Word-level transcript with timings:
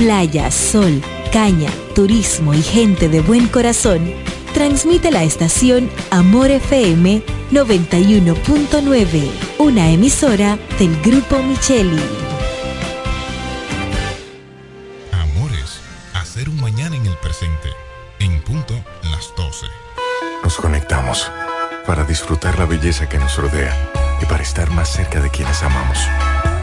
playa, 0.00 0.50
sol, 0.50 1.02
caña, 1.30 1.68
turismo 1.94 2.54
y 2.54 2.62
gente 2.62 3.10
de 3.10 3.20
buen 3.20 3.48
corazón, 3.48 4.14
transmite 4.54 5.10
la 5.10 5.24
estación 5.24 5.90
Amor 6.10 6.50
FM 6.50 7.22
91.9, 7.52 9.30
una 9.58 9.90
emisora 9.90 10.58
del 10.78 10.98
Grupo 11.02 11.42
Micheli. 11.42 12.02
Amores, 15.12 15.82
hacer 16.14 16.48
un 16.48 16.58
mañana 16.62 16.96
en 16.96 17.04
el 17.04 17.18
presente, 17.18 17.68
en 18.20 18.40
punto 18.40 18.82
las 19.02 19.34
12. 19.36 19.66
Nos 20.42 20.56
conectamos 20.56 21.30
para 21.86 22.04
disfrutar 22.04 22.58
la 22.58 22.64
belleza 22.64 23.06
que 23.06 23.18
nos 23.18 23.36
rodea 23.36 23.76
y 24.22 24.24
para 24.24 24.42
estar 24.42 24.70
más 24.70 24.88
cerca 24.88 25.20
de 25.20 25.28
quienes 25.28 25.62
amamos. 25.62 25.98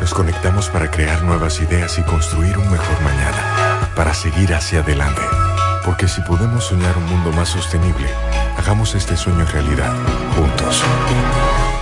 Nos 0.08 0.14
conectamos 0.14 0.70
para 0.70 0.90
crear 0.90 1.22
nuevas 1.24 1.60
ideas 1.60 2.00
y 2.00 2.02
construir 2.02 2.58
un 2.58 2.72
mejor 2.72 3.02
mañana, 3.02 3.92
para 3.94 4.14
seguir 4.14 4.54
hacia 4.54 4.80
adelante. 4.80 5.22
Porque 5.84 6.08
si 6.08 6.22
podemos 6.22 6.64
soñar 6.64 6.98
un 6.98 7.04
mundo 7.08 7.34
más 7.34 7.50
sostenible, 7.50 8.08
hagamos 8.58 8.96
este 8.96 9.18
sueño 9.18 9.44
realidad, 9.52 9.94
juntos. 10.34 10.82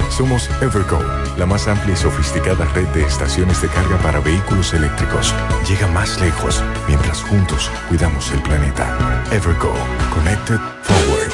Somos 0.10 0.50
Evergo, 0.60 1.00
la 1.38 1.46
más 1.46 1.68
amplia 1.68 1.94
y 1.94 1.98
sofisticada 1.98 2.66
red 2.74 2.88
de 2.96 3.04
estaciones 3.04 3.62
de 3.62 3.68
carga 3.68 3.98
para 4.00 4.20
vehículos 4.22 4.74
eléctricos. 4.74 5.32
Llega 5.70 5.86
más 5.86 6.20
lejos 6.20 6.64
mientras 6.88 7.22
juntos 7.22 7.70
cuidamos 7.90 8.32
el 8.32 8.42
planeta. 8.42 8.88
Evergo, 9.32 9.76
Connected 10.16 10.60
Forward. 10.82 10.95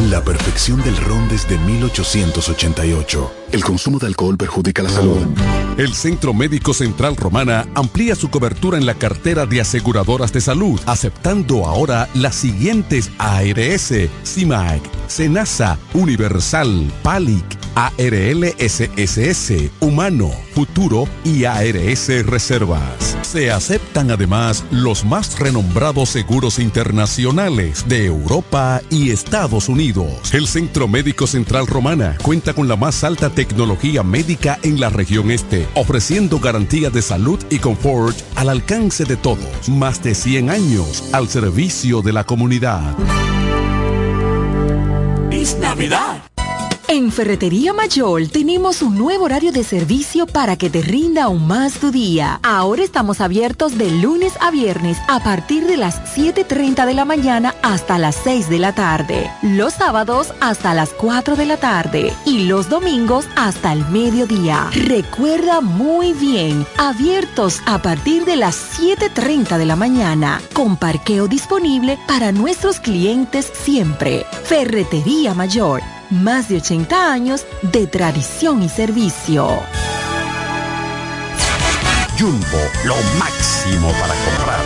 la 0.00 0.22
perfección 0.22 0.82
del 0.82 0.96
ron 0.96 1.28
desde 1.28 1.58
1888. 1.58 3.32
El 3.52 3.64
consumo 3.64 3.98
de 3.98 4.06
alcohol 4.06 4.36
perjudica 4.36 4.82
la 4.82 4.90
salud. 4.90 5.26
El 5.78 5.94
Centro 5.94 6.34
Médico 6.34 6.74
Central 6.74 7.16
Romana 7.16 7.66
amplía 7.74 8.14
su 8.14 8.30
cobertura 8.30 8.78
en 8.78 8.86
la 8.86 8.94
cartera 8.94 9.46
de 9.46 9.60
aseguradoras 9.60 10.32
de 10.32 10.40
salud, 10.40 10.80
aceptando 10.86 11.66
ahora 11.66 12.08
las 12.14 12.34
siguientes 12.34 13.10
ARS, 13.18 13.92
CIMAC, 14.24 14.82
SENASA, 15.06 15.78
Universal, 15.94 16.90
PALIC, 17.02 17.44
ARLSSS, 17.74 19.70
Humano, 19.80 20.30
Futuro 20.54 21.06
y 21.24 21.44
ARS 21.44 22.08
Reservas. 22.26 23.16
Se 23.22 23.50
aceptan 23.50 24.10
además 24.10 24.64
los 24.70 25.04
más 25.04 25.38
renombrados 25.38 26.08
seguros 26.08 26.58
internacionales 26.58 27.84
de 27.86 28.06
Europa 28.06 28.80
y 28.88 29.10
Estados 29.10 29.68
Unidos. 29.68 29.85
El 30.32 30.48
Centro 30.48 30.88
Médico 30.88 31.28
Central 31.28 31.66
Romana 31.66 32.16
cuenta 32.20 32.54
con 32.54 32.66
la 32.66 32.74
más 32.74 33.04
alta 33.04 33.30
tecnología 33.30 34.02
médica 34.02 34.58
en 34.64 34.80
la 34.80 34.90
región 34.90 35.30
este, 35.30 35.68
ofreciendo 35.74 36.40
garantía 36.40 36.90
de 36.90 37.02
salud 37.02 37.38
y 37.50 37.60
confort 37.60 38.16
al 38.34 38.48
alcance 38.48 39.04
de 39.04 39.16
todos. 39.16 39.68
Más 39.68 40.02
de 40.02 40.16
100 40.16 40.50
años 40.50 41.04
al 41.12 41.28
servicio 41.28 42.02
de 42.02 42.12
la 42.12 42.24
comunidad. 42.24 42.96
Es 45.30 45.56
Navidad. 45.58 46.25
En 46.88 47.10
Ferretería 47.10 47.72
Mayor 47.72 48.28
tenemos 48.28 48.80
un 48.80 48.96
nuevo 48.96 49.24
horario 49.24 49.50
de 49.50 49.64
servicio 49.64 50.24
para 50.24 50.56
que 50.56 50.70
te 50.70 50.82
rinda 50.82 51.24
aún 51.24 51.44
más 51.44 51.80
tu 51.80 51.90
día. 51.90 52.38
Ahora 52.44 52.84
estamos 52.84 53.20
abiertos 53.20 53.76
de 53.76 53.90
lunes 53.90 54.34
a 54.40 54.52
viernes 54.52 54.96
a 55.08 55.18
partir 55.18 55.66
de 55.66 55.76
las 55.76 56.16
7.30 56.16 56.86
de 56.86 56.94
la 56.94 57.04
mañana 57.04 57.56
hasta 57.62 57.98
las 57.98 58.14
6 58.22 58.48
de 58.48 58.60
la 58.60 58.72
tarde. 58.72 59.28
Los 59.42 59.74
sábados 59.74 60.32
hasta 60.40 60.74
las 60.74 60.90
4 60.90 61.34
de 61.34 61.46
la 61.46 61.56
tarde 61.56 62.12
y 62.24 62.46
los 62.46 62.68
domingos 62.68 63.26
hasta 63.34 63.72
el 63.72 63.84
mediodía. 63.88 64.70
Recuerda 64.72 65.60
muy 65.60 66.12
bien, 66.12 66.64
abiertos 66.78 67.62
a 67.66 67.82
partir 67.82 68.24
de 68.24 68.36
las 68.36 68.80
7.30 68.80 69.58
de 69.58 69.66
la 69.66 69.74
mañana, 69.74 70.40
con 70.52 70.76
parqueo 70.76 71.26
disponible 71.26 71.98
para 72.06 72.30
nuestros 72.30 72.78
clientes 72.78 73.50
siempre. 73.64 74.24
Ferretería 74.44 75.34
Mayor 75.34 75.82
más 76.10 76.48
de 76.48 76.56
80 76.56 77.12
años 77.12 77.46
de 77.62 77.86
tradición 77.86 78.62
y 78.62 78.68
servicio. 78.68 79.48
Jumbo, 82.18 82.58
lo 82.84 82.96
máximo 83.18 83.90
para 84.00 84.14
comprar. 84.24 84.65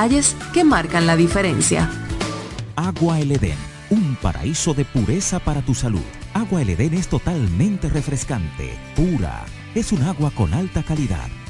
que 0.51 0.63
marcan 0.63 1.05
la 1.05 1.15
diferencia. 1.15 1.87
Agua 2.75 3.19
El 3.19 3.33
Edén, 3.33 3.57
un 3.91 4.15
paraíso 4.15 4.73
de 4.73 4.83
pureza 4.83 5.37
para 5.37 5.61
tu 5.61 5.75
salud. 5.75 6.01
Agua 6.33 6.63
El 6.63 6.71
Edén 6.71 6.95
es 6.95 7.07
totalmente 7.07 7.87
refrescante, 7.87 8.79
pura. 8.95 9.45
Es 9.75 9.91
un 9.91 10.01
agua 10.01 10.31
con 10.31 10.55
alta 10.55 10.81
calidad, 10.81 11.27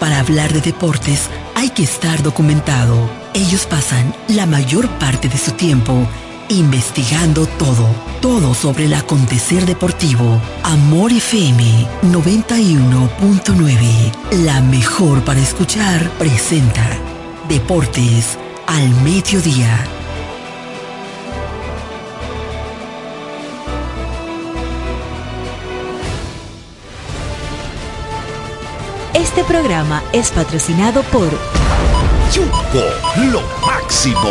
Para 0.00 0.20
hablar 0.20 0.52
de 0.52 0.60
deportes 0.60 1.28
hay 1.54 1.70
que 1.70 1.82
estar 1.82 2.22
documentado. 2.22 3.10
Ellos 3.34 3.66
pasan 3.66 4.14
la 4.28 4.46
mayor 4.46 4.88
parte 4.98 5.28
de 5.28 5.38
su 5.38 5.50
tiempo 5.52 6.06
investigando 6.48 7.46
todo, 7.46 7.86
todo 8.20 8.54
sobre 8.54 8.86
el 8.86 8.94
acontecer 8.94 9.66
deportivo. 9.66 10.40
Amor 10.62 11.12
FM 11.12 11.86
91.9, 12.04 14.44
la 14.44 14.62
mejor 14.62 15.24
para 15.24 15.40
escuchar, 15.40 16.08
presenta 16.12 16.88
Deportes 17.48 18.38
al 18.66 18.88
Mediodía. 19.02 19.97
Este 29.38 29.52
programa 29.52 30.02
es 30.12 30.32
patrocinado 30.32 31.04
por 31.04 31.30
Jumbo, 32.34 33.30
lo 33.30 33.40
máximo. 33.64 34.28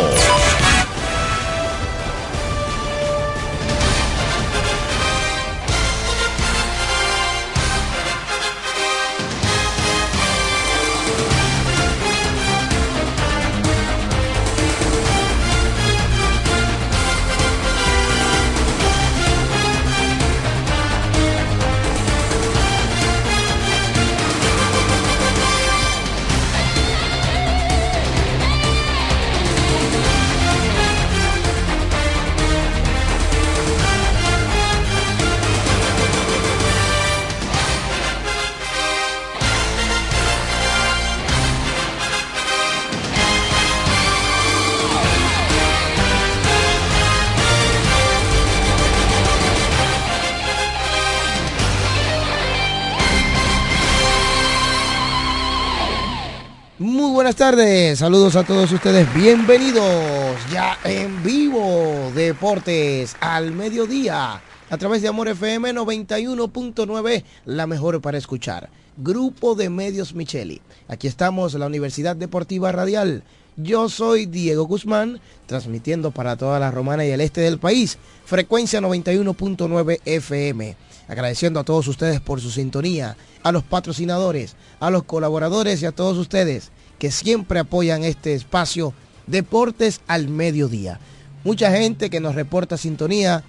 Tardes. 57.50 58.00
Saludos 58.00 58.36
a 58.36 58.44
todos 58.44 58.70
ustedes. 58.72 59.08
Bienvenidos 59.14 60.36
ya 60.52 60.76
en 60.84 61.22
vivo 61.22 62.12
Deportes 62.14 63.16
al 63.20 63.52
mediodía 63.52 64.42
a 64.68 64.76
través 64.76 65.00
de 65.00 65.08
Amor 65.08 65.28
FM 65.28 65.72
91.9, 65.72 67.24
la 67.46 67.66
mejor 67.66 68.02
para 68.02 68.18
escuchar. 68.18 68.68
Grupo 68.98 69.54
de 69.54 69.70
Medios 69.70 70.14
Micheli. 70.14 70.60
Aquí 70.88 71.06
estamos, 71.06 71.54
la 71.54 71.64
Universidad 71.64 72.16
Deportiva 72.16 72.70
Radial. 72.70 73.22
Yo 73.56 73.88
soy 73.88 74.26
Diego 74.26 74.64
Guzmán, 74.64 75.18
transmitiendo 75.46 76.10
para 76.10 76.36
toda 76.36 76.58
la 76.58 76.70
romana 76.70 77.06
y 77.06 77.12
el 77.12 77.22
este 77.22 77.40
del 77.40 77.58
país. 77.58 77.96
Frecuencia 78.26 78.82
91.9 78.82 80.00
FM. 80.04 80.76
Agradeciendo 81.08 81.60
a 81.60 81.64
todos 81.64 81.88
ustedes 81.88 82.20
por 82.20 82.42
su 82.42 82.50
sintonía, 82.50 83.16
a 83.42 83.52
los 83.52 83.62
patrocinadores, 83.62 84.54
a 84.80 84.90
los 84.90 85.04
colaboradores 85.04 85.80
y 85.80 85.86
a 85.86 85.92
todos 85.92 86.18
ustedes 86.18 86.72
que 86.98 87.10
siempre 87.10 87.60
apoyan 87.60 88.04
este 88.04 88.34
espacio 88.34 88.92
Deportes 89.26 90.00
al 90.06 90.28
Mediodía. 90.28 90.98
Mucha 91.44 91.70
gente 91.70 92.10
que 92.10 92.20
nos 92.20 92.34
reporta 92.34 92.76
sintonía, 92.76 93.44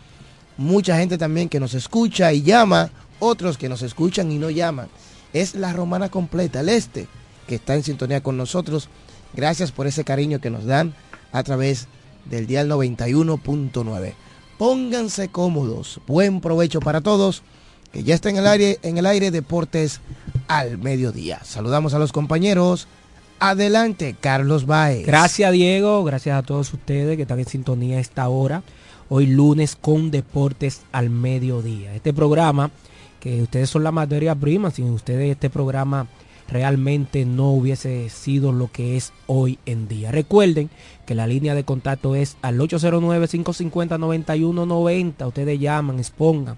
mucha 0.58 0.98
gente 0.98 1.18
también 1.18 1.50
que 1.50 1.60
nos 1.60 1.74
escucha 1.74 2.34
y 2.34 2.44
llama, 2.44 2.92
otros 3.20 3.58
que 3.58 3.70
nos 3.70 3.82
escuchan 3.82 4.32
y 4.32 4.38
no 4.38 4.50
llaman. 4.50 4.90
Es 5.34 5.56
la 5.56 5.74
romana 5.74 6.10
completa, 6.10 6.60
el 6.62 6.70
este, 6.70 7.08
que 7.48 7.56
está 7.56 7.76
en 7.76 7.84
sintonía 7.84 8.22
con 8.22 8.38
nosotros. 8.38 8.90
Gracias 9.34 9.72
por 9.72 9.88
ese 9.88 10.04
cariño 10.04 10.40
que 10.40 10.50
nos 10.50 10.66
dan 10.66 10.94
a 11.32 11.44
través 11.44 11.88
del 12.26 12.46
dial 12.46 12.70
91.9. 12.70 14.14
Pónganse 14.58 15.30
cómodos, 15.30 16.02
buen 16.06 16.42
provecho 16.42 16.82
para 16.82 17.02
todos, 17.02 17.44
que 17.94 18.04
ya 18.04 18.16
está 18.16 18.30
en 18.30 18.38
el 18.38 18.48
aire, 18.48 18.80
en 18.82 18.98
el 18.98 19.06
aire 19.06 19.32
Deportes 19.32 20.02
al 20.48 20.78
mediodía. 20.78 21.40
Saludamos 21.44 21.94
a 21.94 22.00
los 22.00 22.12
compañeros. 22.12 22.88
Adelante, 23.42 24.18
Carlos 24.20 24.66
Baez. 24.66 25.06
Gracias, 25.06 25.54
Diego. 25.54 26.04
Gracias 26.04 26.38
a 26.38 26.44
todos 26.44 26.74
ustedes 26.74 27.16
que 27.16 27.22
están 27.22 27.40
en 27.40 27.46
sintonía 27.46 27.96
a 27.96 28.02
esta 28.02 28.28
hora. 28.28 28.64
Hoy 29.08 29.28
lunes 29.28 29.78
con 29.80 30.12
Deportes 30.12 30.82
al 30.92 31.10
mediodía. 31.10 31.96
Este 31.96 32.14
programa, 32.14 32.70
que 33.22 33.42
ustedes 33.42 33.70
son 33.70 33.86
la 33.86 33.94
materia 33.94 34.36
prima, 34.36 34.72
sin 34.72 34.90
ustedes 34.90 35.32
este 35.32 35.50
programa 35.50 36.08
realmente 36.50 37.24
no 37.24 37.52
hubiese 37.52 38.10
sido 38.10 38.52
lo 38.52 38.70
que 38.70 38.98
es 38.98 39.14
hoy 39.26 39.58
en 39.66 39.88
día. 39.88 40.12
Recuerden 40.12 40.70
que 41.06 41.16
la 41.16 41.26
línea 41.26 41.56
de 41.56 41.64
contacto 41.64 42.16
es 42.16 42.36
al 42.42 42.60
809-550-9190. 42.60 45.28
Ustedes 45.28 45.62
llaman, 45.62 46.00
expongan 46.00 46.58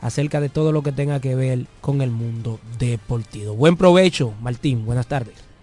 acerca 0.00 0.40
de 0.40 0.48
todo 0.48 0.72
lo 0.72 0.82
que 0.82 0.92
tenga 0.92 1.20
que 1.20 1.34
ver 1.34 1.66
con 1.82 2.00
el 2.00 2.10
mundo 2.10 2.60
deportivo. 2.78 3.54
Buen 3.54 3.76
provecho, 3.76 4.32
Martín. 4.40 4.86
Buenas 4.86 5.06
tardes. 5.06 5.53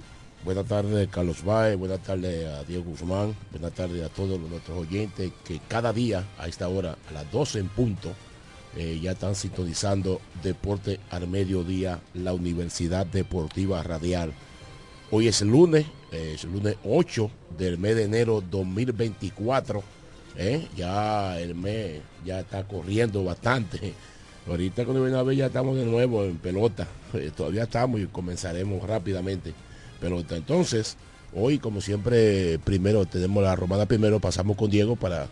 Buenas 0.43 0.65
tardes, 0.65 1.07
Carlos 1.09 1.43
Baez. 1.45 1.77
Buenas 1.77 1.99
tardes 1.99 2.47
a 2.47 2.63
Diego 2.63 2.85
Guzmán. 2.85 3.35
Buenas 3.51 3.73
tardes 3.73 4.03
a 4.03 4.09
todos 4.09 4.39
nuestros 4.39 4.75
oyentes 4.75 5.31
que 5.45 5.59
cada 5.67 5.93
día 5.93 6.25
a 6.39 6.47
esta 6.47 6.67
hora, 6.67 6.97
a 7.07 7.13
las 7.13 7.31
12 7.31 7.59
en 7.59 7.69
punto, 7.69 8.11
eh, 8.75 8.99
ya 8.99 9.11
están 9.11 9.35
sintonizando 9.35 10.19
Deporte 10.41 10.99
al 11.11 11.27
Mediodía, 11.27 11.99
la 12.15 12.33
Universidad 12.33 13.05
Deportiva 13.05 13.83
Radial. 13.83 14.33
Hoy 15.11 15.27
es 15.27 15.43
lunes, 15.43 15.85
eh, 16.11 16.31
es 16.33 16.43
lunes 16.45 16.75
8 16.85 17.29
del 17.55 17.77
mes 17.77 17.95
de 17.95 18.05
enero 18.05 18.41
2024. 18.41 19.83
Eh, 20.37 20.67
ya 20.75 21.39
el 21.39 21.53
mes 21.53 22.01
ya 22.25 22.39
está 22.39 22.67
corriendo 22.67 23.23
bastante. 23.23 23.93
Ahorita 24.47 24.85
cuando 24.85 25.03
viene 25.03 25.19
a 25.19 25.23
ver 25.23 25.37
ya 25.37 25.45
estamos 25.45 25.75
de 25.75 25.85
nuevo 25.85 26.23
en 26.23 26.37
pelota. 26.37 26.87
todavía 27.37 27.63
estamos 27.63 27.99
y 28.01 28.07
comenzaremos 28.07 28.81
rápidamente 28.81 29.53
pelota. 30.01 30.35
Entonces, 30.35 30.97
hoy 31.33 31.59
como 31.59 31.79
siempre, 31.79 32.59
primero 32.59 33.05
tenemos 33.05 33.41
la 33.41 33.55
romana 33.55 33.85
primero, 33.85 34.19
pasamos 34.19 34.57
con 34.57 34.69
Diego 34.69 34.97
para 34.97 35.27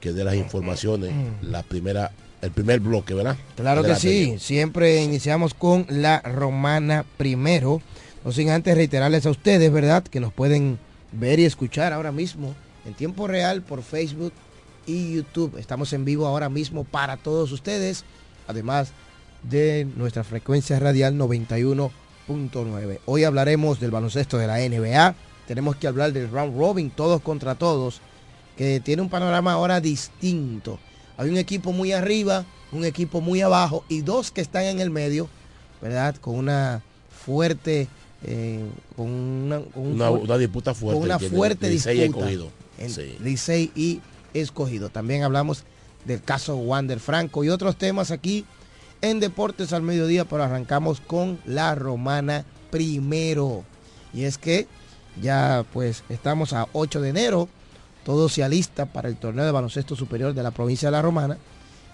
que 0.00 0.12
dé 0.12 0.24
las 0.24 0.34
informaciones, 0.34 1.12
la 1.42 1.62
primera, 1.62 2.12
el 2.42 2.50
primer 2.50 2.80
bloque, 2.80 3.14
¿verdad? 3.14 3.36
Claro 3.56 3.82
que 3.82 3.94
sí, 3.96 4.36
siempre 4.38 5.02
iniciamos 5.02 5.54
con 5.54 5.86
la 5.88 6.20
romana 6.20 7.06
primero. 7.16 7.80
No 8.24 8.32
sin 8.32 8.50
antes 8.50 8.76
reiterarles 8.76 9.24
a 9.26 9.30
ustedes, 9.30 9.72
¿verdad? 9.72 10.02
Que 10.02 10.20
nos 10.20 10.32
pueden 10.32 10.78
ver 11.12 11.38
y 11.38 11.44
escuchar 11.44 11.92
ahora 11.92 12.12
mismo 12.12 12.54
en 12.84 12.94
tiempo 12.94 13.26
real 13.26 13.62
por 13.62 13.82
Facebook 13.82 14.32
y 14.86 15.14
YouTube. 15.14 15.56
Estamos 15.58 15.92
en 15.92 16.04
vivo 16.04 16.26
ahora 16.26 16.48
mismo 16.48 16.84
para 16.84 17.16
todos 17.16 17.52
ustedes, 17.52 18.04
además 18.46 18.92
de 19.42 19.86
nuestra 19.96 20.24
frecuencia 20.24 20.78
radial 20.78 21.16
91 21.16 21.90
Hoy 23.06 23.24
hablaremos 23.24 23.80
del 23.80 23.90
baloncesto 23.90 24.36
de 24.36 24.46
la 24.46 24.58
NBA. 24.58 25.14
Tenemos 25.46 25.76
que 25.76 25.86
hablar 25.86 26.12
del 26.12 26.30
round 26.30 26.58
robin, 26.58 26.90
todos 26.90 27.22
contra 27.22 27.54
todos, 27.54 28.02
que 28.56 28.80
tiene 28.80 29.00
un 29.00 29.08
panorama 29.08 29.52
ahora 29.52 29.80
distinto. 29.80 30.78
Hay 31.16 31.30
un 31.30 31.38
equipo 31.38 31.72
muy 31.72 31.92
arriba, 31.92 32.44
un 32.70 32.84
equipo 32.84 33.22
muy 33.22 33.40
abajo 33.40 33.82
y 33.88 34.02
dos 34.02 34.30
que 34.30 34.42
están 34.42 34.64
en 34.64 34.80
el 34.80 34.90
medio, 34.90 35.26
¿verdad? 35.80 36.16
Con 36.16 36.34
una 36.34 36.82
fuerte, 37.24 37.88
eh, 38.24 38.62
con, 38.94 39.08
una, 39.08 40.36
disputa 40.36 40.74
fuerte. 40.74 41.00
Con 41.00 41.10
una 41.10 41.18
fuerte 41.18 41.70
disputa. 41.70 42.26
Licey 43.20 43.72
y 43.74 44.02
escogido. 44.34 44.90
También 44.90 45.22
hablamos 45.22 45.64
del 46.04 46.22
caso 46.22 46.56
Wander 46.56 47.00
Franco 47.00 47.42
y 47.42 47.48
otros 47.48 47.76
temas 47.76 48.10
aquí 48.10 48.44
en 49.00 49.20
Deportes 49.20 49.72
al 49.72 49.82
Mediodía, 49.82 50.24
pero 50.24 50.42
arrancamos 50.42 51.00
con 51.00 51.38
la 51.44 51.74
Romana 51.74 52.44
primero. 52.70 53.64
Y 54.12 54.24
es 54.24 54.38
que 54.38 54.66
ya 55.20 55.64
pues 55.72 56.04
estamos 56.08 56.52
a 56.52 56.66
8 56.72 57.00
de 57.00 57.10
enero, 57.10 57.48
todo 58.04 58.28
se 58.28 58.44
alista 58.44 58.86
para 58.86 59.08
el 59.08 59.16
torneo 59.16 59.44
de 59.44 59.52
baloncesto 59.52 59.96
superior 59.96 60.34
de 60.34 60.42
la 60.42 60.50
provincia 60.50 60.88
de 60.88 60.92
La 60.92 61.02
Romana, 61.02 61.38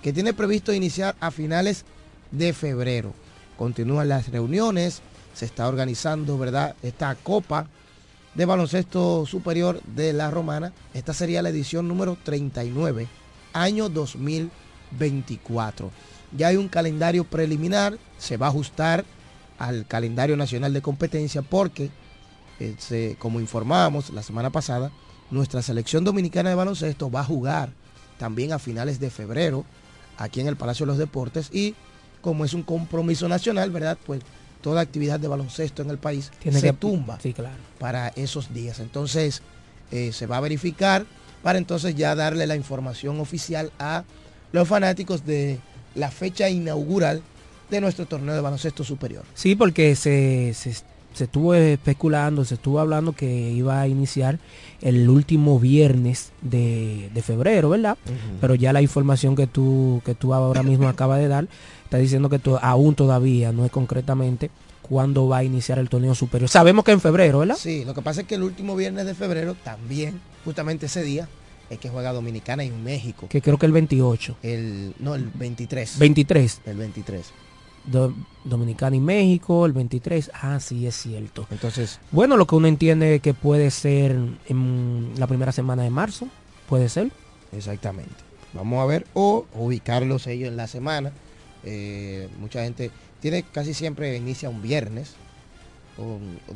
que 0.02 0.12
tiene 0.12 0.34
previsto 0.34 0.72
iniciar 0.72 1.16
a 1.20 1.30
finales 1.30 1.84
de 2.30 2.52
febrero. 2.52 3.12
Continúan 3.56 4.08
las 4.08 4.28
reuniones, 4.28 5.00
se 5.34 5.44
está 5.44 5.68
organizando, 5.68 6.38
¿verdad? 6.38 6.74
Esta 6.82 7.14
copa 7.14 7.68
de 8.34 8.44
baloncesto 8.44 9.24
superior 9.26 9.80
de 9.82 10.12
La 10.12 10.30
Romana. 10.30 10.72
Esta 10.92 11.14
sería 11.14 11.42
la 11.42 11.50
edición 11.50 11.88
número 11.88 12.18
39, 12.22 13.08
año 13.52 13.88
2024. 13.88 15.90
Ya 16.36 16.48
hay 16.48 16.56
un 16.56 16.68
calendario 16.68 17.24
preliminar, 17.24 17.98
se 18.18 18.36
va 18.36 18.46
a 18.46 18.48
ajustar 18.50 19.04
al 19.58 19.86
calendario 19.86 20.36
nacional 20.36 20.72
de 20.72 20.82
competencia 20.82 21.42
porque, 21.42 21.90
eh, 22.60 23.16
como 23.18 23.40
informábamos 23.40 24.10
la 24.10 24.22
semana 24.22 24.50
pasada, 24.50 24.90
nuestra 25.30 25.62
selección 25.62 26.04
dominicana 26.04 26.50
de 26.50 26.56
baloncesto 26.56 27.10
va 27.10 27.20
a 27.20 27.24
jugar 27.24 27.70
también 28.18 28.52
a 28.52 28.58
finales 28.58 29.00
de 29.00 29.10
febrero 29.10 29.64
aquí 30.18 30.40
en 30.40 30.48
el 30.48 30.56
Palacio 30.56 30.86
de 30.86 30.92
los 30.92 30.98
Deportes 30.98 31.50
y 31.52 31.74
como 32.20 32.44
es 32.44 32.54
un 32.54 32.62
compromiso 32.62 33.28
nacional, 33.28 33.70
¿verdad? 33.70 33.98
Pues 34.06 34.22
toda 34.60 34.80
actividad 34.80 35.20
de 35.20 35.28
baloncesto 35.28 35.82
en 35.82 35.90
el 35.90 35.98
país 35.98 36.32
se 36.50 36.72
tumba 36.72 37.18
para 37.78 38.08
esos 38.08 38.54
días. 38.54 38.80
Entonces 38.80 39.42
eh, 39.90 40.12
se 40.12 40.26
va 40.26 40.38
a 40.38 40.40
verificar 40.40 41.04
para 41.42 41.58
entonces 41.58 41.94
ya 41.94 42.14
darle 42.14 42.46
la 42.46 42.56
información 42.56 43.20
oficial 43.20 43.70
a 43.78 44.04
los 44.52 44.66
fanáticos 44.66 45.26
de 45.26 45.60
la 45.94 46.10
fecha 46.10 46.48
inaugural 46.48 47.22
de 47.70 47.80
nuestro 47.80 48.06
torneo 48.06 48.34
de 48.34 48.40
baloncesto 48.40 48.84
superior. 48.84 49.24
Sí, 49.34 49.54
porque 49.54 49.96
se, 49.96 50.54
se, 50.54 50.74
estuvo 51.18 51.54
especulando, 51.54 52.44
se 52.44 52.54
estuvo 52.54 52.80
hablando 52.80 53.12
que 53.12 53.50
iba 53.50 53.80
a 53.80 53.88
iniciar 53.88 54.38
el 54.80 55.08
último 55.08 55.58
viernes 55.58 56.32
de, 56.42 57.10
febrero, 57.24 57.70
¿verdad? 57.70 57.96
Pero 58.40 58.54
ya 58.54 58.72
la 58.72 58.82
información 58.82 59.34
que 59.34 59.46
tú, 59.46 60.02
que 60.04 60.14
tú 60.14 60.34
ahora 60.34 60.62
mismo 60.62 60.88
acabas 60.88 61.20
de 61.20 61.28
dar 61.28 61.48
está 61.84 61.98
diciendo 61.98 62.28
que 62.28 62.40
aún 62.60 62.94
todavía 62.94 63.52
no 63.52 63.64
es 63.64 63.70
concretamente 63.70 64.50
cuándo 64.82 65.28
va 65.28 65.38
a 65.38 65.44
iniciar 65.44 65.78
el 65.78 65.88
torneo 65.88 66.14
superior. 66.14 66.50
Sabemos 66.50 66.84
que 66.84 66.92
en 66.92 67.00
febrero, 67.00 67.38
¿verdad? 67.38 67.56
Sí, 67.58 67.84
lo 67.84 67.94
que 67.94 68.02
pasa 68.02 68.22
es 68.22 68.26
que 68.26 68.34
el 68.34 68.42
último 68.42 68.76
viernes 68.76 69.06
de 69.06 69.14
febrero 69.14 69.54
también, 69.62 70.20
justamente 70.44 70.86
ese 70.86 71.02
día, 71.02 71.28
es 71.70 71.78
que 71.78 71.88
juega 71.88 72.12
Dominicana 72.12 72.64
y 72.64 72.70
México. 72.70 73.28
Que 73.28 73.40
creo 73.40 73.58
que 73.58 73.66
el 73.66 73.72
28. 73.72 74.36
El, 74.42 74.94
no, 74.98 75.14
el 75.14 75.30
23. 75.34 75.98
23. 75.98 76.60
El 76.66 76.76
23. 76.76 77.32
Dominicana 78.44 78.96
y 78.96 79.00
México, 79.00 79.66
el 79.66 79.72
23. 79.72 80.30
Ah, 80.34 80.58
sí, 80.60 80.86
es 80.86 80.96
cierto. 80.96 81.46
Entonces. 81.50 82.00
Bueno, 82.10 82.36
lo 82.36 82.46
que 82.46 82.54
uno 82.54 82.66
entiende 82.66 83.20
que 83.20 83.34
puede 83.34 83.70
ser 83.70 84.16
en 84.46 85.12
la 85.16 85.26
primera 85.26 85.52
semana 85.52 85.82
de 85.82 85.90
marzo. 85.90 86.28
Puede 86.68 86.88
ser. 86.88 87.10
Exactamente. 87.52 88.14
Vamos 88.52 88.82
a 88.82 88.86
ver. 88.86 89.06
O 89.14 89.46
ubicarlos 89.54 90.26
ellos 90.26 90.48
en 90.48 90.56
la 90.56 90.66
semana. 90.66 91.12
Eh, 91.62 92.28
mucha 92.38 92.62
gente 92.62 92.90
tiene 93.20 93.42
casi 93.42 93.72
siempre 93.74 94.16
inicia 94.16 94.50
un 94.50 94.60
viernes 94.60 95.14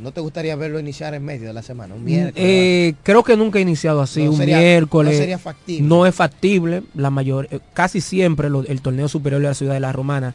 ¿No 0.01 0.13
te 0.13 0.21
gustaría 0.21 0.57
verlo 0.57 0.81
iniciar 0.81 1.15
en 1.15 1.25
medio 1.25 1.49
de 1.49 1.53
la 1.53 1.63
semana? 1.63 1.95
Un 1.95 2.05
miércoles. 2.05 2.35
Eh, 2.37 2.95
creo 3.03 3.23
que 3.23 3.37
nunca 3.37 3.59
he 3.59 3.63
iniciado 3.63 4.01
así, 4.01 4.27
un 4.27 4.39
miércoles. 4.39 5.15
No 5.15 5.19
sería 5.19 5.39
factible. 5.39 5.89
No 5.89 6.07
es 6.07 6.15
factible, 6.15 6.83
la 6.95 7.11
mayor, 7.11 7.49
eh, 7.51 7.61
casi 7.73 8.01
siempre 8.01 8.49
el 8.49 8.81
torneo 8.81 9.09
superior 9.09 9.41
de 9.41 9.49
la 9.49 9.55
ciudad 9.55 9.75
de 9.75 9.81
la 9.81 9.93
Romana, 9.93 10.35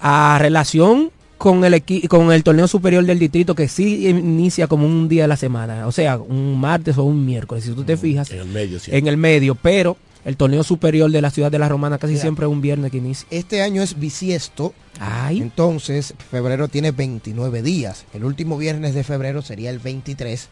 a 0.00 0.38
relación 0.40 1.10
con 1.38 1.64
el 1.64 1.82
con 2.08 2.30
el 2.30 2.44
torneo 2.44 2.68
superior 2.68 3.04
del 3.04 3.18
distrito 3.18 3.56
que 3.56 3.66
sí 3.66 4.08
inicia 4.08 4.68
como 4.68 4.86
un 4.86 5.08
día 5.08 5.22
de 5.22 5.28
la 5.28 5.36
semana, 5.36 5.88
o 5.88 5.92
sea, 5.92 6.16
un 6.16 6.60
martes 6.60 6.98
o 6.98 7.04
un 7.04 7.26
miércoles, 7.26 7.64
si 7.64 7.72
tú 7.72 7.82
te 7.82 7.96
fijas. 7.96 8.30
En 8.30 8.38
el 8.40 8.46
medio, 8.46 8.78
sí. 8.78 8.92
En 8.94 9.08
el 9.08 9.16
medio, 9.16 9.56
pero 9.56 9.96
el 10.24 10.36
torneo 10.36 10.62
superior 10.62 11.10
de 11.10 11.20
la 11.20 11.30
ciudad 11.30 11.50
de 11.50 11.58
la 11.58 11.68
Romana 11.68 11.98
casi 11.98 12.16
siempre 12.16 12.46
es 12.46 12.52
un 12.52 12.60
viernes 12.60 12.90
que 12.90 12.98
inicia. 12.98 13.26
Este 13.30 13.62
año 13.62 13.82
es 13.82 13.98
bisiesto. 13.98 14.72
Ay. 15.00 15.40
Entonces, 15.40 16.14
febrero 16.30 16.68
tiene 16.68 16.92
29 16.92 17.62
días. 17.62 18.04
El 18.14 18.24
último 18.24 18.56
viernes 18.56 18.94
de 18.94 19.02
febrero 19.02 19.42
sería 19.42 19.70
el 19.70 19.80
23. 19.80 20.48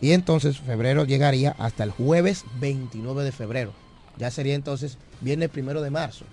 Y 0.00 0.12
entonces 0.12 0.58
febrero 0.58 1.04
llegaría 1.04 1.54
hasta 1.58 1.84
el 1.84 1.90
jueves 1.90 2.44
29 2.60 3.24
de 3.24 3.32
febrero. 3.32 3.72
Ya 4.18 4.30
sería 4.30 4.54
entonces 4.54 4.98
viernes 5.20 5.48
primero 5.48 5.80
de 5.80 5.90
marzo. 5.90 6.26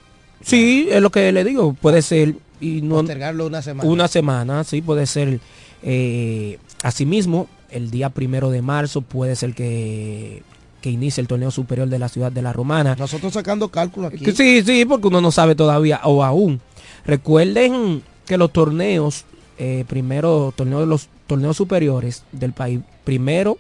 Sí, 0.44 0.88
es 0.92 1.02
lo 1.02 1.12
que 1.12 1.32
le 1.32 1.44
digo. 1.44 1.74
Puede 1.74 2.02
ser 2.02 2.36
y 2.60 2.82
no 2.82 2.96
postergarlo 2.96 3.48
una 3.48 3.62
semana. 3.62 3.90
Una 3.90 4.08
semana, 4.08 4.64
sí, 4.64 4.82
puede 4.82 5.06
ser. 5.06 5.40
Eh, 5.84 6.60
asimismo, 6.84 7.48
el 7.70 7.90
día 7.90 8.10
primero 8.10 8.50
de 8.50 8.62
marzo 8.62 9.02
puede 9.02 9.36
ser 9.36 9.54
que 9.54 10.44
que 10.82 10.90
inicie 10.90 11.22
el 11.22 11.28
torneo 11.28 11.52
superior 11.52 11.88
de 11.88 12.00
la 12.00 12.10
ciudad 12.10 12.32
de 12.32 12.42
la 12.42 12.52
Romana. 12.52 12.96
Nosotros 12.98 13.34
sacando 13.34 13.70
cálculos 13.70 14.14
aquí. 14.14 14.32
Sí, 14.32 14.64
sí, 14.64 14.86
porque 14.86 15.08
uno 15.08 15.22
no 15.22 15.32
sabe 15.32 15.56
todavía 15.56 16.02
o 16.04 16.24
aún. 16.24 16.60
Recuerden 17.06 18.02
que 18.26 18.38
los 18.38 18.52
torneos, 18.52 19.26
eh, 19.58 19.86
primero, 19.88 20.54
torneos 20.56 20.82
de 20.82 20.88
los 20.88 21.08
torneos 21.28 21.58
superiores 21.58 22.24
del 22.32 22.54
país, 22.54 22.82
primero 23.04 23.58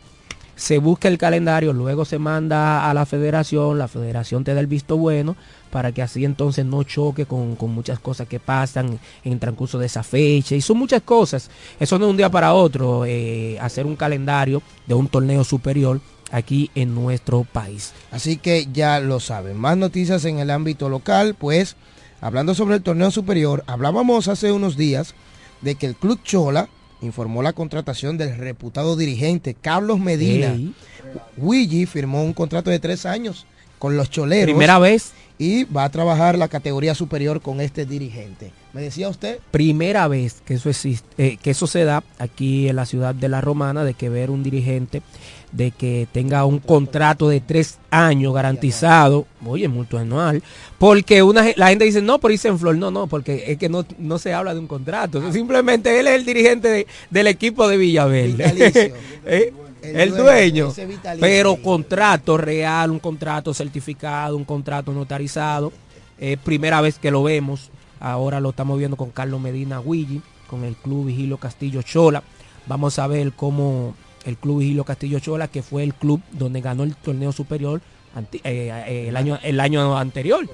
se 0.61 0.77
busca 0.77 1.07
el 1.07 1.17
calendario, 1.17 1.73
luego 1.73 2.05
se 2.05 2.19
manda 2.19 2.87
a 2.87 2.93
la 2.93 3.07
federación, 3.07 3.79
la 3.79 3.87
federación 3.87 4.43
te 4.43 4.53
da 4.53 4.59
el 4.59 4.67
visto 4.67 4.95
bueno 4.95 5.35
para 5.71 5.91
que 5.91 6.03
así 6.03 6.23
entonces 6.23 6.65
no 6.65 6.83
choque 6.83 7.25
con, 7.25 7.57
muchas 7.61 7.97
cosas 7.97 8.27
que 8.27 8.39
pasan 8.39 8.99
en 9.23 9.33
el 9.33 9.39
transcurso 9.39 9.79
de 9.79 9.87
esa 9.87 10.03
fecha. 10.03 10.53
Y 10.53 10.61
son 10.61 10.77
muchas 10.77 11.01
cosas. 11.01 11.49
Eso 11.79 11.97
no 11.97 12.05
es 12.05 12.11
un 12.11 12.17
día 12.17 12.29
para 12.29 12.53
otro, 12.53 13.05
eh, 13.05 13.57
hacer 13.59 13.87
un 13.87 13.95
calendario 13.95 14.61
de 14.85 14.93
un 14.93 15.07
torneo 15.07 15.43
superior 15.43 15.99
aquí 16.31 16.71
en 16.75 16.95
nuestro 16.95 17.43
país. 17.43 17.93
Así 18.11 18.37
que 18.37 18.67
ya 18.73 18.99
lo 18.99 19.19
saben. 19.19 19.57
Más 19.57 19.77
noticias 19.77 20.25
en 20.25 20.39
el 20.39 20.49
ámbito 20.49 20.89
local, 20.89 21.35
pues 21.37 21.75
hablando 22.21 22.55
sobre 22.55 22.75
el 22.75 22.83
torneo 22.83 23.11
superior, 23.11 23.63
hablábamos 23.67 24.27
hace 24.27 24.51
unos 24.51 24.77
días 24.77 25.13
de 25.61 25.75
que 25.75 25.85
el 25.85 25.95
Club 25.95 26.21
Chola 26.23 26.69
informó 27.01 27.41
la 27.41 27.53
contratación 27.53 28.17
del 28.17 28.37
reputado 28.37 28.95
dirigente 28.95 29.55
Carlos 29.59 29.99
Medina. 29.99 30.55
Hey. 30.55 31.85
firmó 31.87 32.23
un 32.23 32.33
contrato 32.33 32.69
de 32.69 32.79
tres 32.79 33.05
años 33.05 33.45
con 33.79 33.97
los 33.97 34.09
choleros. 34.09 34.45
Primera 34.45 34.79
vez. 34.79 35.11
Y 35.39 35.63
va 35.63 35.85
a 35.85 35.89
trabajar 35.89 36.37
la 36.37 36.49
categoría 36.49 36.93
superior 36.93 37.41
con 37.41 37.61
este 37.61 37.87
dirigente. 37.87 38.51
¿Me 38.73 38.81
decía 38.81 39.09
usted? 39.09 39.39
Primera 39.49 40.07
vez 40.07 40.43
que 40.45 40.53
eso 40.53 40.69
existe, 40.69 41.07
eh, 41.17 41.37
que 41.41 41.49
eso 41.49 41.65
se 41.65 41.83
da 41.83 42.03
aquí 42.19 42.69
en 42.69 42.75
la 42.75 42.85
ciudad 42.85 43.15
de 43.15 43.27
La 43.27 43.41
Romana, 43.41 43.83
de 43.83 43.95
que 43.95 44.09
ver 44.09 44.29
un 44.29 44.43
dirigente, 44.43 45.01
de 45.51 45.71
que 45.71 46.07
tenga 46.11 46.45
un 46.45 46.59
contrato 46.59 47.27
de 47.27 47.41
tres 47.41 47.77
años 47.89 48.33
garantizado, 48.33 49.25
oye, 49.45 49.67
multo 49.67 49.97
anual, 49.97 50.41
porque 50.77 51.23
una, 51.23 51.45
la 51.55 51.67
gente 51.69 51.85
dice, 51.85 52.01
no, 52.01 52.19
por 52.19 52.31
irse 52.31 52.47
en 52.47 52.57
flor, 52.57 52.77
no, 52.77 52.89
no, 52.89 53.07
porque 53.07 53.43
es 53.47 53.57
que 53.57 53.69
no, 53.69 53.85
no 53.97 54.17
se 54.17 54.33
habla 54.33 54.53
de 54.53 54.59
un 54.59 54.67
contrato, 54.67 55.21
ah. 55.25 55.31
simplemente 55.31 55.99
él 55.99 56.07
es 56.07 56.15
el 56.15 56.25
dirigente 56.25 56.87
del 57.09 57.27
equipo 57.27 57.67
de 57.67 57.77
Villaverde. 57.77 58.93
¿Eh? 59.25 59.53
el, 59.81 60.15
dueño, 60.15 60.71
pero 61.19 61.55
contrato 61.57 62.37
real, 62.37 62.91
un 62.91 62.99
contrato 62.99 63.53
certificado, 63.53 64.37
un 64.37 64.45
contrato 64.45 64.91
notarizado. 64.91 65.71
Eh, 66.19 66.37
primera 66.43 66.81
vez 66.81 66.99
que 66.99 67.09
lo 67.09 67.23
vemos, 67.23 67.71
ahora 67.99 68.39
lo 68.39 68.51
estamos 68.51 68.77
viendo 68.77 68.95
con 68.95 69.09
Carlos 69.09 69.41
Medina 69.41 69.79
Huilli, 69.79 70.21
con 70.47 70.63
el 70.63 70.75
Club 70.75 71.07
Vigilo 71.07 71.37
Castillo 71.37 71.81
Chola. 71.81 72.21
Vamos 72.67 72.99
a 72.99 73.07
ver 73.07 73.31
cómo 73.33 73.95
el 74.25 74.37
Club 74.37 74.59
Vigilo 74.59 74.83
Castillo 74.83 75.19
Chola, 75.19 75.47
que 75.47 75.61
fue 75.61 75.83
el 75.83 75.93
club 75.93 76.21
donde 76.31 76.61
ganó 76.61 76.83
el 76.83 76.95
torneo 76.95 77.31
superior 77.31 77.81
eh, 78.15 78.31
eh, 78.43 79.05
el, 79.07 79.15
año, 79.15 79.39
el 79.41 79.59
año 79.59 79.97
anterior. 79.97 80.47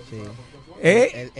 ¿Eh? 0.82 1.32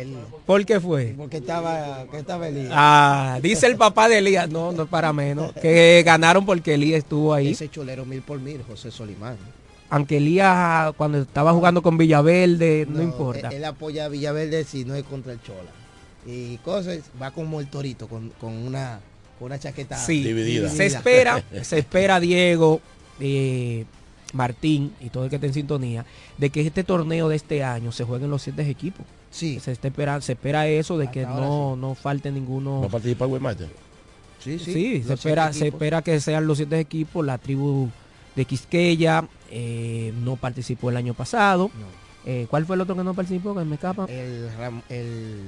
¿Por 0.46 0.66
qué 0.66 0.80
fue? 0.80 1.14
Porque 1.16 1.38
estaba, 1.38 2.06
que 2.10 2.18
estaba 2.18 2.48
Elías. 2.48 2.72
Ah, 2.72 3.40
dice 3.42 3.68
el 3.68 3.78
papá 3.78 4.10
de 4.10 4.18
Elías, 4.18 4.50
no, 4.50 4.72
no 4.72 4.84
es 4.84 4.90
para 4.90 5.14
menos, 5.14 5.54
que 5.54 6.02
ganaron 6.06 6.46
porque 6.46 6.74
Elías 6.74 7.00
estuvo 7.00 7.34
ahí. 7.34 7.50
Ese 7.50 7.70
cholero 7.70 8.06
mil 8.06 8.22
por 8.22 8.40
mil, 8.40 8.64
José 8.64 8.90
Solimán. 8.90 9.38
Aunque 9.90 10.18
Elías 10.18 10.94
cuando 10.98 11.20
estaba 11.20 11.54
jugando 11.54 11.82
con 11.82 11.98
Villaverde, 11.98 12.88
no, 12.90 13.02
importa. 13.02 13.50
Él, 13.50 13.64
apoya 13.64 14.06
a 14.06 14.10
Villaverde 14.10 14.64
si 14.64 14.86
no 14.86 14.96
es 14.96 15.04
contra 15.04 15.34
el 15.34 15.42
Chola. 15.42 15.72
Y 16.26 16.58
cosas, 16.58 17.00
va 17.22 17.32
como 17.32 17.62
el 17.62 17.70
torito, 17.70 18.08
con, 18.08 18.34
una, 18.42 19.00
una 19.46 19.60
chaqueta 19.60 20.04
dividida. 20.08 20.70
Se 20.70 20.86
espera, 20.86 21.44
se 21.62 21.80
espera 21.80 22.20
Diego, 22.20 22.82
eh, 23.20 23.86
Martín 24.34 24.94
y 25.00 25.10
todo 25.10 25.26
el 25.26 25.30
que 25.30 25.36
esté 25.36 25.48
en 25.48 25.54
sintonía, 25.54 26.06
de 26.38 26.50
que 26.50 26.62
este 26.62 26.84
torneo 26.84 27.30
de 27.30 27.36
este 27.36 27.64
año 27.64 27.92
se 27.92 28.04
jueguen 28.04 28.30
los 28.30 28.42
siete 28.42 28.68
equipos. 28.70 29.06
Sí. 29.32 29.60
Se, 29.60 29.72
espera, 29.72 30.22
se 30.22 30.34
espera 30.34 30.68
eso 30.68 30.98
de 30.98 31.10
que 31.12 31.24
no, 31.24 31.76
no 31.76 31.96
falte 31.96 32.32
ninguno. 32.32 32.82
¿No 32.82 32.90
participa 32.90 33.26
el 33.26 33.70
Sí, 34.40 34.60
sí. 34.60 34.74
Sí, 34.74 35.04
se 35.04 35.14
espera, 35.14 35.52
se 35.52 35.68
espera 35.68 36.02
que 36.02 36.20
sean 36.20 36.48
los 36.48 36.58
siete 36.58 36.80
equipos. 36.80 37.26
La 37.26 37.38
tribu 37.38 37.90
de 38.36 38.46
Quisqueya 38.46 39.28
eh, 39.50 40.14
no 40.24 40.36
participó 40.36 40.90
el 40.90 40.98
año 40.98 41.14
pasado. 41.14 41.70
Eh, 42.26 42.46
¿Cuál 42.50 42.66
fue 42.66 42.76
el 42.76 42.82
otro 42.82 42.96
que 42.96 43.04
no 43.04 43.14
participó? 43.14 43.56
Que 43.56 43.64
me 43.64 43.76
escapa. 43.76 44.06
El, 44.06 44.50
el, 44.90 45.42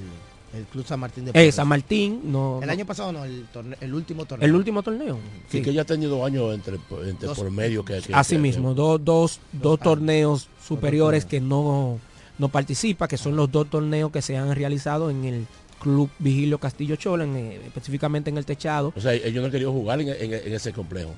Club 0.71 0.85
San 0.85 0.99
Martín 0.99 1.25
de 1.25 1.31
eh, 1.33 1.51
San 1.51 1.67
Martín, 1.67 2.21
no. 2.31 2.59
El 2.61 2.69
año 2.69 2.85
pasado 2.85 3.11
no, 3.11 3.23
el, 3.23 3.45
el 3.79 3.93
último 3.93 4.25
torneo. 4.25 4.45
El 4.45 4.55
último 4.55 4.81
torneo. 4.83 5.19
Sí, 5.49 5.61
que 5.61 5.73
ya 5.73 5.83
ha 5.83 5.85
tenido 5.85 6.25
años 6.25 6.53
entre, 6.53 6.79
entre 7.07 7.29
por 7.29 7.51
medio 7.51 7.85
que, 7.85 8.01
Así 8.13 8.37
mismo, 8.37 8.73
dos, 8.73 9.03
dos, 9.03 9.39
dos 9.51 9.79
torneos 9.79 10.47
superiores 10.65 11.25
que 11.25 11.39
no 11.39 11.99
no 12.39 12.47
participa, 12.47 13.07
que 13.07 13.17
son 13.17 13.35
los 13.35 13.51
dos 13.51 13.69
torneos 13.69 14.11
que 14.11 14.21
se 14.21 14.37
han 14.37 14.55
realizado 14.55 15.09
en 15.11 15.25
el 15.25 15.47
Club 15.79 16.09
Vigilio 16.19 16.57
Castillo 16.57 16.95
Chola, 16.95 17.25
eh, 17.25 17.61
específicamente 17.65 18.29
en 18.29 18.37
el 18.37 18.45
techado. 18.45 18.93
O 18.95 19.01
sea, 19.01 19.13
ellos 19.13 19.35
no 19.35 19.45
han 19.45 19.51
querido 19.51 19.71
jugar 19.71 20.01
en, 20.01 20.09
ese 20.53 20.73
complejo. 20.73 21.13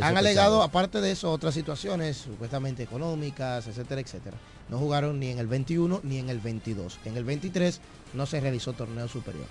han 0.00 0.16
alegado, 0.16 0.62
aparte 0.62 1.00
de 1.00 1.12
eso, 1.12 1.30
otras 1.30 1.54
situaciones 1.54 2.16
supuestamente 2.16 2.82
económicas, 2.82 3.66
etcétera, 3.66 4.00
etcétera. 4.00 4.36
No 4.70 4.78
jugaron 4.78 5.18
ni 5.18 5.28
en 5.30 5.38
el 5.38 5.46
21 5.46 6.00
ni 6.02 6.18
en 6.18 6.28
el 6.28 6.40
22. 6.40 6.98
En 7.04 7.16
el 7.16 7.24
23 7.24 7.80
no 8.14 8.26
se 8.26 8.40
realizó 8.40 8.72
torneo 8.72 9.08
superior. 9.08 9.46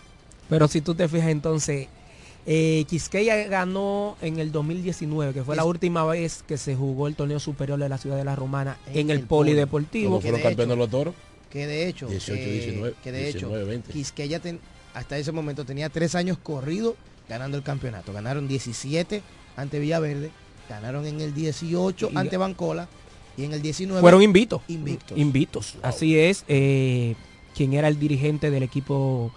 Pero 0.49 0.67
si 0.67 0.81
tú 0.81 0.95
te 0.95 1.07
fijas 1.07 1.29
entonces, 1.29 1.87
eh, 2.45 2.85
Quisqueya 2.87 3.47
ganó 3.47 4.15
en 4.21 4.39
el 4.39 4.51
2019, 4.51 5.33
que 5.33 5.43
fue 5.43 5.55
la 5.55 5.65
última 5.65 6.05
vez 6.05 6.43
que 6.47 6.57
se 6.57 6.75
jugó 6.75 7.07
el 7.07 7.15
torneo 7.15 7.39
superior 7.39 7.79
de 7.79 7.89
la 7.89 7.97
ciudad 7.97 8.15
de 8.15 8.23
la 8.23 8.35
Romana 8.35 8.77
en, 8.93 9.09
el, 9.09 9.21
Polideportivo. 9.21 10.21
fueron 10.21 10.41
campeones 10.41 10.77
los 10.77 10.89
toros? 10.89 11.13
Que 11.49 11.67
de 11.67 11.87
hecho, 11.87 12.07
18, 12.07 12.41
19, 12.41 12.95
que 13.03 13.11
de 13.11 13.29
hecho, 13.29 13.51
Quisqueya 13.91 14.41
hasta 14.93 15.17
ese 15.17 15.31
momento 15.31 15.65
tenía 15.65 15.89
tres 15.89 16.15
años 16.15 16.37
corrido 16.37 16.95
ganando 17.27 17.57
el 17.57 17.63
campeonato. 17.63 18.13
Ganaron 18.13 18.47
17 18.47 19.21
ante 19.55 19.79
Villaverde, 19.79 20.31
ganaron 20.69 21.05
en 21.05 21.19
el 21.21 21.33
18 21.33 22.11
ante 22.15 22.37
Bancola 22.37 22.87
y 23.37 23.43
en 23.43 23.53
el 23.53 23.61
19 23.61 24.01
fueron 24.01 24.21
invitos. 24.21 24.61
Invictos. 24.67 25.17
Invitos. 25.17 25.75
Así 25.83 26.17
es. 26.17 26.43
Eh, 26.47 27.15
quien 27.55 27.73
era 27.73 27.87
el 27.87 27.99
dirigente 27.99 28.49
del 28.49 28.63
equipo 28.63 29.31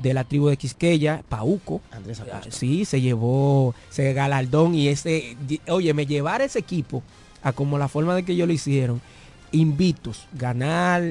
de 0.00 0.14
la 0.14 0.24
tribu 0.24 0.48
de 0.48 0.56
Quisqueya, 0.56 1.24
Pauco. 1.28 1.80
Andrés 1.90 2.20
ah, 2.20 2.40
Sí, 2.50 2.84
se 2.84 3.00
llevó 3.00 3.74
ese 3.90 4.12
galardón 4.12 4.74
y 4.74 4.88
ese, 4.88 5.36
oye, 5.68 5.92
me 5.92 6.06
llevar 6.06 6.40
ese 6.40 6.60
equipo 6.60 7.02
a 7.42 7.52
como 7.52 7.78
la 7.78 7.88
forma 7.88 8.14
de 8.14 8.22
que 8.24 8.32
ellos 8.32 8.46
lo 8.46 8.54
hicieron. 8.54 9.00
Invitos, 9.50 10.26
ganar 10.32 11.02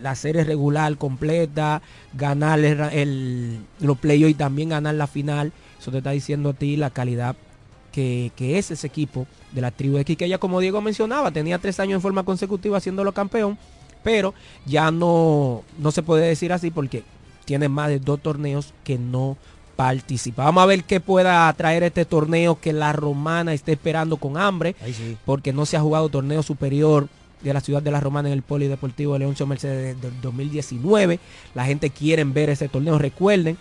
la 0.00 0.14
serie 0.14 0.44
regular 0.44 0.96
completa, 0.98 1.82
ganar 2.12 2.60
el, 2.60 3.58
los 3.80 3.98
playoffs 3.98 4.32
y 4.32 4.34
también 4.34 4.68
ganar 4.68 4.94
la 4.94 5.06
final. 5.06 5.52
Eso 5.80 5.90
te 5.90 5.98
está 5.98 6.10
diciendo 6.10 6.50
a 6.50 6.52
ti 6.52 6.76
la 6.76 6.90
calidad 6.90 7.34
que, 7.92 8.32
que, 8.36 8.58
es 8.58 8.70
ese 8.70 8.86
equipo 8.86 9.26
de 9.52 9.60
la 9.60 9.70
tribu 9.70 9.96
de 9.96 10.04
Quisqueya. 10.04 10.38
Como 10.38 10.60
Diego 10.60 10.80
mencionaba, 10.80 11.30
tenía 11.30 11.58
tres 11.58 11.80
años 11.80 11.96
en 11.96 12.02
forma 12.02 12.22
consecutiva 12.22 12.78
haciéndolo 12.78 13.12
campeón, 13.12 13.58
pero 14.02 14.34
ya 14.66 14.90
no, 14.90 15.62
no 15.78 15.90
se 15.90 16.02
puede 16.02 16.26
decir 16.26 16.52
así 16.52 16.70
porque 16.70 17.02
tiene 17.44 17.68
más 17.68 17.88
de 17.88 17.98
dos 17.98 18.20
torneos 18.20 18.74
que 18.84 18.98
no 18.98 19.36
participa. 19.76 20.44
Vamos 20.44 20.62
a 20.62 20.66
ver 20.66 20.84
qué 20.84 21.00
pueda 21.00 21.52
traer 21.52 21.84
este 21.84 22.04
torneo 22.04 22.60
que 22.60 22.72
la 22.72 22.92
romana 22.92 23.54
esté 23.54 23.72
esperando 23.72 24.16
con 24.16 24.36
hambre, 24.36 24.74
porque 25.24 25.52
no 25.52 25.66
se 25.66 25.76
ha 25.76 25.80
jugado 25.80 26.08
torneo 26.08 26.42
superior 26.42 27.08
de 27.42 27.54
la 27.54 27.60
ciudad 27.60 27.80
de 27.80 27.90
la 27.90 28.00
Romana 28.00 28.28
en 28.28 28.34
el 28.34 28.42
Polideportivo 28.42 29.12
de 29.12 29.20
Leoncio 29.20 29.46
Mercedes 29.46 30.00
del 30.00 30.20
2019. 30.20 31.20
La 31.54 31.64
gente 31.64 31.90
quiere 31.90 32.24
ver 32.24 32.50
ese 32.50 32.68
torneo. 32.68 32.98
Recuerden 32.98 33.56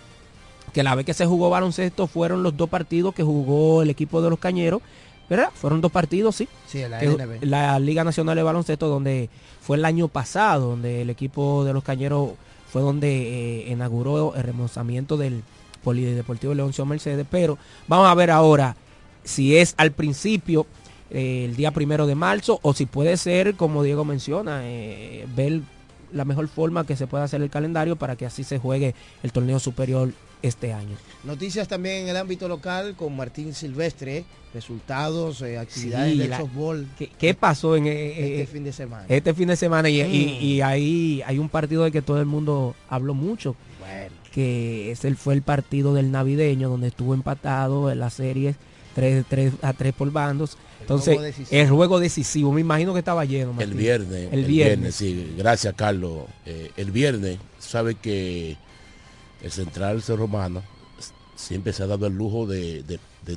que 0.74 0.84
la 0.84 0.96
vez 0.96 1.06
que 1.06 1.14
se 1.14 1.26
jugó 1.26 1.50
baloncesto 1.50 2.08
fueron 2.08 2.44
los 2.44 2.56
dos 2.56 2.70
partidos 2.70 3.14
que 3.14 3.24
jugó 3.24 3.82
el 3.82 3.90
equipo 3.90 4.22
de 4.22 4.30
los 4.30 4.40
Cañeros. 4.40 4.82
¿Verdad? 5.30 5.50
Fueron 5.54 5.82
dos 5.82 5.92
partidos, 5.92 6.38
sí. 6.38 6.48
Sí, 6.68 6.84
la, 6.88 7.02
la 7.42 7.80
Liga 7.80 8.06
Nacional 8.06 8.38
de 8.38 8.44
Baloncesto, 8.44 8.88
donde 8.88 9.30
fue 9.60 9.76
el 9.76 9.84
año 9.84 10.08
pasado, 10.08 10.70
donde 10.70 11.02
el 11.02 11.10
equipo 11.10 11.66
de 11.66 11.74
los 11.74 11.84
Cañeros 11.84 12.30
fue 12.72 12.82
donde 12.82 13.10
eh, 13.10 13.72
inauguró 13.72 14.36
el 14.36 14.44
remozamiento 14.44 15.18
del, 15.18 15.44
Polideportivo 15.88 16.54
Leoncio 16.54 16.86
Mercedes, 16.86 17.26
pero 17.32 17.58
vamos 17.88 18.10
a 18.10 18.14
ver 18.14 18.30
ahora 18.30 18.76
si 19.24 19.56
es 19.56 19.74
al 19.78 19.92
principio 19.94 20.66
eh, 21.10 21.46
el 21.46 21.56
día 21.56 21.72
primero 21.72 22.06
de 22.08 22.14
marzo 22.14 22.60
o 22.62 22.74
si 22.74 22.86
puede 22.86 23.16
ser, 23.16 23.56
como 23.56 23.84
Diego 23.84 24.04
menciona, 24.04 24.62
eh, 24.64 25.26
ver 25.34 25.62
la 26.12 26.26
mejor 26.26 26.50
forma 26.50 26.86
que 26.86 26.98
se 26.98 27.08
pueda 27.08 27.24
hacer 27.24 27.42
el 27.42 27.50
calendario 27.50 27.96
para 27.96 28.18
que 28.18 28.26
así 28.26 28.44
se 28.44 28.60
juegue 28.60 28.96
el 29.24 29.32
torneo 29.32 29.60
superior 29.60 30.12
este 30.42 30.74
año. 30.74 30.96
Noticias 31.24 31.68
también 31.68 32.04
en 32.04 32.10
el 32.10 32.18
ámbito 32.18 32.48
local 32.48 32.96
con 32.96 33.16
Martín 33.16 33.54
Silvestre, 33.54 34.26
resultados, 34.54 35.42
eh, 35.42 35.58
actividades 35.58 36.18
del 36.18 36.36
softball. 36.36 36.88
¿qué, 37.18 37.34
pasó 37.34 37.76
en 37.76 37.88
este 37.88 38.48
fin 38.48 38.64
de 38.64 38.72
semana? 38.72 39.06
Este 39.08 39.34
fin 39.34 39.48
de 39.48 39.56
semana 39.56 39.90
y, 39.90 40.02
y, 40.02 40.60
mm. 40.60 40.66
ahí 40.66 41.24
hay 41.26 41.40
un 41.40 41.50
partido 41.50 41.84
de 41.84 41.92
que 41.92 42.02
todo 42.02 42.20
el 42.20 42.26
mundo 42.26 42.76
habló 42.90 43.14
mucho. 43.14 43.56
Que 44.34 44.92
ese 44.92 45.16
fue 45.16 45.34
el 45.34 45.42
partido 45.42 45.96
del 45.96 46.12
navideño 46.12 46.70
donde 46.70 46.90
estuvo 46.90 47.16
empatado 47.16 47.90
en 47.90 48.00
las 48.00 48.14
series 48.14 48.56
3, 48.94 49.26
3 49.28 49.54
a 49.64 49.74
3 49.74 49.94
por 49.94 50.12
bandos. 50.12 50.58
Entonces, 50.82 51.36
el 51.52 51.70
juego 51.70 52.00
decisivo, 52.00 52.52
me 52.52 52.62
imagino 52.62 52.94
que 52.94 53.00
estaba 53.00 53.26
lleno. 53.26 53.56
El 53.60 53.74
viernes. 53.74 54.30
El, 54.32 54.46
viernes. 54.46 54.96
sí. 54.96 55.34
Gracias, 55.38 55.74
Carlos. 55.76 56.26
Eh, 56.46 56.72
el 56.78 56.92
viernes, 56.92 57.40
sabe 57.60 57.96
que 57.96 58.58
el 59.42 59.52
Central 59.52 60.02
Cerro 60.02 60.24
Romano 60.24 60.64
siempre 61.38 61.72
se 61.72 61.84
ha 61.84 61.88
dado 61.88 62.08
el 62.08 62.18
lujo 62.18 62.48
de, 62.48 62.84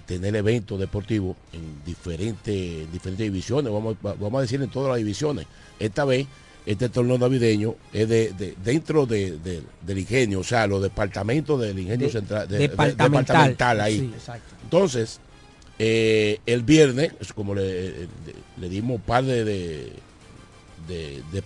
tener 0.06 0.34
eventos 0.34 0.80
deportivos 0.80 1.36
en 1.52 1.84
diferentes, 1.84 2.90
diferentes 2.92 3.24
divisiones, 3.24 3.72
vamos, 3.72 3.96
vamos 4.02 4.34
a 4.34 4.40
decir 4.42 4.60
en 4.62 4.70
todas 4.70 4.90
las 4.90 4.98
divisiones. 4.98 5.46
Esta 5.78 6.04
vez, 6.04 6.26
este 6.64 6.88
torneo 6.88 7.18
navideño 7.18 7.74
es 7.92 8.08
de, 8.08 8.54
dentro 8.64 9.06
del 9.06 9.98
ingenio, 9.98 10.40
o 10.40 10.44
sea, 10.44 10.66
los 10.66 10.82
departamentos 10.82 11.60
del 11.60 11.78
ingenio 11.78 12.08
central, 12.08 12.48
departamental. 12.48 13.80
ahí. 13.80 14.12
Entonces, 14.62 15.20
eh, 15.78 16.40
el 16.46 16.62
viernes, 16.62 17.12
como 17.34 17.54
le, 17.54 18.08
dimos 18.56 18.96
un 18.96 19.02
par 19.02 19.24
de, 19.24 19.44
de, 19.44 19.92
de, 20.86 21.42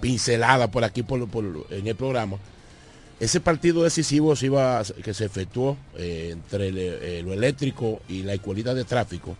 pinceladas 0.00 0.68
por 0.68 0.84
aquí 0.84 1.02
por, 1.02 1.28
en 1.70 1.86
el 1.86 1.96
programa, 1.96 2.38
ese 3.24 3.40
partido 3.40 3.82
decisivo 3.82 4.36
se 4.36 4.46
iba, 4.46 4.82
que 5.02 5.14
se 5.14 5.24
efectuó 5.24 5.76
eh, 5.96 6.30
entre 6.32 6.68
eh, 6.68 7.22
lo 7.22 7.32
eléctrico 7.32 8.00
y 8.08 8.22
la 8.22 8.34
escuelita 8.34 8.74
de 8.74 8.84
tráfico, 8.84 9.36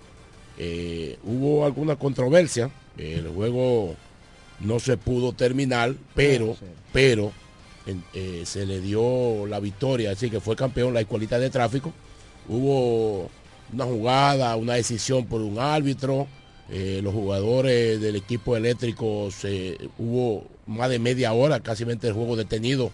hubo 1.24 1.66
alguna 1.66 1.96
controversia, 1.96 2.70
el 2.96 3.26
juego 3.28 3.96
no 4.60 4.78
se 4.78 4.96
pudo 4.96 5.32
terminar, 5.32 5.94
pero, 6.14 6.56
pero 6.92 7.32
se 8.44 8.64
le 8.64 8.80
dio 8.80 9.46
la 9.48 9.58
victoria, 9.58 10.12
así 10.12 10.30
que 10.30 10.40
fue 10.40 10.54
campeón 10.54 10.94
la 10.94 11.00
escuelita 11.00 11.40
de 11.40 11.50
tráfico. 11.50 11.92
Hubo 12.48 13.28
una 13.72 13.84
jugada, 13.84 14.56
una 14.56 14.74
decisión 14.74 15.26
por 15.26 15.40
un 15.40 15.58
árbitro. 15.58 16.26
Eh, 16.70 17.00
los 17.02 17.12
jugadores 17.12 18.00
del 18.00 18.16
equipo 18.16 18.56
eléctrico 18.56 19.30
se, 19.30 19.76
hubo 19.98 20.46
más 20.66 20.88
de 20.88 20.98
media 20.98 21.32
hora, 21.34 21.60
casi 21.60 21.84
el 21.84 22.12
juego 22.12 22.36
detenido, 22.36 22.90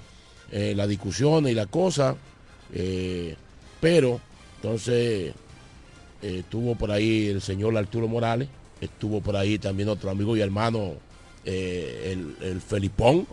eh, 0.53 0.75
la 0.77 0.87
discusión 0.87 1.49
y 1.49 1.55
la 1.55 1.67
cosa. 1.67 2.17
Eh, 2.73 3.37
pero 3.81 4.21
entonces 4.57 5.33
estuvo 6.23 6.75
por 6.75 6.91
ahí 6.91 7.29
el 7.29 7.41
señor 7.41 7.77
Arturo 7.77 8.09
Morales, 8.09 8.49
estuvo 8.81 9.21
por 9.21 9.37
ahí 9.37 9.59
también 9.59 9.89
otro 9.89 10.11
amigo 10.11 10.37
y 10.37 10.41
hermano, 10.41 10.95
el, 11.45 12.61
Felipón. 12.67 13.27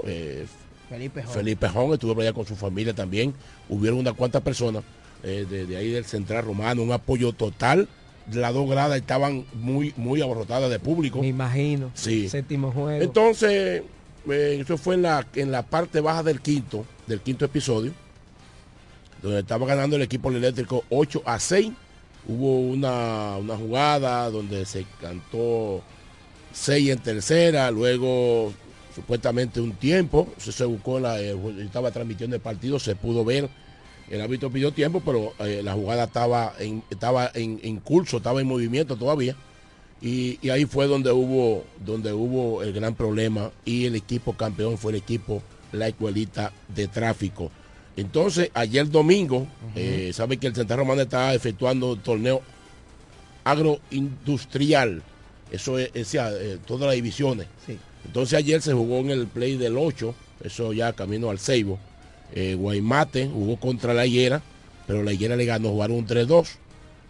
Felipe 0.89 1.23
Jón. 1.23 1.33
Felipe 1.33 1.69
Jón 1.69 1.93
estuvo 1.93 2.13
por 2.13 2.23
allá 2.23 2.33
con 2.33 2.45
su 2.45 2.55
familia 2.55 2.93
también. 2.93 3.33
Hubieron 3.69 3.99
unas 3.99 4.13
cuantas 4.13 4.41
personas 4.41 4.83
eh, 5.23 5.45
de, 5.49 5.75
ahí 5.75 5.91
del 5.91 6.05
Central 6.05 6.45
Romano, 6.45 6.83
un 6.83 6.91
apoyo 6.91 7.33
total. 7.33 7.87
Las 8.31 8.53
dos 8.53 8.69
gradas 8.69 8.97
estaban 8.97 9.45
muy, 9.53 9.93
muy 9.95 10.21
abarrotadas 10.21 10.69
de 10.69 10.79
público. 10.79 11.21
Me 11.21 11.27
imagino. 11.27 11.91
Sí. 11.93 12.29
Séptimo 12.29 12.71
juego. 12.71 13.01
Entonces, 13.01 13.83
eh, 14.31 14.59
eso 14.61 14.77
fue 14.77 14.95
en 14.95 15.03
la, 15.03 15.25
en 15.35 15.51
la 15.51 15.63
parte 15.63 15.99
baja 15.99 16.23
del 16.23 16.41
quinto, 16.41 16.85
del 17.05 17.21
quinto 17.21 17.45
episodio, 17.45 17.93
donde 19.21 19.39
estaba 19.39 19.65
ganando 19.65 19.95
el 19.95 20.01
equipo 20.01 20.29
eléctrico 20.31 20.83
8 20.89 21.23
a 21.25 21.39
6. 21.39 21.71
Hubo 22.27 22.59
una, 22.59 23.37
una 23.37 23.55
jugada 23.55 24.29
donde 24.29 24.65
se 24.65 24.85
cantó 25.01 25.81
6 26.53 26.89
en 26.89 26.99
tercera, 26.99 27.71
luego 27.71 28.53
supuestamente 28.93 29.61
un 29.61 29.73
tiempo, 29.73 30.27
se, 30.37 30.65
buscó, 30.65 30.99
la, 30.99 31.21
eh, 31.21 31.35
estaba 31.59 31.91
transmitiendo 31.91 32.35
el 32.35 32.41
partido, 32.41 32.79
se 32.79 32.95
pudo 32.95 33.23
ver 33.23 33.49
el 34.09 34.21
árbitro 34.21 34.49
pidió 34.49 34.71
tiempo, 34.71 35.01
pero 35.03 35.33
eh, 35.39 35.61
la 35.63 35.73
jugada 35.73 36.05
estaba 36.05 36.53
estaba 36.89 37.29
en, 37.33 37.79
curso, 37.79 38.17
estaba 38.17 38.39
en 38.39 38.47
movimiento 38.47 38.95
todavía. 38.95 39.35
Y, 40.01 40.49
ahí 40.49 40.65
fue 40.65 40.87
donde 40.87 41.11
hubo, 41.11 41.65
donde 41.83 42.13
hubo 42.13 42.61
el 42.63 42.73
gran 42.73 42.95
problema. 42.95 43.51
Y 43.65 43.85
el 43.85 43.95
equipo 43.95 44.33
campeón 44.33 44.77
fue 44.77 44.91
el 44.91 44.97
equipo 44.97 45.41
La 45.71 45.87
Escuelita 45.87 46.51
de 46.73 46.87
Tráfico. 46.87 47.51
Entonces, 47.95 48.51
ayer 48.53 48.89
domingo, 48.89 49.47
eh, 49.75 50.11
sabe 50.13 50.37
que 50.37 50.47
el 50.47 50.55
Central 50.55 50.79
Romano 50.79 51.01
estaba 51.01 51.33
efectuando 51.33 51.93
un 51.93 51.99
torneo 51.99 52.41
agroindustrial. 53.43 55.01
Eso 55.51 55.79
es, 55.79 56.13
eh, 56.13 56.57
todas 56.65 56.87
las 56.87 56.95
divisiones. 56.95 57.47
Entonces 58.05 58.37
ayer 58.37 58.61
se 58.61 58.73
jugó 58.73 58.99
en 58.99 59.09
el 59.09 59.27
play 59.27 59.57
del 59.57 59.77
8, 59.77 60.13
eso 60.43 60.71
ya 60.73 60.93
camino 60.93 61.29
al 61.29 61.39
Seibo 61.39 61.79
eh, 62.33 62.55
Guaymate 62.55 63.27
jugó 63.27 63.57
contra 63.57 63.93
la 63.93 64.05
Higuera, 64.05 64.41
pero 64.85 65.03
la 65.03 65.13
Higuera 65.13 65.35
le 65.35 65.45
ganó, 65.45 65.69
jugaron 65.69 65.97
un 65.97 66.07
3-2. 66.07 66.47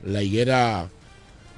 La 0.04 0.22
Higuera, 0.22 0.90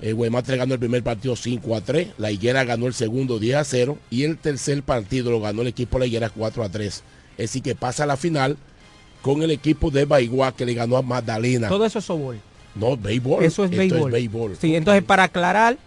eh, 0.01 0.13
Guaymate 0.13 0.55
ganó 0.55 0.73
el 0.73 0.79
primer 0.79 1.03
partido 1.03 1.35
5 1.35 1.75
a 1.75 1.81
3, 1.81 2.09
la 2.17 2.31
Higuera 2.31 2.63
ganó 2.63 2.87
el 2.87 2.93
segundo 2.93 3.37
10 3.39 3.55
a 3.57 3.63
0 3.63 3.97
y 4.09 4.23
el 4.23 4.37
tercer 4.37 4.81
partido 4.83 5.31
lo 5.31 5.41
ganó 5.41 5.61
el 5.61 5.67
equipo 5.67 5.97
de 5.97 6.01
la 6.01 6.07
Higuera 6.07 6.29
4 6.29 6.63
a 6.63 6.69
3. 6.69 6.87
Es 6.87 7.03
decir, 7.37 7.61
que 7.61 7.75
pasa 7.75 8.03
a 8.03 8.07
la 8.07 8.17
final 8.17 8.57
con 9.21 9.43
el 9.43 9.51
equipo 9.51 9.91
de 9.91 10.05
Baigua 10.05 10.53
que 10.55 10.65
le 10.65 10.73
ganó 10.73 10.97
a 10.97 11.01
Magdalena. 11.01 11.67
Todo 11.67 11.85
eso 11.85 11.99
es 11.99 12.05
softball. 12.05 12.39
No, 12.75 12.95
béisbol. 12.95 13.43
Eso 13.43 13.65
es 13.65 13.71
béisbol. 13.71 14.09
es 14.09 14.11
béisbol. 14.13 14.57
Sí, 14.59 14.75
entonces 14.75 15.03
para 15.03 15.23
aclarar, 15.23 15.77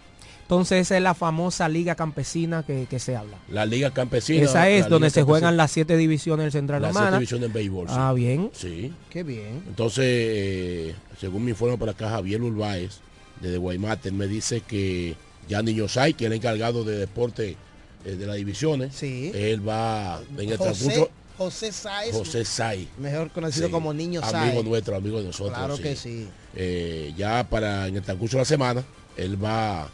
entonces 0.43 0.81
esa 0.81 0.97
es 0.97 1.01
la 1.01 1.15
famosa 1.15 1.67
liga 1.69 1.95
campesina 1.95 2.63
que, 2.63 2.99
se 2.99 3.15
habla. 3.15 3.37
La 3.49 3.65
liga 3.65 3.91
campesina. 3.91 4.43
Esa 4.43 4.69
es 4.69 4.89
donde 4.89 5.09
se 5.09 5.23
juegan 5.23 5.57
las 5.57 5.71
siete 5.71 5.97
divisiones 5.97 6.45
del 6.45 6.51
Central 6.51 6.81
Las 6.81 6.95
siete 6.95 7.13
divisiones 7.13 7.47
en 7.47 7.53
béisbol. 7.53 7.87
Ah, 7.89 8.13
bien. 8.13 8.51
Sí. 8.53 8.93
Qué 9.09 9.23
bien. 9.23 9.63
Entonces, 9.67 10.05
eh, 10.05 10.95
según 11.19 11.45
me 11.45 11.51
informa 11.51 11.77
por 11.77 11.89
acá 11.89 12.09
Javier 12.09 12.41
Urbáez, 12.41 12.99
desde 13.41 13.57
Guaymate, 13.57 14.11
me 14.11 14.27
dice 14.27 14.61
que 14.61 15.15
ya 15.47 15.61
Niño 15.61 15.87
Sai, 15.87 16.13
que 16.13 16.25
es 16.25 16.31
el 16.31 16.37
encargado 16.37 16.83
de 16.83 16.97
deporte 16.97 17.57
eh, 18.05 18.15
de 18.15 18.25
las 18.25 18.35
divisiones, 18.35 18.95
sí. 18.95 19.31
él 19.33 19.67
va 19.67 20.21
en 20.37 20.49
el 20.49 20.57
transcurso. 20.57 21.09
José 21.37 21.71
Sai. 21.71 22.11
José 22.11 22.45
Sai. 22.45 22.87
Mejor 22.99 23.31
conocido 23.31 23.71
como 23.71 23.93
Niño 23.93 24.21
Sai. 24.21 24.49
Amigo 24.49 24.63
nuestro, 24.63 24.95
amigo 24.95 25.19
de 25.19 25.25
nosotros. 25.25 25.57
Claro 25.57 25.77
que 25.77 25.95
sí. 25.95 26.27
Eh, 26.55 27.13
ya 27.17 27.47
para 27.49 27.87
en 27.87 27.95
el 27.95 28.03
transcurso 28.03 28.37
de 28.37 28.41
la 28.41 28.45
semana, 28.45 28.83
él 29.17 29.43
va 29.43 29.89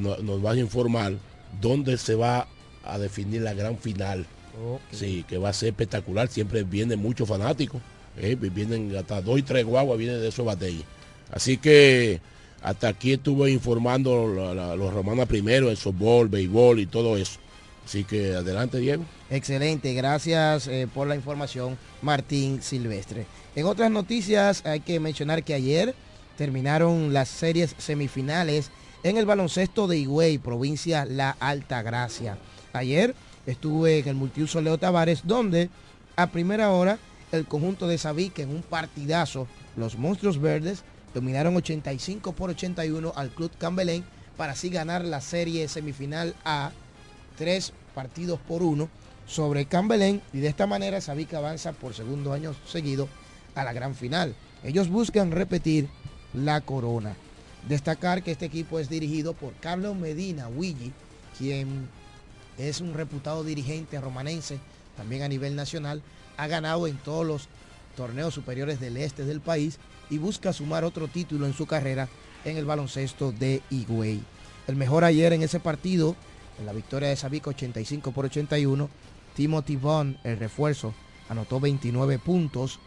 nos 0.00 0.44
va 0.44 0.52
a 0.52 0.56
informar 0.56 1.14
dónde 1.60 1.98
se 1.98 2.14
va 2.14 2.48
a 2.84 2.98
definir 2.98 3.42
la 3.42 3.54
gran 3.54 3.76
final. 3.78 4.26
Sí, 4.92 5.24
que 5.28 5.36
va 5.36 5.48
a 5.48 5.52
ser 5.52 5.70
espectacular. 5.70 6.28
Siempre 6.28 6.62
vienen 6.62 7.00
muchos 7.00 7.28
fanáticos. 7.28 7.82
Eh, 8.16 8.36
vienen 8.36 8.94
hasta 8.96 9.20
dos 9.20 9.38
y 9.38 9.42
tres 9.42 9.64
guaguas, 9.64 9.98
vienen 9.98 10.20
de 10.20 10.28
esos 10.28 10.46
batalles. 10.46 10.84
Así 11.32 11.56
que 11.56 12.20
hasta 12.64 12.88
aquí 12.88 13.12
estuve 13.12 13.50
informando 13.50 14.26
los 14.26 14.94
romanos 14.94 15.28
primero, 15.28 15.70
el 15.70 15.76
softball, 15.76 16.28
béisbol 16.28 16.80
y 16.80 16.86
todo 16.86 17.18
eso. 17.18 17.38
Así 17.84 18.04
que 18.04 18.34
adelante, 18.34 18.78
Diego. 18.78 19.04
Excelente, 19.28 19.92
gracias 19.92 20.66
eh, 20.68 20.88
por 20.92 21.06
la 21.06 21.14
información, 21.14 21.76
Martín 22.00 22.62
Silvestre. 22.62 23.26
En 23.54 23.66
otras 23.66 23.90
noticias 23.90 24.64
hay 24.64 24.80
que 24.80 24.98
mencionar 24.98 25.44
que 25.44 25.52
ayer 25.52 25.94
terminaron 26.38 27.12
las 27.12 27.28
series 27.28 27.74
semifinales 27.76 28.70
en 29.02 29.18
el 29.18 29.26
baloncesto 29.26 29.86
de 29.86 29.98
Higüey, 29.98 30.38
provincia 30.38 31.04
La 31.04 31.36
Alta 31.40 31.82
Gracia. 31.82 32.38
Ayer 32.72 33.14
estuve 33.44 33.98
en 33.98 34.08
el 34.08 34.14
multiuso 34.14 34.62
Leo 34.62 34.78
Tavares, 34.78 35.20
donde 35.24 35.68
a 36.16 36.28
primera 36.28 36.70
hora 36.70 36.98
el 37.30 37.44
conjunto 37.44 37.88
de 37.88 37.98
Sabique 37.98 38.40
en 38.40 38.48
un 38.48 38.62
partidazo, 38.62 39.46
los 39.76 39.98
Monstruos 39.98 40.40
Verdes 40.40 40.82
dominaron 41.14 41.56
85 41.56 42.32
por 42.32 42.50
81 42.50 43.12
al 43.14 43.30
Club 43.30 43.52
Cambelén 43.56 44.04
para 44.36 44.52
así 44.52 44.68
ganar 44.68 45.04
la 45.04 45.20
serie 45.20 45.68
semifinal 45.68 46.34
a 46.44 46.72
tres 47.38 47.72
partidos 47.94 48.40
por 48.40 48.62
uno 48.62 48.88
sobre 49.26 49.66
Cambelén 49.66 50.20
y 50.32 50.40
de 50.40 50.48
esta 50.48 50.66
manera 50.66 51.00
Sabique 51.00 51.36
avanza 51.36 51.72
por 51.72 51.94
segundo 51.94 52.32
año 52.32 52.54
seguido 52.66 53.08
a 53.54 53.64
la 53.64 53.72
gran 53.72 53.94
final. 53.94 54.34
Ellos 54.64 54.88
buscan 54.88 55.30
repetir 55.30 55.88
la 56.32 56.60
corona. 56.60 57.16
Destacar 57.68 58.22
que 58.22 58.32
este 58.32 58.46
equipo 58.46 58.78
es 58.78 58.88
dirigido 58.88 59.32
por 59.32 59.54
Carlos 59.54 59.96
Medina 59.96 60.48
Willy, 60.48 60.92
quien 61.38 61.88
es 62.58 62.80
un 62.80 62.92
reputado 62.92 63.44
dirigente 63.44 64.00
romanense, 64.00 64.58
también 64.96 65.22
a 65.22 65.28
nivel 65.28 65.56
nacional, 65.56 66.02
ha 66.36 66.46
ganado 66.46 66.86
en 66.86 66.96
todos 66.98 67.24
los 67.24 67.48
torneos 67.96 68.34
superiores 68.34 68.80
del 68.80 68.96
este 68.96 69.24
del 69.24 69.40
país 69.40 69.78
y 70.10 70.18
busca 70.18 70.52
sumar 70.52 70.84
otro 70.84 71.08
título 71.08 71.46
en 71.46 71.54
su 71.54 71.66
carrera 71.66 72.08
en 72.44 72.56
el 72.56 72.64
baloncesto 72.64 73.32
de 73.32 73.62
Higüey. 73.70 74.22
El 74.66 74.76
mejor 74.76 75.04
ayer 75.04 75.32
en 75.32 75.42
ese 75.42 75.60
partido, 75.60 76.16
en 76.58 76.66
la 76.66 76.72
victoria 76.72 77.08
de 77.08 77.16
Sabica 77.16 77.50
85 77.50 78.12
por 78.12 78.26
81, 78.26 78.88
Timothy 79.34 79.76
Vaughn, 79.76 80.18
el 80.24 80.38
refuerzo, 80.38 80.94
anotó 81.28 81.60
29 81.60 82.18
puntos 82.18 82.78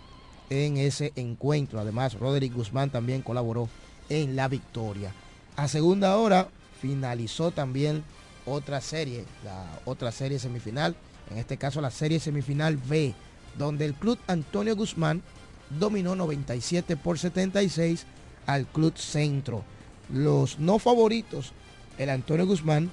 en 0.49 0.77
ese 0.77 1.12
encuentro. 1.15 1.80
Además, 1.80 2.13
Roderick 2.13 2.53
Guzmán 2.53 2.89
también 2.89 3.21
colaboró 3.21 3.69
en 4.10 4.36
la 4.36 4.47
victoria. 4.47 5.13
A 5.56 5.67
segunda 5.67 6.15
hora 6.17 6.49
finalizó 6.82 7.51
también 7.51 8.03
otra 8.45 8.80
serie, 8.82 9.25
la 9.43 9.65
otra 9.86 10.12
serie 10.12 10.39
semifinal, 10.39 10.95
en 11.30 11.38
este 11.38 11.58
caso 11.58 11.82
la 11.82 11.91
serie 11.91 12.19
semifinal 12.19 12.77
B, 12.77 13.13
donde 13.58 13.86
el 13.86 13.93
club 13.93 14.17
Antonio 14.27 14.75
Guzmán 14.75 15.21
dominó 15.69 16.15
97 16.15 16.97
por 16.97 17.19
76 17.19 18.06
al 18.45 18.65
club 18.65 18.97
Centro. 18.97 19.63
Los 20.12 20.60
no 20.60 20.80
favoritos, 20.80 21.51
el 21.97 22.10
Antonio 22.10 22.45
Guzmán, 22.45 22.89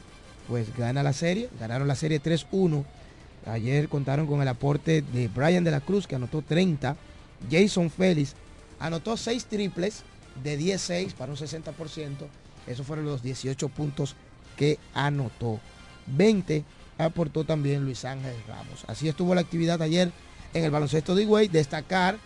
pues 0.48 0.76
gana 0.76 1.02
la 1.02 1.12
serie, 1.12 1.48
ganaron 1.60 1.88
la 1.88 1.94
serie 1.94 2.22
3-1. 2.22 2.84
Ayer 3.46 3.88
contaron 3.88 4.26
con 4.26 4.42
el 4.42 4.48
aporte 4.48 5.02
de 5.02 5.28
Brian 5.28 5.64
de 5.64 5.70
la 5.70 5.80
Cruz, 5.80 6.06
que 6.06 6.16
anotó 6.16 6.42
30. 6.42 6.96
Jason 7.50 7.90
Félix 7.90 8.34
anotó 8.78 9.16
6 9.16 9.44
triples 9.46 10.02
de 10.42 10.56
16 10.56 11.14
para 11.14 11.32
un 11.32 11.38
60%. 11.38 11.72
Esos 12.66 12.86
fueron 12.86 13.04
los 13.04 13.22
18 13.22 13.68
puntos 13.68 14.16
que 14.56 14.78
anotó. 14.94 15.60
20 16.06 16.64
aportó 16.98 17.44
también 17.44 17.84
Luis 17.84 18.04
Ángel 18.04 18.34
Ramos. 18.48 18.84
Así 18.86 19.08
estuvo 19.08 19.34
la 19.34 19.42
actividad 19.42 19.80
ayer 19.82 20.10
en 20.52 20.64
el 20.64 20.70
baloncesto 20.70 21.14
de 21.14 21.22
Higüey. 21.22 21.48
Destacar 21.48 22.18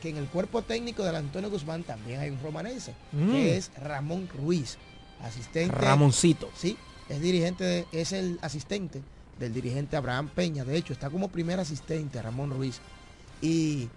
que 0.00 0.10
en 0.10 0.16
el 0.16 0.26
cuerpo 0.26 0.62
técnico 0.62 1.02
del 1.04 1.16
Antonio 1.16 1.50
Guzmán 1.50 1.82
también 1.82 2.20
hay 2.20 2.30
un 2.30 2.40
romanense, 2.42 2.92
que 3.10 3.16
Mm. 3.16 3.34
es 3.36 3.70
Ramón 3.82 4.28
Ruiz, 4.28 4.76
asistente. 5.22 5.74
Ramoncito. 5.74 6.50
Sí, 6.56 6.76
es 7.08 7.20
dirigente, 7.20 7.64
de- 7.64 7.86
es 7.92 8.12
el 8.12 8.38
asistente 8.42 9.02
del 9.38 9.52
dirigente 9.54 9.96
Abraham 9.96 10.28
Peña. 10.34 10.64
De 10.64 10.76
hecho, 10.76 10.92
está 10.92 11.10
como 11.10 11.28
primer 11.28 11.58
asistente 11.60 12.20
Ramón 12.22 12.50
Ruiz. 12.50 12.80
Y 13.40 13.88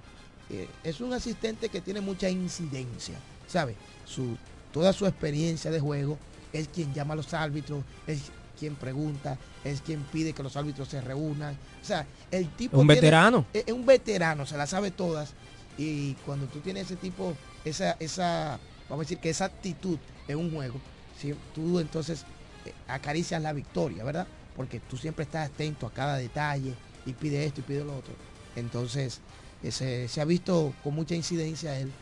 eh, 0.49 0.67
es 0.83 0.99
un 1.01 1.13
asistente 1.13 1.69
que 1.69 1.81
tiene 1.81 2.01
mucha 2.01 2.29
incidencia, 2.29 3.15
¿sabe? 3.47 3.75
Su, 4.05 4.35
toda 4.73 4.93
su 4.93 5.05
experiencia 5.05 5.69
de 5.71 5.79
juego 5.79 6.17
es 6.51 6.67
quien 6.67 6.93
llama 6.93 7.13
a 7.13 7.17
los 7.17 7.33
árbitros, 7.33 7.83
es 8.07 8.19
quien 8.59 8.75
pregunta, 8.75 9.37
es 9.63 9.79
quien 9.81 10.01
pide 10.11 10.33
que 10.33 10.43
los 10.43 10.57
árbitros 10.57 10.89
se 10.89 10.99
reúnan. 11.01 11.55
O 11.81 11.85
sea, 11.85 12.05
el 12.31 12.49
tipo... 12.49 12.77
Un 12.77 12.87
tiene- 12.87 12.95
veterano. 13.01 13.45
es 13.53 13.63
es 13.67 13.73
un 13.73 13.85
veterano, 13.85 14.45
se 14.45 14.57
la 14.57 14.67
sabe 14.67 14.91
todas. 14.91 15.33
Y 15.79 16.13
cuando 16.25 16.45
tú 16.47 16.59
tienes 16.59 16.87
ese 16.87 16.97
tipo, 16.97 17.33
esa, 17.63 17.95
esa, 18.01 18.59
vamos 18.89 19.03
a 19.03 19.05
decir 19.05 19.19
que 19.19 19.29
esa 19.29 19.45
actitud 19.45 19.97
en 20.27 20.37
un 20.37 20.51
juego, 20.51 20.75
si 21.17 21.33
tú 21.55 21.79
entonces 21.79 22.25
eh, 22.65 22.73
acaricias 22.89 23.41
la 23.41 23.53
victoria, 23.53 24.03
¿verdad? 24.03 24.27
Porque 24.57 24.81
tú 24.81 24.97
siempre 24.97 25.23
estás 25.23 25.49
atento 25.49 25.87
a 25.87 25.93
cada 25.93 26.17
detalle 26.17 26.73
y 27.05 27.13
pide 27.13 27.45
esto 27.45 27.61
y 27.61 27.63
pide 27.63 27.85
lo 27.85 27.95
otro. 27.95 28.13
Entonces, 28.57 29.21
eh, 29.63 29.71
se, 29.71 30.09
se 30.09 30.19
ha 30.19 30.25
visto 30.25 30.73
con 30.83 30.95
mucha 30.95 31.15
incidencia 31.15 31.79
él 31.79 31.93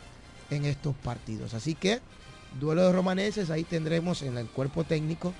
en 0.50 0.64
estos 0.64 0.96
partidos. 0.96 1.54
Así 1.54 1.76
que, 1.76 2.00
duelo 2.58 2.84
de 2.84 2.92
romaneses, 2.92 3.48
ahí 3.48 3.62
tendremos 3.62 4.22
en 4.22 4.36
el 4.38 4.48
cuerpo 4.48 4.82
técnico 4.82 5.32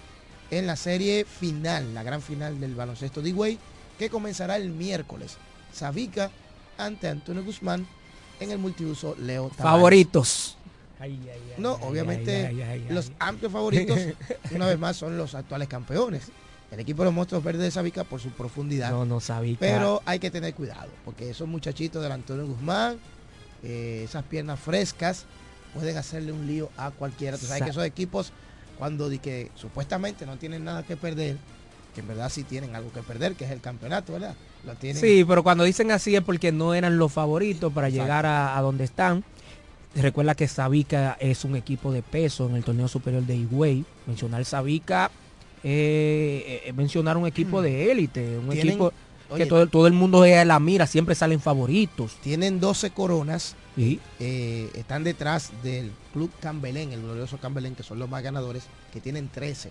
en 0.53 0.69
la 0.69 0.77
serie 0.77 1.25
final, 1.25 1.93
la 1.93 2.05
gran 2.05 2.23
final 2.23 2.61
del 2.61 2.77
baloncesto 2.77 3.21
de 3.21 3.31
Higüey, 3.31 3.59
que 3.99 4.11
comenzará 4.11 4.55
el 4.59 4.71
miércoles. 4.71 5.39
Sabica 5.73 6.31
ante 6.79 7.09
Antonio 7.09 7.45
Guzmán 7.45 7.85
en 8.41 8.51
el 8.51 8.59
multiuso 8.59 9.15
Leo 9.19 9.49
Tavares. 9.49 9.63
Favoritos. 9.73 10.57
No, 11.59 11.75
obviamente 11.75 12.47
ay, 12.47 12.61
ay, 12.61 12.85
ay, 12.89 12.95
los 12.95 13.09
ay. 13.09 13.15
amplios 13.21 13.53
favoritos, 13.53 13.99
una 14.51 14.67
vez 14.67 14.79
más, 14.79 14.97
son 14.97 15.17
los 15.17 15.35
actuales 15.35 15.69
campeones. 15.69 16.25
El 16.71 16.81
equipo 16.81 17.03
de 17.03 17.07
los 17.07 17.15
monstruos 17.15 17.43
verdes 17.43 17.63
de 17.63 17.71
Sabica 17.71 18.05
por 18.05 18.21
su 18.21 18.31
profundidad. 18.31 18.91
No, 18.91 19.05
no 19.07 19.21
sabía. 19.21 19.57
Pero 19.59 20.03
hay 20.05 20.19
que 20.19 20.31
tener 20.31 20.55
cuidado, 20.55 20.91
porque 21.05 21.31
esos 21.31 21.49
muchachitos 21.49 22.03
del 22.03 22.13
Antonio 22.13 22.47
Guzmán, 22.47 22.99
eh, 23.63 24.03
esas 24.05 24.25
piernas 24.25 24.61
frescas, 24.61 25.25
pueden 25.73 25.97
hacerle 25.97 26.33
un 26.33 26.47
lío 26.47 26.69
a 26.77 26.91
cualquiera. 26.91 27.39
Tú 27.39 27.47
sabes 27.47 27.61
Sa- 27.61 27.65
que 27.65 27.71
esos 27.71 27.85
equipos, 27.85 28.33
cuando 28.77 29.09
di 29.09 29.19
que 29.19 29.51
supuestamente 29.55 30.27
no 30.27 30.37
tienen 30.37 30.65
nada 30.65 30.83
que 30.83 30.97
perder, 30.97 31.39
que 31.99 32.03
en 32.03 32.09
verdad 32.09 32.31
sí 32.31 32.45
tienen 32.45 32.77
algo 32.77 32.93
que 32.93 33.03
perder, 33.03 33.35
que 33.35 33.45
es 33.45 33.51
el 33.51 33.61
campeonato, 33.61 34.13
¿verdad? 34.13 34.37
Lo 34.65 34.75
tienen. 34.77 35.01
Sí, 35.01 35.25
pero 35.27 35.43
cuando 35.43 35.65
dicen 35.65 35.91
así 35.91 36.15
es 36.15 36.23
porque 36.23 36.53
no 36.53 36.73
eran 36.75 36.97
los 36.97 37.13
favoritos 37.13 37.73
para 37.73 37.89
Exacto. 37.89 38.05
llegar 38.05 38.27
a, 38.27 38.57
a 38.57 38.63
donde 38.63 38.85
están. 38.85 39.25
Recuerda 39.97 40.35
que 40.37 40.47
Sabica 40.47 41.17
es 41.19 41.45
un 41.45 41.57
equipo 41.57 41.91
de 41.91 42.03
peso 42.03 42.49
en 42.49 42.55
el 42.55 42.63
torneo 42.63 42.87
superior 42.87 43.25
de 43.25 43.35
Higüey. 43.37 43.85
Mencionar 44.07 44.45
Sabica 44.45 45.11
eh, 45.65 46.63
eh, 46.67 46.73
mencionar 46.73 47.17
un 47.17 47.27
equipo 47.27 47.61
de 47.63 47.91
élite, 47.91 48.39
un 48.39 48.49
Tienen- 48.51 48.69
equipo 48.69 48.93
oye, 49.31 49.43
que 49.45 49.49
todo, 49.51 49.67
todo 49.67 49.87
el 49.89 49.93
mundo 49.93 50.23
de 50.23 50.45
la 50.45 50.61
mira, 50.61 50.87
siempre 50.87 51.17
salen 51.17 51.41
favoritos. 51.41 52.15
Tienen 52.23 52.61
12 52.61 52.91
coronas. 52.91 53.57
Sí. 53.75 54.01
eh, 54.19 54.71
están 54.75 55.05
detrás 55.05 55.51
del 55.63 55.93
club 56.13 56.31
Cambelén, 56.41 56.93
el 56.93 57.01
glorioso 57.03 57.39
Cambelén, 57.39 57.75
que 57.77 57.83
son 57.85 57.99
los 58.01 58.09
más 58.09 58.23
ganadores, 58.25 58.65
que 58.93 59.01
tienen 59.01 59.29
13. 59.29 59.71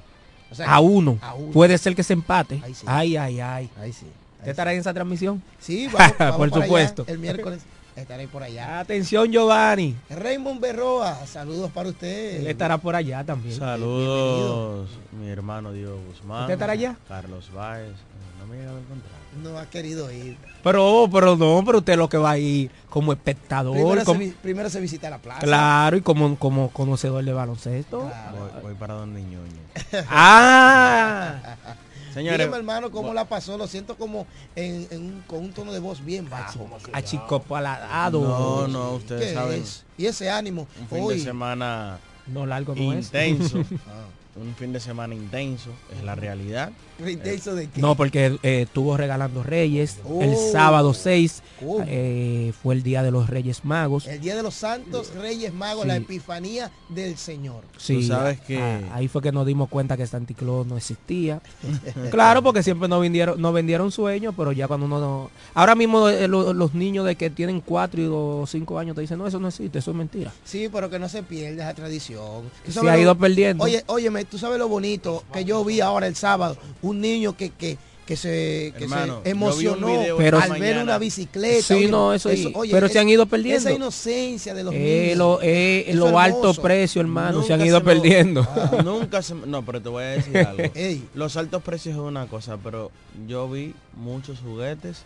O 0.51 0.55
sea, 0.55 0.71
A 0.73 0.79
uno. 0.79 1.17
a 1.21 1.33
uno. 1.33 1.51
Puede 1.51 1.77
ser 1.77 1.95
que 1.95 2.03
se 2.03 2.13
empate. 2.13 2.62
Ahí 2.63 2.73
sí. 2.73 2.83
Ay, 2.88 3.17
ay, 3.17 3.39
ay. 3.39 3.69
Ahí 3.79 3.91
sí. 3.93 4.05
¿Usted 4.39 4.51
estará 4.51 4.73
en 4.73 4.79
esa 4.79 4.93
transmisión? 4.93 5.41
Sí, 5.60 5.88
vamos, 5.91 6.13
vamos 6.19 6.38
Por 6.38 6.53
allá. 6.53 6.65
supuesto. 6.65 7.03
El 7.07 7.19
miércoles 7.19 7.62
estaré 8.01 8.27
por 8.27 8.43
allá. 8.43 8.79
Atención, 8.79 9.31
Giovanni. 9.31 9.95
Raymond 10.10 10.60
Berroa, 10.60 11.25
saludos 11.25 11.71
para 11.71 11.89
usted. 11.89 12.41
Él 12.41 12.47
estará 12.47 12.77
por 12.77 12.95
allá 12.95 13.23
también. 13.23 13.57
Saludos, 13.57 14.89
mi 15.19 15.29
hermano 15.29 15.71
Diego 15.71 15.97
Guzmán. 16.07 16.41
¿Usted 16.41 16.53
estará 16.53 16.73
allá? 16.73 16.95
Carlos 17.07 17.51
Báez. 17.53 17.93
No 18.39 18.45
me 18.47 18.57
llega 18.57 18.69
a 18.71 18.79
encontrar. 18.79 19.17
No 19.43 19.57
ha 19.60 19.65
querido 19.67 20.12
ir. 20.12 20.38
Pero, 20.63 21.07
pero 21.12 21.36
no, 21.36 21.62
pero 21.65 21.79
usted 21.79 21.95
lo 21.97 22.10
que 22.10 22.17
va 22.17 22.31
a 22.31 22.38
ir 22.38 22.71
como 22.89 23.13
espectador. 23.13 23.73
Primero, 23.75 24.03
como- 24.05 24.19
se, 24.21 24.33
primero 24.41 24.69
se 24.69 24.79
visita 24.79 25.10
la 25.10 25.17
plaza. 25.19 25.41
claro, 25.41 25.97
y 25.97 26.01
como, 26.01 26.38
como 26.39 26.69
conocedor 26.71 27.23
de 27.23 27.33
baloncesto. 27.33 27.99
Voy, 28.01 28.62
voy 28.63 28.73
para 28.75 28.95
donde 28.95 29.21
ñoño. 29.21 29.62
Ah, 30.10 31.36
Señores, 32.17 32.39
Dígame, 32.39 32.58
hermano, 32.58 32.89
cómo 32.91 33.13
la 33.13 33.25
pasó. 33.25 33.58
Lo 33.58 33.67
siento 33.67 33.95
como 33.95 34.25
en, 34.56 34.88
en 34.91 35.01
un- 35.01 35.23
con 35.27 35.39
un 35.39 35.51
tono 35.51 35.71
de 35.71 35.80
voz 35.80 36.03
bien 36.03 36.27
bajo. 36.30 36.67
achicopalado. 36.93 38.19
no, 38.21 38.67
no, 38.67 38.91
ustedes 38.93 39.27
¿Qué 39.30 39.34
saben. 39.34 39.62
es? 39.62 39.84
Y 39.97 40.06
ese 40.08 40.30
ánimo. 40.30 40.67
Un 40.82 40.88
fin 40.88 40.99
Hoy, 41.03 41.17
de 41.19 41.23
semana 41.23 41.99
No, 42.27 42.45
largo 42.45 42.73
no 42.75 42.93
es. 42.93 43.06
intenso. 43.06 43.58
Ah, 43.88 44.06
un 44.39 44.54
fin 44.56 44.71
de 44.73 44.80
semana 44.80 45.13
intenso, 45.15 45.69
es 45.97 46.04
la 46.04 46.15
realidad. 46.15 46.71
¿intenso 47.06 47.54
de 47.54 47.69
qué? 47.69 47.80
No, 47.80 47.95
porque 47.95 48.38
eh, 48.41 48.62
estuvo 48.63 48.97
regalando 48.97 49.43
Reyes. 49.43 49.97
El 50.19 50.34
Oh. 50.36 50.52
sábado 50.52 50.93
6 50.95 51.43
¿Cómo? 51.60 51.84
eh, 51.88 52.52
fue 52.63 52.73
el 52.76 52.82
día 52.84 53.04
de 53.04 53.12
los 53.12 53.30
Reyes 53.30 53.63
Magos. 53.65 54.08
El 54.08 54.19
día 54.19 54.36
de 54.36 54.41
los 54.43 54.56
santos 54.56 55.13
reyes 55.13 55.54
magos, 55.54 55.84
Sí. 55.84 55.88
la 55.88 55.95
epifanía 55.97 56.71
del 56.89 57.17
Señor. 57.17 57.63
Sí, 57.78 58.04
sabes 58.08 58.39
que- 58.41 58.60
ah, 58.62 58.82
ahí 58.93 59.08
fue 59.08 59.21
que 59.21 59.32
nos 59.32 59.45
dimos 59.45 59.69
cuenta 59.69 59.95
que 59.95 60.08
Santa 60.08 60.34
Claus 60.34 60.65
no 60.65 60.76
existía. 60.78 61.39
claro, 62.12 62.41
porque 62.41 62.63
siempre 62.63 62.88
nos 62.88 63.00
vendieron, 63.02 63.39
nos 63.41 63.54
vendieron 63.54 63.91
sueños, 63.91 64.34
pero 64.36 64.52
ya 64.52 64.67
cuando 64.67 64.86
uno 64.88 65.00
no... 65.00 65.30
Ahora 65.54 65.76
mismo 65.76 66.10
eh, 66.10 66.28
lo- 66.28 66.54
los 66.54 66.73
niños 66.73 67.06
de 67.06 67.15
que 67.15 67.30
tienen 67.30 67.62
4 67.62 68.41
o 68.41 68.47
5 68.47 68.80
años 68.80 68.95
te 68.95 69.02
dicen, 69.02 69.17
no, 69.19 69.28
eso 69.28 69.39
no 69.39 69.50
existe, 69.50 69.80
eso 69.80 69.91
es 69.91 69.97
mentira. 69.97 70.32
Sí, 70.45 70.67
pero 70.71 70.89
que 70.89 70.97
no 71.00 71.08
se 71.10 71.21
pierda 71.23 71.63
esa 71.65 71.73
tradición. 71.76 72.43
¿Tú 72.65 72.71
Se 72.71 72.80
ha 72.80 72.95
lo- 72.95 73.00
ido 73.02 73.15
perdiendo. 73.15 73.63
Oye, 73.63 73.84
óyeme, 73.88 74.26
tú 74.30 74.38
sabes 74.38 74.58
lo 74.60 74.68
bonito 74.68 75.24
que 75.34 75.46
yo 75.46 75.63
vi 75.63 75.82
ahora 75.82 76.08
el 76.08 76.16
sábado, 76.16 76.58
un 76.82 77.00
niño 77.02 77.36
que, 77.38 77.50
que, 77.52 77.78
que 78.06 78.16
se, 78.16 78.74
que 78.78 78.86
Hermano, 78.86 79.20
emocionó 79.26 79.90
Pero- 80.18 80.40
al 80.40 80.60
ver 80.60 80.78
una 80.78 80.98
bicicleta. 80.98 81.62
Sí, 81.62 81.74
oye, 81.74 81.88
no, 81.90 82.13
eso 82.13 82.30
sí, 82.30 82.54
pero 82.72 82.88
se 82.88 83.00
han 83.00 83.10
ido 83.10 83.26
perdiendo. 83.26 83.60
Esa 83.60 83.74
inocencia 83.74 84.54
de 84.54 84.63
los 84.63 84.74
Eh, 84.74 85.02
niños. 85.08 85.18
lo, 85.18 85.40
eh, 85.42 85.86
Eso 85.90 86.10
lo 86.10 86.18
alto 86.20 86.54
precio, 86.54 87.02
hermano, 87.02 87.44
se 87.44 87.54
han 87.54 87.66
ido 87.66 87.80
lo- 87.80 87.86
perdiendo. 87.86 88.48
Ah. 88.50 88.82
Nunca 88.86 89.22
se... 89.22 89.36
No, 89.36 89.66
pero 89.66 89.82
te 89.82 89.90
voy 89.90 90.04
a 90.04 90.08
decir 90.08 90.38
algo. 90.48 90.63
Ey, 90.74 91.06
Los 91.16 91.36
altos 91.36 91.62
precios 91.63 91.96
es 91.96 92.02
una 92.02 92.28
cosa, 92.28 92.58
pero 92.63 92.92
yo 93.28 93.50
vi 93.50 93.74
muchos 93.96 94.40
juguetes 94.40 95.04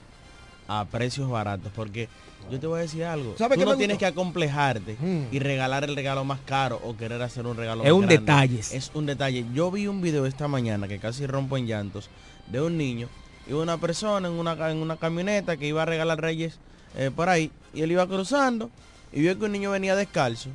a 0.79 0.85
precios 0.85 1.29
baratos, 1.29 1.71
porque 1.75 2.07
yo 2.49 2.59
te 2.59 2.67
voy 2.67 2.79
a 2.79 2.81
decir 2.83 3.03
algo. 3.03 3.35
¿Sabe 3.37 3.55
Tú 3.57 3.65
no 3.65 3.75
tienes 3.77 3.97
que 3.97 4.05
acomplejarte 4.05 4.95
Mm. 4.99 5.23
y 5.31 5.39
regalar 5.39 5.83
el 5.83 5.95
regalo 5.95 6.23
más 6.23 6.39
caro 6.45 6.79
o 6.83 6.95
querer 6.97 7.21
hacer 7.21 7.45
un 7.45 7.57
regalo 7.57 7.83
Es 7.83 7.89
más 7.89 7.93
un 7.93 8.01
grande. 8.07 8.17
detalle. 8.19 8.59
Es 8.59 8.91
un 8.93 9.05
detalle. 9.05 9.45
Yo 9.53 9.69
vi 9.71 9.87
un 9.87 10.01
video 10.01 10.25
esta 10.25 10.47
mañana 10.47 10.87
que 10.87 10.99
casi 10.99 11.25
rompo 11.27 11.57
en 11.57 11.67
llantos 11.67 12.09
de 12.47 12.61
un 12.61 12.77
niño 12.77 13.07
y 13.47 13.53
una 13.53 13.77
persona 13.77 14.27
en 14.27 14.33
una, 14.33 14.71
en 14.71 14.77
una 14.77 14.97
camioneta 14.97 15.57
que 15.57 15.67
iba 15.67 15.81
a 15.83 15.85
regalar 15.85 16.19
reyes 16.21 16.57
eh, 16.97 17.11
por 17.15 17.29
ahí 17.29 17.51
y 17.73 17.81
él 17.81 17.91
iba 17.91 18.05
cruzando 18.07 18.69
y 19.13 19.21
vio 19.21 19.37
que 19.37 19.45
un 19.45 19.51
niño 19.51 19.71
venía 19.71 19.95
descalzo 19.95 20.49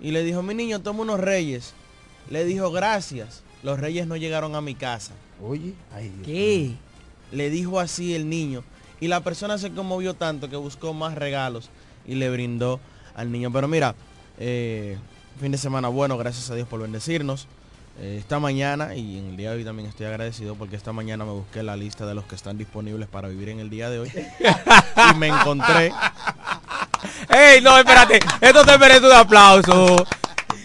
y 0.00 0.10
le 0.10 0.22
dijo, 0.24 0.42
mi 0.42 0.54
niño, 0.54 0.80
toma 0.82 1.02
unos 1.02 1.20
reyes. 1.20 1.72
Le 2.30 2.44
dijo, 2.44 2.70
gracias. 2.70 3.42
Los 3.62 3.80
reyes 3.80 4.06
no 4.06 4.16
llegaron 4.16 4.54
a 4.54 4.60
mi 4.60 4.74
casa. 4.74 5.12
Oye, 5.42 5.72
ay, 5.94 6.10
Dios. 6.10 6.26
¿Qué? 6.26 6.70
Le 7.32 7.50
dijo 7.50 7.80
así 7.80 8.14
el 8.14 8.28
niño. 8.28 8.62
Y 9.00 9.08
la 9.08 9.20
persona 9.20 9.58
se 9.58 9.72
conmovió 9.72 10.14
tanto 10.14 10.48
que 10.48 10.56
buscó 10.56 10.94
más 10.94 11.14
regalos 11.14 11.70
y 12.06 12.14
le 12.14 12.30
brindó 12.30 12.80
al 13.14 13.30
niño. 13.30 13.52
Pero 13.52 13.68
mira, 13.68 13.94
eh, 14.38 14.96
fin 15.40 15.52
de 15.52 15.58
semana 15.58 15.88
bueno, 15.88 16.16
gracias 16.16 16.50
a 16.50 16.54
Dios 16.54 16.66
por 16.68 16.80
bendecirnos. 16.80 17.46
Eh, 17.98 18.16
esta 18.18 18.38
mañana, 18.38 18.94
y 18.94 19.18
en 19.18 19.30
el 19.30 19.36
día 19.36 19.50
de 19.50 19.56
hoy 19.56 19.64
también 19.64 19.88
estoy 19.88 20.06
agradecido 20.06 20.54
porque 20.54 20.76
esta 20.76 20.92
mañana 20.92 21.24
me 21.24 21.32
busqué 21.32 21.62
la 21.62 21.76
lista 21.76 22.04
de 22.04 22.14
los 22.14 22.24
que 22.24 22.34
están 22.34 22.58
disponibles 22.58 23.08
para 23.08 23.28
vivir 23.28 23.48
en 23.48 23.58
el 23.58 23.70
día 23.70 23.88
de 23.88 24.00
hoy. 24.00 24.12
y 25.14 25.18
me 25.18 25.28
encontré. 25.28 25.92
¡Ey, 27.28 27.60
no, 27.62 27.78
espérate! 27.78 28.20
Esto 28.40 28.64
te 28.64 28.78
merece 28.78 29.06
un 29.06 29.12
aplauso. 29.12 30.04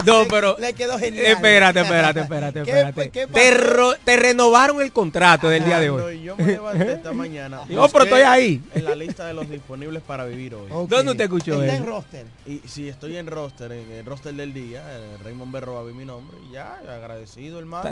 No, 0.06 0.26
pero. 0.30 0.56
Le 0.60 0.74
quedó 0.74 0.98
genial. 0.98 1.26
Espérate, 1.26 1.82
espérate, 1.82 2.20
espérate, 2.22 2.60
espérate. 2.62 3.10
te, 3.10 3.98
te, 4.04 4.16
renovaron 4.18 4.82
el 4.82 4.92
contrato 4.92 5.50
del 5.50 5.64
día 5.66 5.80
de 5.80 5.90
hoy. 5.90 6.22
yo 6.22 6.36
me 6.36 6.46
levanté 6.46 6.94
esta 6.94 7.14
mañana. 7.14 7.62
No, 7.70 7.88
pero 7.90 8.06
estoy 8.06 8.22
ahí. 8.22 8.62
En 8.74 8.86
la 8.86 8.96
lista 8.96 9.26
de 9.26 9.34
los 9.34 9.50
disponibles 9.50 10.02
para 10.02 10.26
vivir 10.26 10.56
hoy. 10.56 10.70
¿Dónde 10.70 11.12
usted 11.12 11.26
escuchó 11.26 11.62
eso? 11.64 11.74
en 11.74 11.86
roster. 11.86 12.26
Y 12.46 12.62
sí, 12.66 12.90
estoy 12.90 13.18
en 13.18 13.28
roster, 13.28 13.72
en 13.72 13.92
el 13.92 14.06
roster 14.06 14.34
del 14.34 14.54
día. 14.54 14.84
Eh, 14.90 15.18
Raymond 15.24 15.52
Berro 15.52 15.86
vi 15.86 15.94
mi 15.94 16.06
nombre. 16.06 16.38
Y 16.50 16.54
ya, 16.54 16.80
agradecido, 16.88 17.60
hermano. 17.60 17.90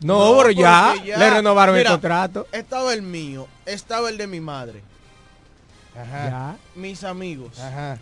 No, 0.00 0.36
pero 0.38 0.50
ya, 0.50 0.94
le 1.04 1.30
renovaron 1.30 1.76
el 1.76 1.86
contrato. 1.86 2.46
Estaba 2.52 2.94
el 2.94 3.02
mío, 3.02 3.46
estaba 3.66 4.08
el 4.08 4.16
de 4.16 4.26
mi 4.26 4.40
madre. 4.40 4.82
Ajá. 5.96 6.56
Mis 6.74 7.04
amigos. 7.04 7.58
Ajá. 7.58 7.98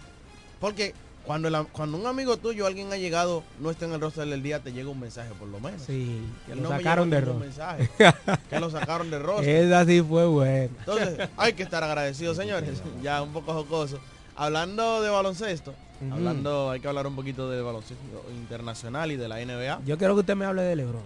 Porque 0.61 0.95
cuando, 1.29 1.67
cuando 1.73 1.99
un 1.99 2.07
amigo 2.07 2.39
tuyo, 2.39 2.67
alguien 2.67 2.91
ha 2.91 2.97
llegado, 2.97 3.45
no 3.61 3.71
está 3.71 3.85
en 3.85 3.93
el 3.93 4.01
roster 4.01 4.27
del 4.27 4.43
día, 4.43 4.61
te 4.61 4.73
llega 4.73 4.89
un 4.89 4.99
mensaje 4.99 5.29
por 5.39 5.47
lo 5.47 5.61
menos. 5.61 5.83
Sí, 5.83 6.23
que 6.47 6.55
lo 6.55 6.71
sacaron 6.71 7.11
de 7.11 7.21
roster. 7.21 7.85
que 8.49 8.59
lo 8.59 8.71
sacaron 8.71 9.11
de 9.11 9.19
roster. 9.19 9.67
Esa 9.67 9.85
sí 9.85 10.01
fue 10.01 10.25
bueno. 10.25 10.75
Entonces, 10.79 11.29
hay 11.37 11.53
que 11.53 11.65
estar 11.65 11.85
agradecidos, 11.85 12.35
señores. 12.35 12.83
ya 13.03 13.21
un 13.21 13.35
poco 13.35 13.53
jocoso. 13.53 14.01
Hablando 14.37 15.03
de 15.03 15.11
baloncesto, 15.11 15.75
hablando, 16.11 16.71
hay 16.71 16.81
que 16.81 16.89
hablar 16.89 17.07
un 17.07 17.15
poquito 17.15 17.51
de 17.51 17.61
baloncesto 17.61 18.25
internacional 18.31 19.13
y 19.13 19.17
de 19.17 19.29
la 19.29 19.37
NBA. 19.37 19.83
Yo 19.85 19.99
quiero 19.99 20.15
que 20.15 20.21
usted 20.21 20.35
me 20.35 20.47
hable 20.47 20.63
de 20.63 20.77
LeBron. 20.77 21.03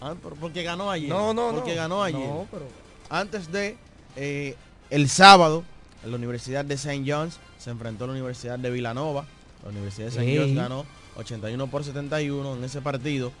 Ah, 0.00 0.14
porque 0.40 0.62
ganó 0.62 0.90
ayer. 0.90 1.10
No, 1.10 1.34
no, 1.34 1.52
porque 1.52 1.74
ganó 1.74 2.02
ayer. 2.02 2.18
No, 2.18 2.46
pero... 2.50 2.64
Antes 3.10 3.52
de 3.52 3.76
eh, 4.16 4.56
el 4.88 5.10
sábado, 5.10 5.64
en 6.02 6.12
la 6.12 6.16
Universidad 6.16 6.64
de 6.64 6.76
St. 6.76 7.04
John's 7.06 7.38
se 7.58 7.68
enfrentó 7.68 8.04
a 8.04 8.06
la 8.06 8.14
Universidad 8.14 8.58
de 8.58 8.70
Villanova. 8.70 9.26
La 9.62 9.70
Universidad 9.70 10.06
de 10.06 10.12
San 10.12 10.26
Jose 10.26 10.54
ganó 10.54 10.86
81 11.16 11.66
por 11.66 11.84
71 11.84 12.56
en 12.56 12.64
ese 12.64 12.80
partido. 12.80 13.32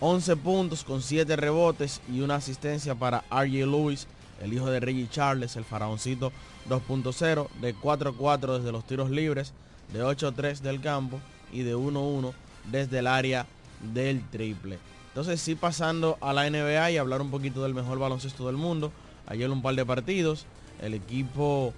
11 0.00 0.36
puntos 0.36 0.84
con 0.84 1.02
7 1.02 1.36
rebotes 1.36 2.00
y 2.12 2.20
una 2.20 2.36
asistencia 2.36 2.94
para 2.94 3.24
RJ 3.30 3.66
Lewis, 3.66 4.06
el 4.42 4.52
hijo 4.52 4.70
de 4.70 4.80
Reggie 4.80 5.08
Charles, 5.08 5.56
el 5.56 5.64
faraoncito 5.64 6.32
2.0, 6.68 7.48
de 7.60 7.74
4-4 7.74 8.58
desde 8.58 8.72
los 8.72 8.86
tiros 8.86 9.10
libres, 9.10 9.52
de 9.92 10.04
8-3 10.04 10.58
del 10.60 10.80
campo 10.80 11.18
y 11.52 11.62
de 11.62 11.74
1-1 11.74 12.32
desde 12.70 12.98
el 12.98 13.06
área 13.06 13.46
del 13.94 14.22
triple. 14.28 14.78
Entonces 15.08 15.40
sí 15.40 15.54
pasando 15.54 16.18
a 16.20 16.34
la 16.34 16.48
NBA 16.50 16.90
y 16.90 16.98
hablar 16.98 17.22
un 17.22 17.30
poquito 17.30 17.62
del 17.62 17.72
mejor 17.72 17.98
baloncesto 17.98 18.46
del 18.46 18.56
mundo. 18.56 18.92
Ayer 19.26 19.50
un 19.50 19.62
par 19.62 19.74
de 19.74 19.86
partidos. 19.86 20.44
El 20.82 20.92
equipo 20.92 21.72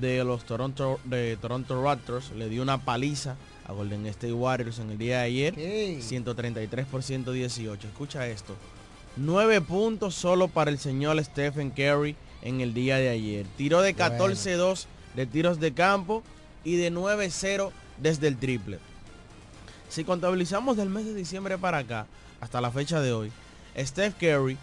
de 0.00 0.24
los 0.24 0.44
Toronto, 0.44 0.98
de 1.04 1.36
Toronto 1.36 1.82
Raptors 1.82 2.30
le 2.32 2.48
dio 2.48 2.62
una 2.62 2.84
paliza 2.84 3.36
a 3.66 3.72
Golden 3.72 4.06
State 4.06 4.32
Warriors 4.32 4.78
en 4.78 4.90
el 4.90 4.98
día 4.98 5.18
de 5.18 5.24
ayer. 5.24 6.02
133 6.02 6.86
por 6.86 7.02
118. 7.02 7.88
Escucha 7.88 8.26
esto. 8.26 8.56
9 9.16 9.60
puntos 9.60 10.14
solo 10.14 10.48
para 10.48 10.70
el 10.70 10.78
señor 10.78 11.22
Stephen 11.22 11.70
Curry 11.70 12.16
en 12.42 12.60
el 12.60 12.74
día 12.74 12.96
de 12.96 13.10
ayer. 13.10 13.46
Tiró 13.56 13.80
de 13.82 13.94
14-2 13.94 14.86
de 15.14 15.26
tiros 15.26 15.60
de 15.60 15.72
campo 15.72 16.22
y 16.64 16.76
de 16.76 16.92
9-0 16.92 17.70
desde 17.98 18.28
el 18.28 18.36
triple. 18.38 18.78
Si 19.88 20.04
contabilizamos 20.04 20.76
del 20.76 20.90
mes 20.90 21.04
de 21.04 21.14
diciembre 21.14 21.56
para 21.58 21.78
acá, 21.78 22.06
hasta 22.40 22.60
la 22.60 22.72
fecha 22.72 23.00
de 23.00 23.12
hoy, 23.12 23.30
Steph 23.78 24.14
Curry 24.18 24.58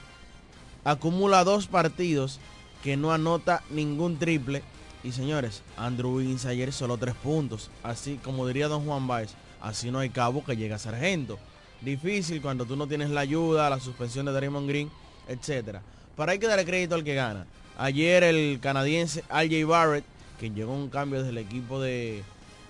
acumula 0.84 1.43
dos 1.43 1.67
partidos 1.67 2.39
que 2.84 2.97
no 2.97 3.13
anota 3.13 3.63
ningún 3.69 4.17
triple 4.17 4.63
y 5.03 5.11
señores, 5.11 5.63
Andrew 5.77 6.15
Wiggins 6.15 6.45
ayer 6.45 6.71
solo 6.71 6.97
tres 6.97 7.15
puntos. 7.15 7.69
Así 7.83 8.19
como 8.23 8.47
diría 8.47 8.67
don 8.67 8.85
Juan 8.85 9.07
Baez, 9.07 9.33
así 9.61 9.89
no 9.89 9.99
hay 9.99 10.09
cabo 10.09 10.43
que 10.43 10.55
llegue 10.55 10.73
a 10.73 10.79
sargento. 10.79 11.39
Difícil 11.81 12.41
cuando 12.41 12.65
tú 12.65 12.75
no 12.75 12.87
tienes 12.87 13.09
la 13.09 13.21
ayuda, 13.21 13.69
la 13.69 13.79
suspensión 13.79 14.27
de 14.27 14.31
Draymond 14.31 14.69
Green, 14.69 14.91
etc. 15.27 15.79
Pero 16.15 16.31
hay 16.31 16.37
que 16.37 16.47
darle 16.47 16.65
crédito 16.65 16.93
al 16.93 17.03
que 17.03 17.15
gana. 17.15 17.47
Ayer 17.77 18.23
el 18.23 18.59
canadiense 18.61 19.23
RJ 19.29 19.65
Barrett, 19.65 20.05
quien 20.39 20.53
llegó 20.53 20.73
un 20.73 20.89
cambio 20.89 21.19
desde 21.19 21.31
el 21.31 21.39
equipo 21.39 21.81
de 21.81 22.23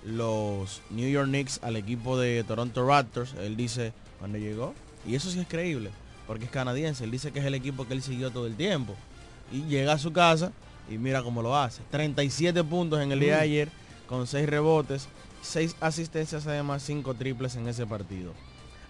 los 0.04 0.80
New 0.90 1.08
York 1.08 1.28
Knicks 1.28 1.60
al 1.62 1.76
equipo 1.76 2.18
de 2.18 2.44
Toronto 2.44 2.86
Raptors, 2.86 3.34
él 3.34 3.56
dice 3.56 3.92
cuando 4.18 4.38
llegó, 4.38 4.74
y 5.06 5.16
eso 5.16 5.30
sí 5.30 5.40
es 5.40 5.48
creíble, 5.48 5.90
porque 6.26 6.46
es 6.46 6.50
canadiense, 6.50 7.04
él 7.04 7.10
dice 7.10 7.32
que 7.32 7.40
es 7.40 7.44
el 7.44 7.54
equipo 7.54 7.86
que 7.86 7.92
él 7.92 8.02
siguió 8.02 8.30
todo 8.30 8.46
el 8.46 8.56
tiempo. 8.56 8.94
Y 9.52 9.64
llega 9.64 9.92
a 9.92 9.98
su 9.98 10.12
casa 10.12 10.52
y 10.88 10.98
mira 10.98 11.22
cómo 11.22 11.42
lo 11.42 11.56
hace. 11.56 11.82
37 11.90 12.62
puntos 12.64 13.00
en 13.00 13.12
el 13.12 13.20
día 13.20 13.36
de 13.36 13.40
mm. 13.40 13.44
ayer 13.44 13.68
con 14.06 14.26
6 14.26 14.48
rebotes, 14.48 15.08
6 15.42 15.76
asistencias, 15.80 16.46
además 16.46 16.82
5 16.82 17.14
triples 17.14 17.56
en 17.56 17.68
ese 17.68 17.86
partido. 17.86 18.32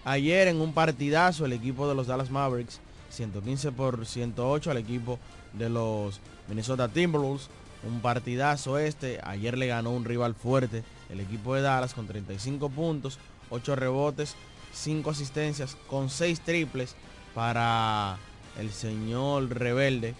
Ayer 0.05 0.49
en 0.49 0.59
un 0.59 0.73
partidazo 0.73 1.45
el 1.45 1.53
equipo 1.53 1.87
de 1.87 1.95
los 1.95 2.07
Dallas 2.07 2.29
Mavericks, 2.29 2.79
115 3.09 3.71
por 3.71 4.05
108 4.05 4.71
al 4.71 4.77
equipo 4.77 5.19
de 5.53 5.69
los 5.69 6.19
Minnesota 6.47 6.89
Timberwolves. 6.89 7.49
Un 7.87 7.99
partidazo 7.99 8.77
este. 8.77 9.19
Ayer 9.23 9.57
le 9.57 9.67
ganó 9.67 9.91
un 9.91 10.05
rival 10.05 10.35
fuerte, 10.35 10.83
el 11.09 11.19
equipo 11.19 11.55
de 11.55 11.61
Dallas 11.61 11.93
con 11.93 12.07
35 12.07 12.69
puntos, 12.69 13.19
8 13.49 13.75
rebotes, 13.75 14.35
5 14.73 15.09
asistencias 15.09 15.77
con 15.87 16.09
6 16.09 16.41
triples 16.41 16.95
para 17.35 18.17
el 18.57 18.71
señor 18.71 19.49
rebelde 19.49 20.15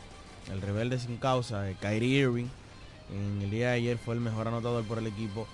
el 0.52 0.62
rebelde 0.62 1.00
sin 1.00 1.18
causa, 1.18 1.62
de 1.62 1.76
Kyrie 1.76 2.22
Irving, 2.22 2.48
en 3.12 3.42
el 3.42 3.52
día 3.52 3.70
de 3.70 3.76
ayer 3.76 3.98
fue 3.98 4.16
el 4.16 4.22
mejor 4.22 4.48
anotador 4.48 4.84
por 4.86 4.98
el 4.98 5.08
equipo 5.08 5.48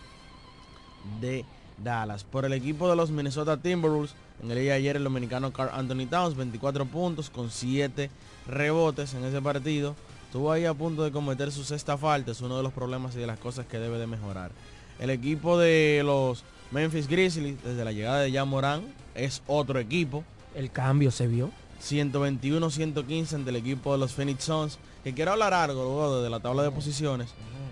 de 1.20 1.46
Dallas. 1.84 2.24
Por 2.24 2.46
el 2.46 2.54
equipo 2.54 2.90
de 2.90 2.96
los 2.96 3.12
Minnesota 3.12 3.58
Timberwolves, 3.58 4.16
en 4.42 4.52
el 4.52 4.60
día 4.60 4.72
de 4.72 4.78
ayer 4.78 4.96
el 4.96 5.04
dominicano 5.04 5.52
Carl 5.52 5.72
Anthony 5.74 6.08
Towns, 6.10 6.36
24 6.36 6.86
puntos 6.86 7.30
con 7.30 7.50
7 7.50 8.10
rebotes 8.48 9.14
en 9.14 9.24
ese 9.26 9.42
partido. 9.42 9.96
Estuvo 10.26 10.52
ahí 10.52 10.66
a 10.66 10.74
punto 10.74 11.04
de 11.04 11.12
cometer 11.12 11.52
su 11.52 11.64
sexta 11.64 11.98
falta, 11.98 12.32
es 12.32 12.42
uno 12.42 12.58
de 12.58 12.64
los 12.64 12.72
problemas 12.72 13.16
y 13.16 13.20
de 13.20 13.28
las 13.28 13.40
cosas 13.40 13.66
que 13.66 13.80
debe 13.80 13.98
de 13.98 14.08
mejorar. 14.08 14.52
El 15.00 15.10
equipo 15.10 15.58
de 15.58 16.02
los 16.06 16.44
Memphis 16.72 17.08
Grizzlies, 17.08 17.64
desde 17.64 17.84
la 17.84 17.92
llegada 17.92 18.20
de 18.20 18.32
Jan 18.32 18.48
Morán, 18.48 18.84
es 19.16 19.42
otro 19.48 19.80
equipo. 19.80 20.24
El 20.56 20.72
cambio 20.72 21.10
se 21.10 21.28
vio. 21.28 21.52
121-115 21.82 23.34
ante 23.34 23.50
el 23.50 23.56
equipo 23.56 23.92
de 23.92 23.98
los 23.98 24.14
Phoenix 24.14 24.44
Suns. 24.44 24.80
Que 25.04 25.14
quiero 25.14 25.32
hablar 25.32 25.54
algo 25.54 26.22
de 26.22 26.30
la 26.30 26.40
tabla 26.40 26.64
de 26.64 26.72
posiciones 26.72 27.30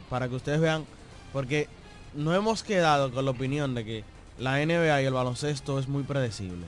para 0.10 0.30
que 0.30 0.36
ustedes 0.36 0.62
vean, 0.62 0.86
porque 1.34 1.68
no 2.14 2.34
hemos 2.34 2.64
quedado 2.64 3.12
con 3.12 3.26
la 3.26 3.32
opinión 3.32 3.76
de 3.76 3.84
que 3.84 4.04
la 4.40 4.66
NBA 4.66 5.02
y 5.02 5.06
el 5.06 5.14
baloncesto 5.14 5.80
es 5.80 5.88
muy 5.88 6.04
predecible. 6.04 6.66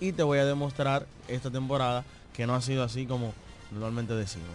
Y 0.00 0.12
te 0.12 0.22
voy 0.22 0.38
a 0.38 0.44
demostrar 0.44 1.06
esta 1.28 1.50
temporada 1.50 2.04
que 2.32 2.46
no 2.46 2.54
ha 2.54 2.62
sido 2.62 2.84
así 2.84 3.06
como 3.06 3.34
normalmente 3.72 4.14
decimos. 4.14 4.48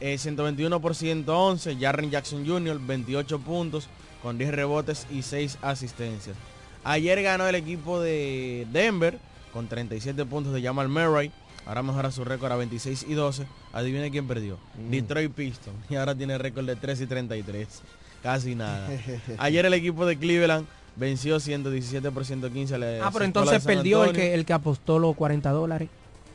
121 0.00 0.74
eh, 0.76 0.80
por 0.80 0.94
111, 0.94 1.76
Jarren 1.78 2.10
Jackson 2.10 2.46
Jr., 2.46 2.78
28 2.80 3.38
puntos 3.40 3.88
con 4.22 4.38
10 4.38 4.52
rebotes 4.52 5.06
y 5.10 5.22
6 5.22 5.58
asistencias. 5.62 6.36
Ayer 6.84 7.22
ganó 7.22 7.46
el 7.46 7.54
equipo 7.54 8.00
de 8.00 8.66
Denver 8.72 9.18
con 9.52 9.68
37 9.68 10.24
puntos 10.24 10.52
de 10.54 10.62
Jamal 10.62 10.88
Murray. 10.88 11.30
Ahora 11.66 11.82
mejora 11.82 12.10
su 12.10 12.24
récord 12.24 12.52
a 12.52 12.56
26 12.56 13.06
y 13.08 13.14
12. 13.14 13.46
Adivine 13.72 14.10
quién 14.10 14.26
perdió. 14.26 14.58
Mm. 14.76 14.90
Detroit 14.90 15.32
Pistons. 15.32 15.76
Y 15.88 15.96
ahora 15.96 16.14
tiene 16.14 16.38
récord 16.38 16.66
de 16.66 16.76
3 16.76 17.02
y 17.02 17.06
33. 17.06 17.82
Casi 18.22 18.54
nada. 18.54 18.88
Ayer 19.38 19.66
el 19.66 19.74
equipo 19.74 20.06
de 20.06 20.18
Cleveland 20.18 20.66
venció 20.96 21.40
117 21.40 22.10
por 22.10 22.24
115. 22.24 23.00
ah, 23.02 23.10
pero 23.12 23.24
entonces 23.24 23.64
perdió 23.64 24.04
el 24.04 24.12
que, 24.12 24.34
el 24.34 24.44
que 24.44 24.52
apostó 24.52 24.98
los 24.98 25.16
40 25.16 25.50
dólares. 25.50 25.88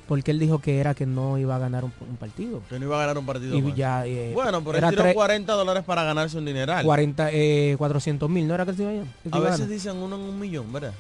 Porque 0.08 0.30
él 0.30 0.38
dijo 0.38 0.60
que 0.60 0.80
era 0.80 0.94
que 0.94 1.08
no 1.08 1.40
iba 1.40 1.56
a 1.56 1.60
ganar 1.60 1.84
un, 1.84 1.92
partido. 2.20 2.62
Que 2.70 2.78
no 2.78 2.86
iba 2.86 2.96
a 2.96 3.00
ganar 3.00 3.18
un 3.18 3.26
partido. 3.26 3.58
Y 3.58 3.74
Ya, 3.74 4.06
eh, 4.06 4.32
bueno, 4.36 4.64
pero 4.64 4.78
él 4.78 4.96
tiró 4.96 5.12
40 5.12 5.52
dólares 5.54 5.84
para 5.84 6.04
ganarse 6.04 6.38
un 6.38 6.46
dineral. 6.46 6.86
40, 6.86 7.30
eh, 7.32 7.74
400 7.76 8.30
mil, 8.30 8.48
¿no 8.48 8.54
era 8.54 8.68
que 8.68 8.74
se 8.74 8.84
iba 8.84 8.92
a 8.92 9.36
A 9.36 9.40
veces 9.40 9.68
dicen 9.68 9.98
uno 9.98 10.16
en 10.16 10.22
un 10.22 10.40
millón, 10.40 10.72
¿verdad? 10.72 10.94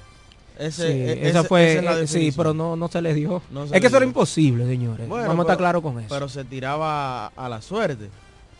Ese, 0.57 0.87
sí, 0.87 0.99
e, 0.99 1.29
esa 1.29 1.43
fue, 1.43 2.05
sí, 2.07 2.31
pero 2.35 2.53
no, 2.53 2.75
no 2.75 2.87
se 2.87 3.01
le 3.01 3.13
dio. 3.13 3.41
es 3.71 3.81
que 3.81 3.87
eso 3.87 3.97
era 3.97 4.05
imposible, 4.05 4.65
señores. 4.65 5.07
Vamos 5.09 5.39
a 5.39 5.41
estar 5.41 5.57
claros 5.57 5.81
con 5.81 5.99
eso. 5.99 6.07
Pero 6.09 6.29
se 6.29 6.43
tiraba 6.45 7.27
a 7.27 7.49
la 7.49 7.61
suerte. 7.61 8.09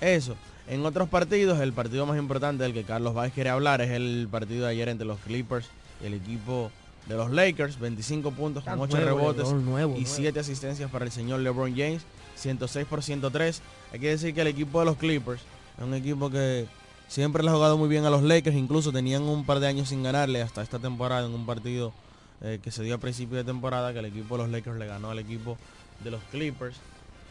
Eso. 0.01 0.36
En 0.67 0.86
otros 0.86 1.08
partidos, 1.10 1.60
el 1.60 1.73
partido 1.73 2.05
más 2.05 2.17
importante 2.17 2.63
del 2.63 2.73
que 2.73 2.84
Carlos 2.84 3.13
Vázquez 3.13 3.34
quiere 3.34 3.49
hablar 3.51 3.81
es 3.81 3.91
el 3.91 4.27
partido 4.29 4.65
de 4.65 4.71
ayer 4.71 4.89
entre 4.89 5.05
los 5.05 5.19
Clippers 5.19 5.67
y 6.01 6.08
el 6.08 6.15
equipo 6.15 6.71
de 7.08 7.15
los 7.15 7.31
Lakers, 7.31 7.79
25 7.79 8.31
puntos 8.31 8.63
con 8.63 8.79
8 8.79 8.97
rebotes 8.97 9.47
y 9.95 10.05
7 10.05 10.39
asistencias 10.39 10.89
para 10.89 11.05
el 11.05 11.12
señor 11.12 11.41
LeBron 11.41 11.75
James, 11.75 12.01
106 12.36 12.88
por 12.88 13.03
103. 13.03 13.62
Hay 13.93 13.99
que 13.99 14.10
decir 14.10 14.34
que 14.34 14.41
el 14.41 14.47
equipo 14.47 14.79
de 14.79 14.86
los 14.86 14.97
Clippers 14.97 15.41
es 15.77 15.84
un 15.84 15.93
equipo 15.93 16.31
que 16.31 16.65
siempre 17.08 17.44
le 17.44 17.50
ha 17.50 17.54
jugado 17.54 17.78
muy 17.78 17.89
bien 17.89 18.06
a 18.06 18.10
los 18.10 18.24
Lakers, 18.24 18.56
incluso 18.56 18.91
tenían 18.91 19.24
un 19.24 19.46
par 19.46 19.60
de 19.60 19.68
años 19.68 19.89
sin 19.89 20.04
ganarle 20.04 20.41
hasta 20.41 20.62
esta 20.62 20.80
temporada 20.80 21.26
en 21.26 21.34
un 21.34 21.46
partido 21.46 21.94
eh, 22.41 22.60
que 22.62 22.72
se 22.72 22.84
dio 22.84 22.96
a 22.96 22.98
principio 22.98 23.38
de 23.38 23.44
temporada, 23.44 23.94
que 23.94 24.00
el 24.00 24.06
equipo 24.06 24.38
de 24.38 24.44
los 24.44 24.52
Lakers 24.52 24.78
le 24.78 24.88
ganó 24.88 25.12
al 25.12 25.20
equipo 25.20 25.58
de 26.04 26.12
los 26.12 26.22
Clippers. 26.32 26.78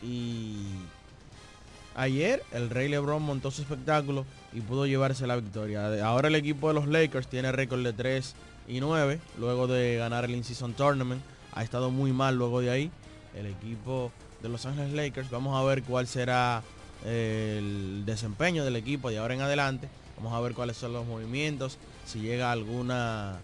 Y 0.03 0.65
ayer 1.95 2.43
el 2.53 2.71
Rey 2.71 2.89
LeBron 2.89 3.23
montó 3.23 3.51
su 3.51 3.63
espectáculo 3.63 4.25
y 4.53 4.61
pudo 4.61 4.87
llevarse 4.87 5.27
la 5.27 5.37
victoria. 5.37 6.05
Ahora 6.07 6.29
el 6.29 6.35
equipo 6.35 6.69
de 6.69 6.75
los 6.75 6.87
Lakers 6.87 7.29
tiene 7.29 7.53
récord 7.53 7.83
de 7.83 7.93
3 7.93 8.35
y 8.69 8.81
9 8.81 9.21
luego 9.39 9.67
de 9.67 9.97
ganar 9.97 10.25
el 10.25 10.33
In-Season 10.33 10.75
Tournament. 10.75 11.23
Ha 11.53 11.63
estado 11.63 11.91
muy 11.91 12.13
mal 12.13 12.37
luego 12.37 12.61
de 12.61 12.71
ahí. 12.71 12.91
El 13.35 13.47
equipo 13.47 14.11
de 14.43 14.49
Los 14.49 14.67
Ángeles 14.67 14.93
Lakers. 14.93 15.31
Vamos 15.31 15.57
a 15.61 15.65
ver 15.65 15.83
cuál 15.83 16.07
será 16.07 16.63
el 17.05 18.05
desempeño 18.07 18.65
del 18.65 18.77
equipo 18.77 19.11
de 19.11 19.19
ahora 19.19 19.35
en 19.35 19.41
adelante. 19.41 19.89
Vamos 20.17 20.33
a 20.33 20.41
ver 20.41 20.55
cuáles 20.55 20.77
son 20.77 20.93
los 20.93 21.07
movimientos. 21.07 21.79
Si 22.07 22.21
llega 22.21 22.53
alguna 22.53 23.39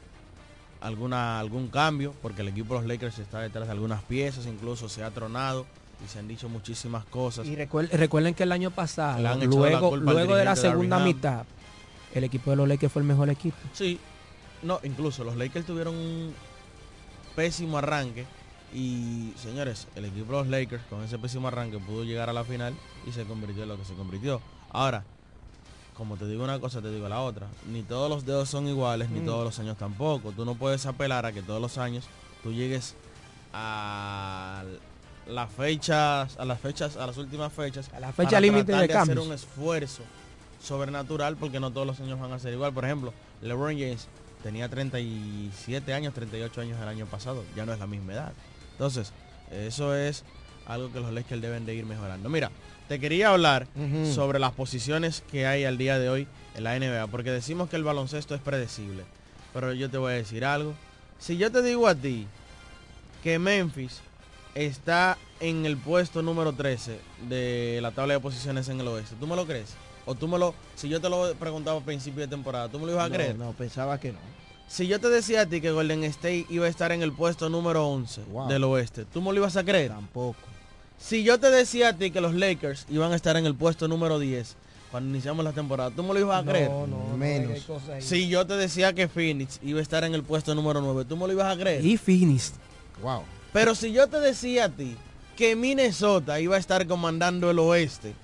alguna 0.81 1.41
algún 1.41 1.69
cambio. 1.69 2.15
Porque 2.23 2.43
el 2.43 2.49
equipo 2.49 2.75
de 2.75 2.81
los 2.81 2.89
Lakers 2.89 3.19
está 3.19 3.41
detrás 3.41 3.67
de 3.67 3.73
algunas 3.73 4.03
piezas. 4.03 4.47
Incluso 4.47 4.89
se 4.89 5.03
ha 5.03 5.11
tronado. 5.11 5.67
Y 6.05 6.09
se 6.09 6.19
han 6.19 6.29
dicho 6.29 6.49
muchísimas 6.49 7.05
cosas. 7.05 7.47
Y 7.47 7.55
recuerden, 7.57 8.35
que 8.35 8.45
el 8.45 8.53
año 8.53 8.71
pasado, 8.71 9.21
luego, 9.45 9.97
luego 9.97 10.35
de 10.35 10.47
la 10.47 10.57
segunda 10.57 10.99
mitad, 10.99 11.45
el 12.15 12.25
equipo 12.25 12.51
de 12.51 12.57
los 12.57 12.67
Lakers 12.67 12.91
fue 12.91 13.03
el 13.03 13.09
mejor 13.09 13.29
equipo. 13.29 13.59
Sí, 13.75 14.01
no, 14.63 14.81
incluso 14.83 15.25
los 15.25 15.37
Lakers 15.37 15.67
tuvieron 15.67 15.95
un 15.95 16.33
pésimo 17.37 17.77
arranque. 17.77 18.25
Y 18.73 19.33
señores, 19.37 19.89
el 19.97 20.05
equipo 20.05 20.33
de 20.33 20.39
los 20.39 20.49
Lakers 20.49 20.83
con 20.89 21.03
ese 21.03 21.19
pésimo 21.19 21.49
arranque 21.49 21.79
pudo 21.79 22.05
llegar 22.05 22.31
a 22.31 22.33
la 22.33 22.45
final 22.45 22.75
y 23.07 23.13
se 23.13 23.25
convirtió 23.25 23.65
en 23.65 23.69
lo 23.69 23.77
que 23.77 23.85
se 23.85 23.95
convirtió. 23.95 24.41
Ahora, 24.71 25.05
como 25.97 26.17
te 26.17 26.27
digo 26.27 26.45
una 26.45 26.61
cosa, 26.61 26.81
te 26.81 26.91
digo 26.91 27.09
la 27.09 27.21
otra. 27.21 27.47
Ni 27.67 27.83
todos 27.83 28.09
los 28.09 28.25
dedos 28.25 28.49
son 28.49 28.69
iguales, 28.69 29.11
ni 29.11 29.21
mm. 29.21 29.27
todos 29.27 29.45
los 29.45 29.59
años 29.59 29.77
tampoco. 29.77 30.33
Tú 30.33 30.45
no 30.45 30.55
puedes 30.55 30.87
apelar 30.87 31.27
a 31.27 31.33
que 31.33 31.43
todos 31.43 31.61
los 31.61 31.79
años 31.79 32.05
tú 32.43 32.53
llegues 32.53 32.95
a 33.53 34.63
las 35.27 35.53
fechas, 35.53 36.39
a 36.39 36.45
las 36.45 36.61
fechas, 36.61 36.97
a 36.97 37.07
las 37.07 37.17
últimas 37.19 37.53
fechas. 37.53 37.91
A 37.93 38.01
la 38.01 38.13
fecha 38.13 38.41
límite 38.41 38.73
de, 38.73 38.87
de 38.87 38.95
hacer 38.95 39.19
un 39.19 39.33
esfuerzo 39.33 40.03
sobrenatural 40.63 41.37
porque 41.37 41.59
no 41.61 41.71
todos 41.71 41.87
los 41.87 42.01
años 42.01 42.21
van 42.21 42.33
a 42.33 42.39
ser 42.39 42.53
igual. 42.53 42.73
Por 42.73 42.85
ejemplo, 42.85 43.13
LeBron 43.43 43.73
James 43.73 44.07
tenía 44.43 44.69
37 44.69 45.93
años, 45.93 46.15
38 46.15 46.61
años 46.61 46.81
el 46.81 46.89
año 46.89 47.07
pasado, 47.07 47.45
ya 47.57 47.67
no 47.67 47.73
es 47.73 47.79
la 47.79 47.87
misma 47.87 48.13
edad. 48.15 48.33
Entonces, 48.81 49.13
eso 49.53 49.95
es 49.95 50.25
algo 50.67 50.91
que 50.91 51.01
los 51.01 51.13
Lakers 51.13 51.43
deben 51.43 51.67
de 51.67 51.75
ir 51.75 51.85
mejorando. 51.85 52.31
Mira, 52.31 52.51
te 52.89 52.99
quería 52.99 53.29
hablar 53.29 53.67
sobre 54.15 54.39
las 54.39 54.53
posiciones 54.53 55.23
que 55.31 55.47
hay 55.47 55.65
al 55.65 55.77
día 55.77 55.99
de 55.99 56.09
hoy 56.09 56.27
en 56.55 56.65
la 56.65 56.79
NBA, 56.79 57.09
porque 57.09 57.31
decimos 57.31 57.69
que 57.69 57.77
el 57.77 57.85
baloncesto 57.85 58.35
es 58.35 58.41
predecible, 58.41 59.05
pero 59.53 59.75
yo 59.75 59.91
te 59.91 59.99
voy 59.99 60.15
a 60.15 60.17
decir 60.17 60.47
algo. 60.47 60.73
Si 61.19 61.37
yo 61.37 61.53
te 61.53 61.61
digo 61.61 61.87
a 61.89 61.95
ti 61.95 62.27
que 63.23 63.39
Memphis 63.39 64.01
está 64.55 65.19
en 65.41 65.67
el 65.67 65.77
puesto 65.77 66.23
número 66.23 66.55
13 66.55 66.99
de 67.29 67.81
la 67.83 67.91
tabla 67.91 68.15
de 68.15 68.21
posiciones 68.21 68.71
en 68.71 68.81
el 68.81 68.89
oeste, 68.89 69.15
¿tú 69.21 69.27
me 69.27 69.37
lo 69.37 69.45
crees? 69.45 69.75
O 70.07 70.15
tú 70.15 70.27
me 70.27 70.39
lo, 70.39 70.55
si 70.75 70.89
yo 70.89 71.03
te 71.03 71.11
lo 71.11 71.35
preguntaba 71.35 71.81
a 71.81 71.85
principio 71.85 72.23
de 72.23 72.29
temporada, 72.29 72.71
¿tú 72.71 72.79
me 72.79 72.87
lo 72.87 72.93
ibas 72.93 73.11
a 73.11 73.13
creer? 73.13 73.37
No, 73.37 73.53
pensaba 73.53 74.01
que 74.01 74.13
no. 74.13 74.40
Si 74.71 74.87
yo 74.87 75.01
te 75.01 75.09
decía 75.09 75.41
a 75.41 75.47
ti 75.47 75.61
que 75.61 75.73
Golden 75.73 76.05
State 76.05 76.47
iba 76.49 76.67
a 76.67 76.69
estar 76.69 76.93
en 76.93 77.03
el 77.03 77.13
puesto 77.13 77.51
número 77.51 77.89
11 77.89 78.23
del 78.49 78.63
oeste, 78.63 79.05
¿tú 79.05 79.21
me 79.21 79.33
lo 79.33 79.39
ibas 79.39 79.57
a 79.57 79.65
creer? 79.65 79.91
Tampoco. 79.91 80.39
Si 80.97 81.25
yo 81.25 81.41
te 81.41 81.51
decía 81.51 81.89
a 81.89 81.93
ti 81.95 82.13
que 82.13 82.21
los 82.21 82.35
Lakers 82.35 82.87
iban 82.89 83.11
a 83.13 83.17
estar 83.17 83.37
en 83.37 83.47
el 83.47 83.57
puesto 83.57 83.89
número 83.89 84.21
10 84.21 84.55
cuando 84.93 85.11
iniciamos 85.11 85.45
la 85.45 85.53
temporada, 85.53 85.91
¿tú 85.91 86.05
me 86.05 86.15
lo 86.15 86.21
ibas 86.21 86.43
a 86.43 86.49
creer? 86.49 86.71
No, 86.71 86.87
no, 86.87 87.17
menos. 87.17 87.59
si 87.99 88.29
yo 88.29 88.47
te 88.47 88.57
decía 88.57 88.93
que 88.93 89.09
Phoenix 89.09 89.59
iba 89.63 89.81
a 89.81 89.83
estar 89.83 90.05
en 90.05 90.15
el 90.15 90.23
puesto 90.23 90.55
número 90.55 90.81
9, 90.81 91.05
¿tú 91.05 91.17
me 91.17 91.27
lo 91.27 91.33
ibas 91.33 91.53
a 91.53 91.59
creer? 91.59 91.85
Y 91.85 91.97
Phoenix. 91.97 92.53
Wow. 93.03 93.23
Pero 93.53 93.75
si 93.75 93.91
yo 93.91 94.07
te 94.07 94.21
decía 94.21 94.67
a 94.67 94.69
ti 94.69 94.97
que 95.37 95.57
Minnesota 95.57 96.39
iba 96.39 96.55
a 96.55 96.59
estar 96.61 96.87
comandando 96.87 97.51
el 97.51 97.59
oeste, 97.59 98.15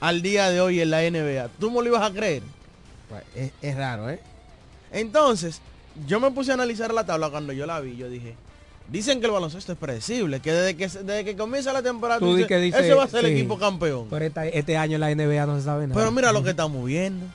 al 0.00 0.20
día 0.22 0.50
de 0.50 0.60
hoy 0.60 0.80
en 0.80 0.90
la 0.90 1.02
NBA. 1.02 1.48
¿Tú 1.58 1.70
me 1.70 1.80
lo 1.80 1.86
ibas 1.86 2.02
a 2.02 2.12
creer? 2.12 2.42
Pues, 3.08 3.52
es, 3.62 3.74
raro, 3.74 4.10
¿eh? 4.10 4.20
Entonces, 4.92 5.62
yo 6.06 6.20
me 6.20 6.30
puse 6.30 6.50
a 6.50 6.54
analizar 6.54 6.92
la 6.92 7.04
tabla 7.06 7.30
cuando 7.30 7.52
yo 7.52 7.66
la 7.66 7.80
vi. 7.80 7.96
Yo 7.96 8.08
dije, 8.08 8.34
dicen 8.90 9.20
que 9.20 9.26
el 9.26 9.32
baloncesto 9.32 9.72
es 9.72 9.78
predecible, 9.78 10.40
que 10.40 10.52
desde 10.52 10.76
que, 10.76 10.86
desde 10.86 11.24
que 11.24 11.36
comienza 11.36 11.72
la 11.72 11.82
temporada, 11.82 12.20
ese 12.26 12.94
va 12.94 13.04
a 13.04 13.08
ser 13.08 13.24
el 13.24 13.32
equipo 13.32 13.58
campeón. 13.58 14.08
Pero 14.10 14.24
este 14.52 14.76
año 14.76 14.96
en 14.96 15.00
la 15.00 15.14
NBA 15.14 15.46
no 15.46 15.58
se 15.58 15.64
sabe 15.64 15.86
nada. 15.86 15.98
Pero 15.98 16.10
mira 16.12 16.32
lo 16.32 16.42
que 16.42 16.50
estamos 16.50 16.84
viendo. 16.84 17.26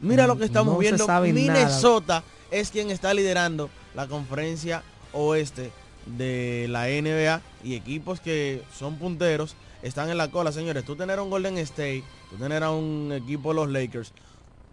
mira 0.00 0.26
lo 0.26 0.38
que 0.38 0.44
estamos 0.44 0.78
viendo. 0.78 1.06
Minnesota 1.22 2.22
es 2.50 2.70
quien 2.70 2.90
está 2.90 3.12
liderando 3.14 3.70
la 3.94 4.06
conferencia 4.06 4.82
oeste 5.12 5.70
de 6.06 6.66
la 6.68 6.86
NBA 6.86 7.40
y 7.62 7.74
equipos 7.74 8.20
que 8.20 8.62
son 8.76 8.96
punteros 8.96 9.56
están 9.82 10.10
en 10.10 10.18
la 10.18 10.30
cola, 10.30 10.50
señores. 10.50 10.84
Tú 10.84 10.96
tener 10.96 11.20
un 11.20 11.30
Golden 11.30 11.58
State, 11.58 12.04
tú 12.30 12.36
tener 12.36 12.62
a 12.62 12.70
un 12.70 13.12
equipo 13.12 13.50
de 13.50 13.54
los 13.54 13.70
Lakers 13.70 14.12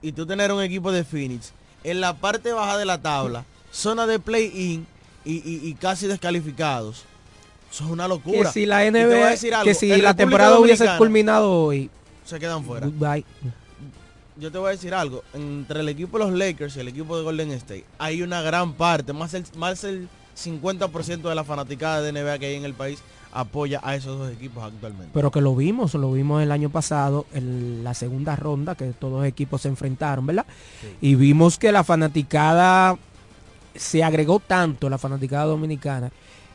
y 0.02 0.14
tú 0.14 0.26
tener 0.26 0.52
un 0.52 0.62
equipo 0.62 0.92
de 0.92 1.04
Phoenix 1.04 1.54
en 1.84 2.02
la 2.02 2.16
parte 2.18 2.52
baja 2.52 2.78
de 2.78 2.86
la 2.86 3.02
tabla, 3.02 3.46
zona 3.72 4.08
de 4.08 4.20
play-in 4.20 4.86
y, 5.26 5.74
casi 5.76 6.08
descalificados. 6.08 7.06
Eso 7.72 7.86
es 7.86 7.90
una 7.90 8.08
locura. 8.08 8.52
Que 8.52 8.60
si 8.60 8.66
la 8.66 8.90
NBA, 8.90 9.64
que 9.64 9.74
si 9.74 9.96
la 10.02 10.14
temporada 10.14 10.60
hubiese 10.60 10.86
culminado 10.98 11.52
hoy, 11.52 11.90
se 12.26 12.40
quedan 12.40 12.64
fuera. 12.64 12.88
Yo 14.38 14.52
te 14.52 14.58
voy 14.58 14.70
a 14.70 14.72
decir 14.72 14.94
algo. 14.94 15.24
Entre 15.34 15.82
el 15.82 15.90
equipo 15.90 16.18
de 16.18 16.26
los 16.26 16.34
Lakers 16.34 16.76
y 16.76 16.80
el 16.80 16.88
equipo 16.88 17.16
de 17.18 17.24
Golden 17.24 17.52
State 17.52 17.86
hay 18.00 18.22
una 18.24 18.42
gran 18.42 18.74
parte, 18.74 19.14
más 19.14 19.34
el, 19.34 19.46
más 19.56 19.84
el 19.84 20.10
50% 20.36 21.22
de 21.22 21.36
la 21.36 21.44
fanaticada 21.44 22.02
de 22.02 22.12
NBA 22.12 22.40
que 22.40 22.46
hay 22.48 22.56
en 22.56 22.66
el 22.66 22.74
país 22.74 23.00
apoya 23.32 23.80
a 23.84 23.96
esos 23.96 24.18
dos 24.20 24.32
equipos 24.32 24.64
actualmente. 24.64 25.12
Pero 25.14 25.32
que 25.32 25.42
lo 25.42 25.56
vimos, 25.56 25.94
lo 25.94 26.12
vimos 26.12 26.44
el 26.44 26.52
año 26.52 26.70
pasado 26.70 27.26
en 27.34 27.84
la 27.84 27.94
segunda 27.94 28.36
ronda, 28.36 28.76
que 28.76 28.88
todos 28.88 29.14
los 29.20 29.26
equipos 29.26 29.62
se 29.62 29.70
enfrentaron, 29.70 30.26
¿verdad? 30.26 30.46
Y 31.00 31.16
vimos 31.16 31.58
que 31.58 31.72
la 31.72 31.84
fanaticada 31.84 32.98
se 33.76 34.04
agregó 34.04 34.40
tanto, 34.40 34.90
la 34.90 34.98
fanaticada 34.98 35.46
dominicana, 35.46 36.12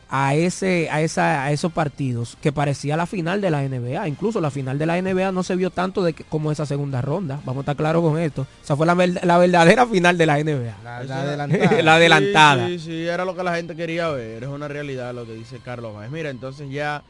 a 0.08 0.34
ese 0.34 0.88
a 0.90 1.00
esa 1.00 1.44
a 1.44 1.52
esos 1.52 1.72
partidos 1.72 2.38
que 2.40 2.52
parecía 2.52 2.96
la 2.96 3.06
final 3.06 3.40
de 3.40 3.50
la 3.50 3.62
NBA 3.62 4.06
incluso 4.06 4.40
la 4.40 4.52
final 4.52 4.78
de 4.78 4.86
la 4.86 5.02
NBA 5.02 5.32
no 5.32 5.42
se 5.42 5.56
vio 5.56 5.70
tanto 5.70 6.04
de 6.04 6.14
como 6.14 6.52
esa 6.52 6.64
segunda 6.64 7.02
ronda. 7.02 7.40
Vamos 7.44 7.58
a 7.58 7.62
estar 7.62 7.76
claros 7.76 8.02
con 8.02 8.18
esto. 8.18 8.46
Esa 8.62 8.76
fue 8.76 8.86
la, 8.86 8.94
verdadera 8.94 9.86
final 9.86 10.16
de 10.16 10.26
la 10.26 10.38
NBA 10.38 10.76
la, 10.84 10.98
adelantada. 10.98 11.82
La 11.82 11.94
adelantada. 11.96 12.68
Sí, 12.68 12.78
sí, 12.78 13.06
era 13.06 13.24
lo 13.24 13.34
que 13.34 13.42
la 13.42 13.56
gente 13.56 13.74
quería 13.74 14.08
ver. 14.08 14.44
Es 14.44 14.48
una 14.48 14.68
realidad 14.68 15.12
lo 15.12 15.26
que 15.26 15.34
dice 15.34 15.58
Carlos 15.64 15.94
Máez 15.94 16.10
mira 16.10 16.30
entonces 16.30 16.70
ya 16.70 17.02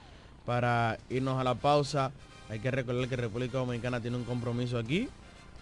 para 0.46 0.98
irnos 1.10 1.38
a 1.38 1.44
la 1.44 1.54
pausa 1.54 2.12
hay 2.48 2.60
que 2.60 2.70
recordar 2.70 3.08
que 3.08 3.16
República 3.16 3.58
Dominicana 3.58 4.00
tiene 4.00 4.16
un 4.16 4.24
compromiso 4.24 4.78
aquí 4.78 5.08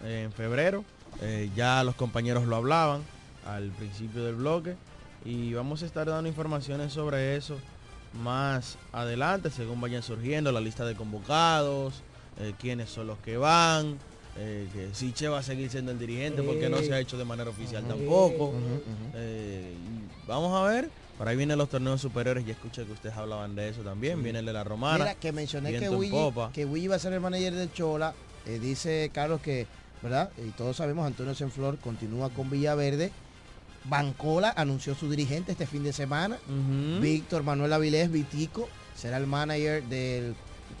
en 0.03 0.31
febrero. 0.31 0.85
Eh, 1.21 1.49
ya 1.55 1.83
los 1.83 1.95
compañeros 1.95 2.45
lo 2.45 2.55
hablaban 2.55 3.01
al 3.45 3.69
principio 3.71 4.23
del 4.23 4.35
bloque 4.35 4.75
y 5.25 5.53
vamos 5.53 5.81
a 5.81 5.87
estar 5.87 6.07
dando 6.07 6.29
informaciones 6.29 6.93
sobre 6.93 7.35
eso 7.35 7.57
más 8.21 8.77
adelante, 8.93 9.49
según 9.49 9.81
vayan 9.81 10.03
surgiendo 10.03 10.51
la 10.51 10.61
lista 10.61 10.85
de 10.85 10.95
convocados, 10.95 12.03
eh, 12.39 12.53
quiénes 12.59 12.89
son 12.89 13.07
los 13.07 13.17
que 13.19 13.35
van, 13.35 13.97
eh, 14.37 14.67
que 14.71 14.89
si 14.93 15.11
Che 15.11 15.27
va 15.27 15.39
a 15.39 15.43
seguir 15.43 15.69
siendo 15.69 15.91
el 15.91 15.99
dirigente 15.99 16.43
porque 16.43 16.69
no 16.69 16.77
se 16.77 16.93
ha 16.93 16.99
hecho 16.99 17.17
de 17.17 17.25
manera 17.25 17.49
oficial 17.49 17.83
tampoco. 17.85 18.53
Eh, 19.15 19.73
vamos 20.27 20.55
a 20.55 20.69
ver. 20.69 20.89
Por 21.17 21.27
ahí 21.29 21.37
vienen 21.37 21.57
los 21.57 21.69
torneos 21.69 22.01
superiores, 22.01 22.45
ya 22.45 22.51
escuché 22.51 22.85
que 22.85 22.91
ustedes 22.91 23.15
hablaban 23.15 23.55
de 23.55 23.69
eso 23.69 23.81
también, 23.81 24.21
viene 24.21 24.39
el 24.39 24.45
de 24.45 24.51
la 24.51 24.65
Romana. 24.65 24.97
Mira, 24.97 25.15
que 25.15 25.31
mencioné 25.31 25.79
que 25.79 25.89
Willy, 25.89 26.11
que 26.53 26.65
Willy 26.65 26.87
va 26.87 26.97
a 26.97 26.99
ser 26.99 27.13
el 27.13 27.21
manager 27.21 27.53
del 27.53 27.71
Chola, 27.71 28.13
dice 28.45 29.09
Carlos 29.13 29.39
que, 29.39 29.65
¿verdad? 30.03 30.29
Y 30.45 30.49
todos 30.51 30.75
sabemos, 30.75 31.07
Antonio 31.07 31.33
Senflor 31.33 31.77
continúa 31.77 32.29
con 32.29 32.49
Villaverde 32.49 33.11
Bancola 33.89 34.53
anunció 34.55 34.95
su 34.95 35.09
dirigente 35.09 35.51
este 35.51 35.67
fin 35.67 35.83
de 35.83 35.93
semana. 35.93 36.37
Víctor 37.01 37.43
Manuel 37.43 37.73
Avilés 37.73 38.11
Vitico 38.11 38.67
será 38.95 39.17
el 39.17 39.27
manager 39.27 39.83
del 39.83 40.35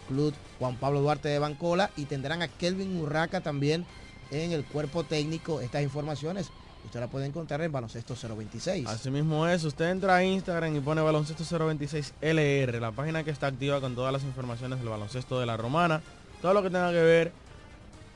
club 0.07 0.33
Juan 0.59 0.75
Pablo 0.77 1.01
Duarte 1.01 1.29
de 1.29 1.39
Bancola 1.39 1.91
y 1.97 2.05
tendrán 2.05 2.41
a 2.41 2.47
Kelvin 2.47 2.99
Urraca 2.99 3.41
también 3.41 3.85
en 4.31 4.51
el 4.51 4.63
cuerpo 4.65 5.03
técnico. 5.03 5.61
Estas 5.61 5.83
informaciones 5.83 6.49
usted 6.85 6.99
la 6.99 7.07
puede 7.07 7.25
encontrar 7.25 7.61
en 7.61 7.71
Baloncesto 7.71 8.15
026. 8.15 8.87
Así 8.87 9.09
mismo 9.09 9.47
es, 9.47 9.63
usted 9.63 9.89
entra 9.89 10.15
a 10.15 10.23
Instagram 10.23 10.75
y 10.75 10.79
pone 10.79 11.01
Baloncesto 11.01 11.43
026 11.65 12.13
LR, 12.21 12.79
la 12.79 12.91
página 12.91 13.23
que 13.23 13.31
está 13.31 13.47
activa 13.47 13.81
con 13.81 13.95
todas 13.95 14.13
las 14.13 14.23
informaciones 14.23 14.79
del 14.79 14.89
baloncesto 14.89 15.39
de 15.39 15.45
la 15.45 15.57
Romana, 15.57 16.01
todo 16.41 16.53
lo 16.53 16.61
que 16.63 16.69
tenga 16.69 16.91
que 16.91 17.01
ver 17.01 17.31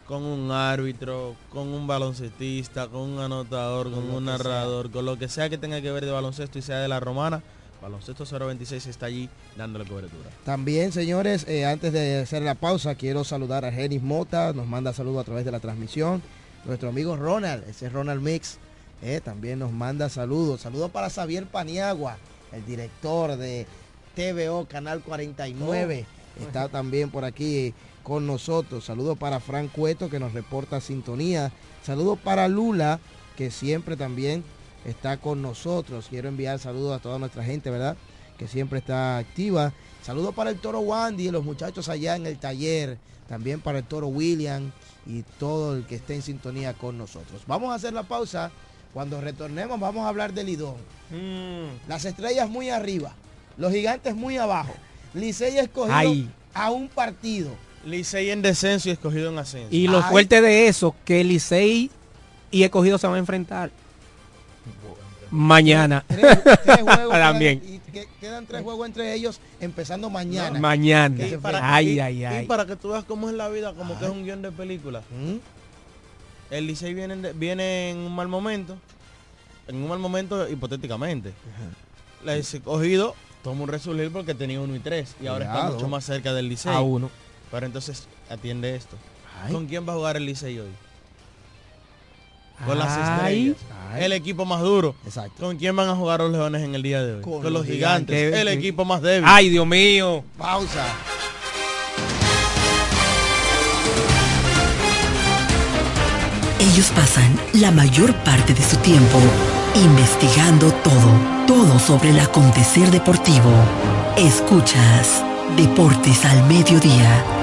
con 0.10 0.24
un 0.24 0.49
árbitro, 0.49 1.36
con 1.51 1.68
un 1.68 1.86
baloncestista, 1.86 2.88
con 2.88 3.01
un 3.01 3.20
anotador, 3.20 3.91
con, 3.91 4.10
un 4.10 4.26
narrador, 4.26 4.89
con 4.89 5.05
lo 5.05 5.20
que 5.20 5.30
sea 5.30 5.51
que 5.51 5.60
tenga 5.60 5.84
que 5.84 5.91
ver 5.91 6.03
de 6.03 6.10
baloncesto 6.10 6.57
y 6.57 6.64
sea 6.64 6.80
de 6.80 6.88
la 6.88 6.99
romana, 6.99 7.43
Baloncesto 7.80 8.26
026 8.26 8.88
está 8.88 9.05
allí 9.05 9.30
dándole 9.55 9.86
cobertura. 9.86 10.32
También, 10.45 10.91
señores, 10.91 11.47
eh, 11.47 11.68
antes 11.68 11.93
de 11.93 12.22
hacer 12.22 12.41
la 12.41 12.55
pausa, 12.55 12.95
quiero 12.95 13.24
saludar 13.24 13.66
a 13.66 13.72
Genis 13.72 14.01
Mota, 14.01 14.51
nos 14.51 14.66
manda 14.66 14.93
saludos 14.93 15.22
a 15.22 15.26
través 15.26 15.45
de 15.45 15.51
la 15.51 15.60
transmisión. 15.60 16.24
Nuestro 16.66 16.89
amigo 16.89 17.16
Ronald, 17.16 17.70
ese 17.70 17.86
es 17.86 17.93
Ronald 17.93 18.24
Mix, 18.24 18.57
eh, 19.03 19.22
también 19.24 19.60
nos 19.60 19.72
manda 19.72 20.10
saludos. 20.10 20.62
Saludos 20.62 20.89
para 20.89 21.12
Xavier 21.12 21.45
Paniagua, 21.45 22.18
el 22.51 22.66
director 22.66 23.38
de 23.38 23.68
TVO 24.16 24.66
Canal 24.66 25.01
49. 25.01 26.07
Está 26.41 26.68
también 26.68 27.12
por 27.12 27.26
aquí 27.26 27.76
con 28.10 28.26
nosotros. 28.26 28.86
Saludos 28.86 29.20
para 29.20 29.39
Frank 29.39 29.72
Cueto 29.72 30.10
que 30.10 30.20
nos 30.20 30.34
reporta 30.34 30.82
sintonía. 30.82 31.51
Saludos 31.84 32.18
para 32.18 32.47
Lula 32.47 32.99
que 33.38 33.51
siempre 33.51 33.95
también 33.95 34.43
está 34.84 35.18
con 35.18 35.43
nosotros. 35.43 36.07
Quiero 36.10 36.28
enviar 36.28 36.57
saludos 36.57 36.97
a 36.97 37.01
toda 37.03 37.20
nuestra 37.20 37.43
gente, 37.43 37.70
¿verdad? 37.70 37.95
Que 38.39 38.47
siempre 38.47 38.80
está 38.80 39.20
activa. 39.20 39.74
Saludos 40.01 40.34
para 40.34 40.49
el 40.49 40.57
Toro 40.57 40.80
Wandy 40.80 41.28
y 41.28 41.32
los 41.32 41.45
muchachos 41.45 41.88
allá 41.88 42.16
en 42.16 42.26
el 42.26 42.39
taller. 42.39 42.97
También 43.28 43.62
para 43.62 43.78
el 43.78 43.84
Toro 43.84 44.07
William 44.07 44.72
y 45.05 45.22
todo 45.38 45.78
el 45.78 45.86
que 45.86 45.95
esté 45.95 46.16
en 46.16 46.24
sintonía 46.24 46.74
con 46.74 46.97
nosotros. 46.97 47.43
Vamos 47.45 47.72
a 47.72 47.76
hacer 47.76 47.93
la 47.93 48.03
pausa. 48.03 48.49
Cuando 48.91 49.22
retornemos 49.22 49.80
vamos 49.80 50.03
a 50.03 50.10
hablar 50.10 50.34
del 50.34 50.47
Lidón. 50.47 50.78
Mm. 51.12 51.88
Las 51.88 52.05
estrellas 52.05 52.49
muy 52.49 52.72
arriba. 52.72 53.14
Los 53.55 53.72
gigantes 53.72 54.16
muy 54.16 54.38
abajo. 54.38 54.74
Licey 55.14 55.60
escogido 55.60 56.28
a 56.55 56.72
un 56.72 56.89
partido. 56.89 57.51
Licey 57.86 58.30
en 58.30 58.42
descenso 58.42 58.90
y 58.90 58.92
escogido 58.92 59.30
en 59.30 59.38
ascenso. 59.38 59.68
Y 59.72 59.88
lo 59.88 60.02
fuerte 60.04 60.42
de 60.42 60.68
eso, 60.68 60.96
que 61.06 61.24
Licey 61.24 61.90
y 62.52 62.64
escogido 62.64 62.98
se 62.98 63.08
van 63.08 63.18
a 63.18 63.20
enfrentar. 63.20 63.72
Mañana. 65.32 66.04
También. 67.10 67.82
quedan 68.20 68.46
tres 68.48 68.64
juegos 68.64 68.88
entre 68.88 69.14
ellos 69.14 69.40
empezando 69.60 70.10
mañana. 70.10 70.60
mañana. 70.60 71.26
Y 71.26 71.38
para, 71.38 71.76
ay, 71.76 72.00
ay, 72.00 72.26
ay. 72.26 72.46
para 72.48 72.66
que 72.66 72.76
tú 72.76 72.90
veas 72.90 73.04
cómo 73.04 73.30
es 73.30 73.36
la 73.36 73.48
vida, 73.50 73.74
como 73.74 73.98
que 74.00 74.06
es 74.06 74.12
un 74.12 74.24
guion 74.24 74.42
de 74.42 74.52
película. 74.52 75.02
¿Mm? 75.12 75.38
El 76.52 76.68
Licey 76.68 76.94
viene, 76.94 77.34
viene 77.34 77.92
en 77.92 77.98
un 77.98 78.16
mal 78.16 78.28
momento. 78.28 78.78
En 79.68 79.76
un 79.76 79.88
mal 79.88 80.00
momento 80.00 80.50
hipotéticamente. 80.50 81.32
Le 82.26 82.40
he 82.40 82.60
cogido 82.62 83.16
toma 83.44 83.64
un 83.64 83.70
resurgir 83.70 84.12
porque 84.12 84.34
tenía 84.34 84.60
uno 84.60 84.76
y 84.76 84.80
tres. 84.80 85.16
Y 85.22 85.28
ahora 85.28 85.46
está 85.46 85.72
mucho 85.72 85.88
más 85.88 86.04
cerca 86.04 86.34
del 86.34 86.50
Licey. 86.50 86.74
A 86.74 86.82
uno. 86.82 87.10
Pero 87.52 87.66
entonces 87.66 88.08
atiende 88.30 88.76
esto. 88.76 88.95
¿Con 89.52 89.68
quién 89.68 89.88
va 89.88 89.93
a 89.93 89.95
jugar 89.95 90.18
el 90.18 90.26
Licey 90.26 90.60
hoy? 90.60 90.70
Con 92.66 92.78
las 92.78 92.97
estrellas. 92.97 93.56
El 93.97 94.12
equipo 94.12 94.45
más 94.45 94.62
duro. 94.62 94.95
Exacto. 95.06 95.45
¿Con 95.45 95.58
quién 95.58 95.76
van 95.76 95.89
a 95.89 95.95
jugar 95.95 96.20
los 96.20 96.32
leones 96.32 96.62
en 96.62 96.76
el 96.76 96.84
día 96.84 97.02
de 97.02 97.16
hoy? 97.16 97.22
Con, 97.22 97.54
los 97.54 97.66
gigantes. 97.66 98.34
El 98.34 98.50
equipo 98.50 98.86
más 98.86 99.02
débil. 99.02 99.24
Ay, 99.26 99.50
Dios 99.50 99.66
mío. 99.66 100.24
Pausa. 100.38 100.86
Ellos 106.60 106.91
pasan 106.93 107.39
la 107.54 107.72
mayor 107.72 108.14
parte 108.26 108.54
de 108.54 108.62
su 108.62 108.76
tiempo 108.78 109.18
investigando 109.76 110.72
todo, 110.84 111.45
todo 111.47 111.80
sobre 111.80 112.10
el 112.10 112.20
acontecer 112.20 112.91
deportivo. 112.91 113.52
Escuchas 114.18 115.24
Deportes 115.56 116.26
al 116.26 116.47
Mediodía. 116.47 117.39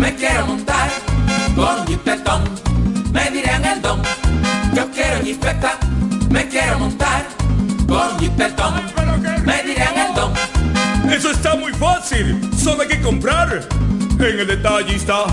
Me 0.00 0.12
quiero 0.16 0.44
montar 0.46 0.90
con 1.54 1.86
jipetón, 1.86 2.42
me 3.12 3.30
dirán 3.30 3.64
el 3.64 3.80
don. 3.80 4.02
Yo 4.74 4.90
quiero 4.90 5.22
jipeta, 5.22 5.78
me 6.30 6.48
quiero 6.48 6.80
montar 6.80 7.24
con 7.86 8.18
jipetón, 8.18 8.74
me 9.44 9.62
dirán 9.62 9.96
el 9.96 10.14
don. 10.16 10.32
Eso 11.12 11.30
está 11.30 11.54
muy 11.54 11.72
fácil, 11.74 12.40
solo 12.56 12.82
hay 12.82 12.88
que 12.88 13.00
comprar. 13.02 13.68
En 14.18 14.40
el 14.40 14.46
detallista 14.48 15.26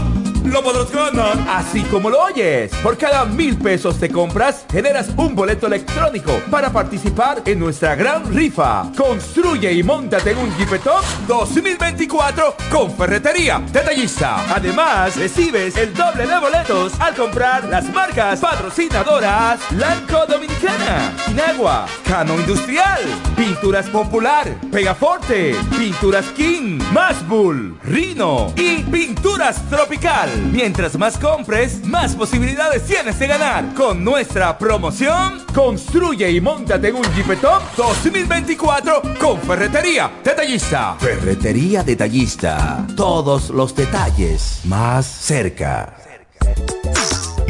lo 0.43 0.63
podrás 0.63 0.91
ganar. 0.91 1.37
Así 1.47 1.83
como 1.83 2.09
lo 2.09 2.23
oyes. 2.23 2.71
Por 2.83 2.97
cada 2.97 3.25
mil 3.25 3.57
pesos 3.57 3.99
de 3.99 4.09
compras, 4.09 4.65
generas 4.71 5.09
un 5.17 5.35
boleto 5.35 5.67
electrónico 5.67 6.39
para 6.49 6.71
participar 6.71 7.41
en 7.45 7.59
nuestra 7.59 7.95
gran 7.95 8.33
rifa. 8.33 8.91
Construye 8.97 9.71
y 9.71 9.83
montate 9.83 10.31
en 10.31 10.37
un 10.37 10.57
Jeep 10.57 10.71
2024 11.27 12.55
con 12.71 12.91
Ferretería 12.95 13.61
Detallista. 13.71 14.43
Además, 14.53 15.15
recibes 15.15 15.75
el 15.77 15.93
doble 15.93 16.25
de 16.25 16.39
boletos 16.39 16.93
al 16.99 17.13
comprar 17.15 17.65
las 17.65 17.91
marcas 17.93 18.39
patrocinadoras 18.39 19.59
Lanco 19.71 20.25
Dominicana, 20.27 21.13
Inagua, 21.29 21.85
Cano 22.07 22.35
Industrial, 22.35 23.01
Pinturas 23.35 23.87
Popular, 23.89 24.47
Pegaforte, 24.71 25.55
Pinturas 25.77 26.25
King, 26.35 26.79
Masbull, 26.93 27.77
Rino 27.83 28.53
y 28.55 28.83
Pinturas 28.83 29.61
Tropical. 29.69 30.30
Mientras 30.51 30.97
más 30.97 31.17
compres, 31.17 31.85
más 31.85 32.15
posibilidades 32.15 32.85
tienes 32.85 33.17
de 33.19 33.27
ganar. 33.27 33.73
Con 33.73 34.03
nuestra 34.03 34.57
promoción, 34.57 35.45
construye 35.53 36.29
y 36.31 36.41
montate 36.41 36.89
en 36.89 36.95
un 36.95 37.03
Jeep 37.15 37.39
Top 37.39 37.61
2024 37.75 39.01
con 39.19 39.39
Ferretería 39.41 40.11
Detallista. 40.23 40.95
Ferretería 40.99 41.83
Detallista. 41.83 42.85
Todos 42.95 43.49
los 43.49 43.75
detalles 43.75 44.61
más 44.65 45.05
cerca. 45.05 45.95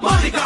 Mónica. 0.00 0.41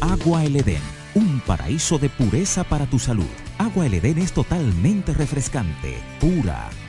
Agua 0.00 0.44
El 0.44 0.56
Edén, 0.56 0.82
un 1.14 1.40
paraíso 1.40 1.98
de 1.98 2.10
pureza 2.10 2.64
para 2.64 2.86
tu 2.86 2.98
salud. 2.98 3.24
Agua 3.58 3.86
El 3.86 3.94
Edén 3.94 4.18
es 4.18 4.32
totalmente 4.32 5.14
refrescante, 5.14 5.96
pura. 6.20 6.68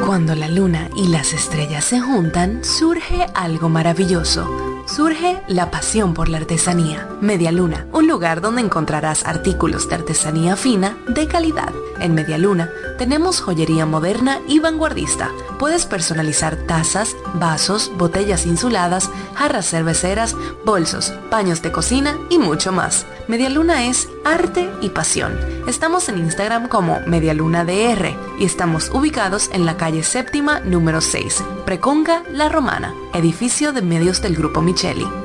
Cuando 0.07 0.35
la 0.35 0.49
luna 0.49 0.89
y 0.97 1.09
las 1.09 1.33
estrellas 1.33 1.85
se 1.85 2.01
juntan, 2.01 2.65
surge 2.65 3.27
algo 3.35 3.69
maravilloso. 3.69 4.78
Surge 4.89 5.43
la 5.49 5.71
pasión 5.71 6.15
por 6.15 6.31
la 6.31 6.39
artesanía. 6.39 7.07
Media 7.21 7.53
Luna, 7.53 7.87
un 7.93 8.09
lugar 8.09 8.41
donde 8.41 8.63
encontrarás 8.63 9.27
artículos 9.27 9.87
de 9.91 9.97
artesanía 9.97 10.57
fina 10.57 10.97
de 11.07 11.29
calidad. 11.29 11.75
En 12.01 12.15
Media 12.15 12.39
Luna 12.39 12.71
tenemos 12.97 13.41
joyería 13.41 13.85
moderna 13.85 14.41
y 14.49 14.61
vanguardista. 14.61 15.31
Puedes 15.59 15.85
personalizar 15.85 16.57
tazas, 16.57 17.17
vasos, 17.35 17.93
botellas 17.99 18.47
insuladas, 18.47 19.11
jarras 19.35 19.69
cerveceras, 19.69 20.35
bolsos, 20.65 21.13
paños 21.31 21.61
de 21.61 21.71
cocina 21.71 22.17
y 22.31 22.39
mucho 22.39 22.73
más. 22.73 23.05
Media 23.27 23.51
Luna 23.51 23.85
es 23.85 24.09
arte 24.25 24.71
y 24.81 24.89
pasión. 24.89 25.39
Estamos 25.67 26.09
en 26.09 26.19
Instagram 26.19 26.69
como 26.69 27.01
Medialuna 27.07 27.65
DR 27.65 28.17
y 28.39 28.45
estamos 28.45 28.91
ubicados 28.91 29.51
en 29.53 29.67
la 29.67 29.77
calle 29.77 30.03
séptima 30.03 30.61
número 30.61 31.01
6, 31.01 31.45
Preconga 31.67 32.23
La 32.33 32.49
Romana, 32.49 32.95
edificio 33.13 33.73
de 33.73 33.83
medios 33.83 34.23
del 34.23 34.35
Grupo 34.35 34.63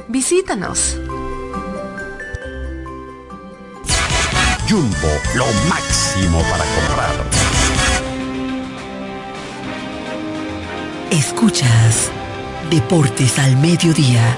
Visítanos. 0.07 0.97
Jumbo, 4.67 5.09
lo 5.35 5.45
máximo 5.69 6.41
para 6.41 6.65
comprar. 6.73 7.11
Escuchas 11.11 12.09
Deportes 12.71 13.37
al 13.37 13.55
Mediodía. 13.57 14.35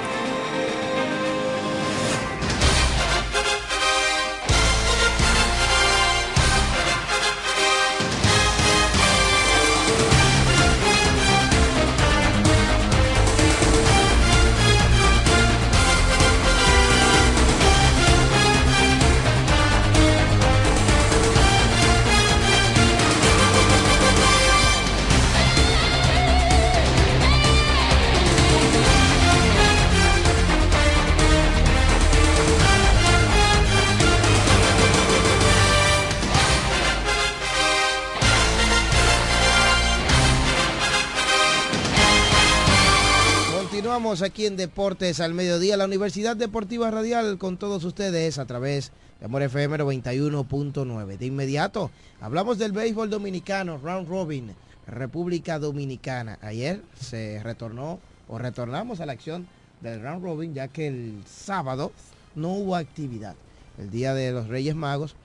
Aquí 44.21 44.45
en 44.45 44.55
Deportes 44.55 45.19
al 45.19 45.33
Mediodía, 45.33 45.75
la 45.75 45.85
Universidad 45.85 46.37
Deportiva 46.37 46.89
Radial 46.89 47.37
con 47.37 47.57
todos 47.57 47.83
ustedes 47.83 48.37
a 48.37 48.45
través 48.45 48.93
de 49.19 49.25
Amor 49.25 49.41
FM 49.41 49.77
91.9. 49.77 51.17
De 51.17 51.25
inmediato, 51.25 51.91
hablamos 52.21 52.57
del 52.57 52.71
béisbol 52.71 53.09
dominicano, 53.09 53.77
Round 53.77 54.07
Robin, 54.07 54.55
República 54.87 55.59
Dominicana. 55.59 56.39
Ayer 56.41 56.81
se 56.97 57.41
retornó 57.43 57.99
o 58.29 58.37
retornamos 58.37 59.01
a 59.01 59.05
la 59.05 59.11
acción 59.11 59.47
del 59.81 60.01
Round 60.01 60.23
Robin 60.23 60.53
ya 60.53 60.69
que 60.69 60.87
el 60.87 61.21
sábado 61.25 61.91
no 62.35 62.53
hubo 62.53 62.77
actividad. 62.77 63.35
El 63.77 63.89
día 63.89 64.13
de 64.13 64.31
los 64.31 64.47
Reyes 64.47 64.75
Magos 64.75 65.15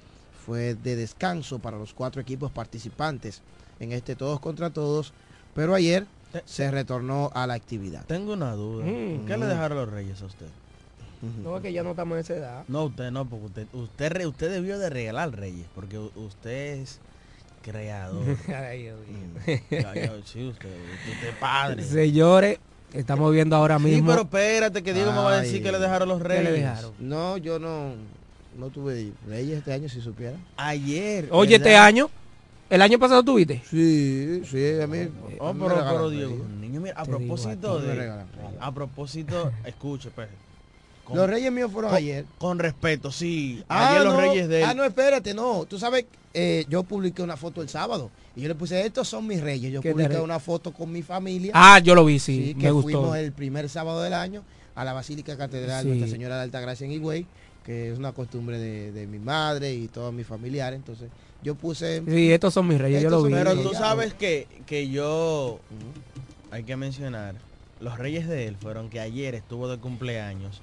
fue 0.45 0.75
de 0.75 0.97
descanso 0.97 1.61
para 1.61 1.79
los 1.79 1.95
cuatro 1.95 2.21
equipos 2.21 2.51
participantes 2.51 3.41
en 3.79 3.93
este 3.93 4.17
todos 4.17 4.41
contra 4.41 4.71
todos, 4.71 5.13
pero 5.55 5.75
ayer 5.75 6.07
se 6.45 6.71
retornó 6.71 7.31
a 7.35 7.47
la 7.47 7.55
actividad. 7.55 8.05
Tengo 8.07 8.33
una 8.35 8.53
duda. 8.55 8.85
Mm. 8.85 9.27
¿Qué 9.27 9.37
le 9.37 9.47
dejaron 9.47 9.79
los 9.79 9.91
reyes 9.91 10.21
a 10.23 10.27
usted? 10.27 10.47
No, 11.43 11.57
es 11.57 11.63
que 11.63 11.73
ya 11.73 11.83
no 11.83 11.91
estamos 11.91 12.15
en 12.17 12.21
esa 12.21 12.35
edad. 12.35 12.65
No, 12.69 12.85
usted 12.85 13.11
no, 13.11 13.27
porque 13.29 13.47
usted, 13.47 13.67
usted, 13.75 14.11
re- 14.13 14.27
usted 14.27 14.51
debió 14.51 14.79
de 14.79 14.89
regalar 14.89 15.31
reyes, 15.33 15.67
porque 15.75 15.99
usted 15.99 16.81
es 16.81 16.99
creador. 17.63 18.25
Ay. 18.49 18.89
Mm. 18.91 19.53
Sí, 20.25 20.47
usted, 20.49 20.69
usted 21.13 21.29
es 21.29 21.35
padre. 21.39 21.83
Señores, 21.85 22.59
estamos 22.95 23.33
viendo 23.33 23.55
ahora 23.57 23.77
Sí, 23.79 23.85
mismo. 23.85 24.09
pero 24.11 24.23
espérate, 24.23 24.83
que 24.83 24.95
Diego 24.95 25.11
me 25.13 25.19
va 25.19 25.35
a 25.35 25.41
decir 25.43 25.63
que 25.63 25.71
le 25.73 25.79
dejaron 25.79 26.09
los 26.09 26.23
¿Qué 26.23 26.29
reyes. 26.29 26.45
le 26.45 26.53
dejaron? 26.53 26.93
No, 26.99 27.37
yo 27.37 27.59
no, 27.59 27.93
no 28.59 28.71
tuve 28.71 29.13
Reyes 29.29 29.59
este 29.59 29.75
año, 29.75 29.89
si 29.91 30.01
supiera. 30.01 30.37
Ayer. 30.57 31.29
Oye, 31.33 31.57
este 31.57 31.77
año, 31.77 32.09
el 32.71 32.83
año 32.83 32.99
pasado 32.99 33.23
tuviste. 33.23 33.63
Sí, 33.69 34.43
sí, 34.51 34.81
a 34.81 34.87
mí. 34.87 35.09
Oh, 35.39 35.49
a 35.49 35.53
mí 35.53 35.61
me 35.61 35.67
pero, 35.67 35.77
regalan 35.77 35.95
pero 35.97 36.11
Diego, 36.11 36.31
Reyes. 36.31 36.49
niño, 36.61 36.81
mira, 36.81 36.95
a 37.01 37.05
Te 37.05 37.11
digo 37.11 37.19
propósito 37.19 37.73
a 37.79 37.83
de. 37.83 38.13
A 38.61 38.73
propósito, 38.73 39.53
escuche, 39.65 40.11
pues. 40.15 40.29
Con, 41.05 41.17
Los 41.17 41.29
Reyes 41.29 41.51
míos 41.51 41.71
fueron 41.73 41.91
con- 41.91 41.99
ayer. 41.99 42.25
Con 42.39 42.59
respeto, 42.61 43.11
sí. 43.11 43.65
Ah, 43.69 43.91
ayer 43.91 44.05
los 44.05 44.15
no. 44.15 44.21
reyes 44.21 44.49
de 44.49 44.59
él. 44.63 44.65
Ah, 44.69 44.75
no, 44.75 44.85
espérate, 44.85 45.35
no. 45.35 45.65
Tú 45.69 45.79
sabes, 45.79 46.05
eh, 46.33 46.65
yo 46.69 46.85
publiqué 46.85 47.21
una 47.23 47.37
foto 47.37 47.63
el 47.63 47.69
sábado 47.69 48.11
y 48.37 48.43
yo 48.43 48.49
le 48.49 48.55
puse, 48.55 48.87
estos 48.87 49.09
son 49.09 49.27
mis 49.27 49.41
reyes. 49.41 49.73
Yo 49.73 49.81
¿Qué 49.81 49.91
publiqué 49.91 50.19
una 50.21 50.39
foto 50.39 50.73
con 50.73 50.93
mi 50.93 51.03
familia. 51.03 51.51
Ah, 51.55 51.81
yo 51.81 51.97
lo 51.97 52.05
vi, 52.05 52.21
sí, 52.21 52.55
que 52.55 52.67
me 52.67 52.71
gustó. 52.71 52.83
fuimos 53.01 53.17
el 53.17 53.33
primer 53.33 53.69
sábado 53.69 54.03
del 54.03 54.15
año 54.15 54.45
a 54.77 54.85
la 54.85 54.93
Basílica 54.93 55.37
Catedral 55.37 55.83
Sí. 55.83 55.89
Nuestra 55.89 56.09
Señora 56.09 56.37
de 56.37 56.43
Altagracia 56.45 56.85
en 56.87 56.93
Higüey, 56.93 57.27
que 57.65 57.91
es 57.91 57.99
una 57.99 58.13
costumbre 58.13 58.59
de, 58.61 58.93
de 58.93 59.07
mi 59.09 59.19
madre 59.19 59.75
y 59.75 59.89
todos 59.89 60.15
mis 60.15 60.27
familiares. 60.29 60.77
Entonces, 60.79 61.09
yo 61.43 61.55
puse... 61.55 62.03
Sí, 62.07 62.33
estos 62.33 62.55
son 62.55 62.69
mis 62.69 62.81
reyes, 62.81 63.03
yo 63.03 63.11
lo 63.11 63.23
vi. 63.23 63.33
Pero 63.33 63.57
tú 63.57 63.73
ya. 63.73 63.79
sabes 63.79 64.15
que, 64.15 64.47
que 64.67 64.89
yo, 64.89 65.61
hay 66.51 66.65
que 66.65 66.77
mencionar, 66.77 67.35
los 67.81 67.99
reyes 67.99 68.29
de 68.29 68.47
él 68.47 68.57
fueron 68.61 68.91
que 68.91 69.01
ayer 69.01 69.35
estuvo 69.35 69.69
de 69.69 69.79
cumpleaños 69.79 70.63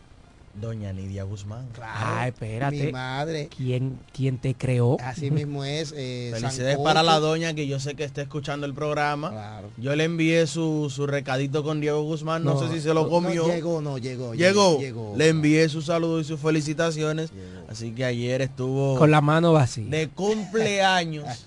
Doña 0.59 0.91
Nidia 0.93 1.23
Guzmán. 1.23 1.67
ah, 1.81 2.27
espérate. 2.27 2.85
Mi 2.87 2.91
madre. 2.91 3.49
¿Quién, 3.55 3.99
quién 4.13 4.37
te 4.39 4.55
creó? 4.55 4.97
Así 5.03 5.29
mismo 5.31 5.63
es. 5.63 5.93
Eh, 5.95 6.31
Felicidades 6.33 6.73
Sancocho. 6.75 6.83
para 6.83 7.03
la 7.03 7.19
doña 7.19 7.53
que 7.53 7.67
yo 7.67 7.79
sé 7.79 7.95
que 7.95 8.03
está 8.03 8.21
escuchando 8.23 8.65
el 8.65 8.73
programa. 8.73 9.29
Claro. 9.31 9.69
Yo 9.77 9.95
le 9.95 10.03
envié 10.05 10.47
su, 10.47 10.89
su 10.89 11.05
recadito 11.05 11.63
con 11.63 11.79
Diego 11.79 12.01
Guzmán. 12.03 12.43
No, 12.43 12.59
sé 12.59 12.73
si 12.73 12.81
se 12.81 12.93
lo 12.93 13.07
comió. 13.09 13.47
No, 13.47 13.53
llegó, 13.53 13.81
no, 13.81 13.97
llegó. 13.97 14.33
Llegó. 14.33 14.79
llegó. 14.79 15.13
Le 15.15 15.29
envié 15.29 15.69
su 15.69 15.81
saludo 15.81 16.19
y 16.19 16.23
sus 16.23 16.39
felicitaciones. 16.39 17.31
Así 17.69 17.91
que 17.91 18.05
ayer 18.05 18.41
estuvo 18.41 18.97
Con 18.97 19.11
la 19.11 19.21
mano 19.21 19.53
vacía. 19.53 19.85
de 19.89 20.07
cumpleaños 20.09 21.45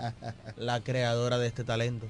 la 0.56 0.80
creadora 0.82 1.38
de 1.38 1.46
este 1.48 1.64
talento, 1.64 2.06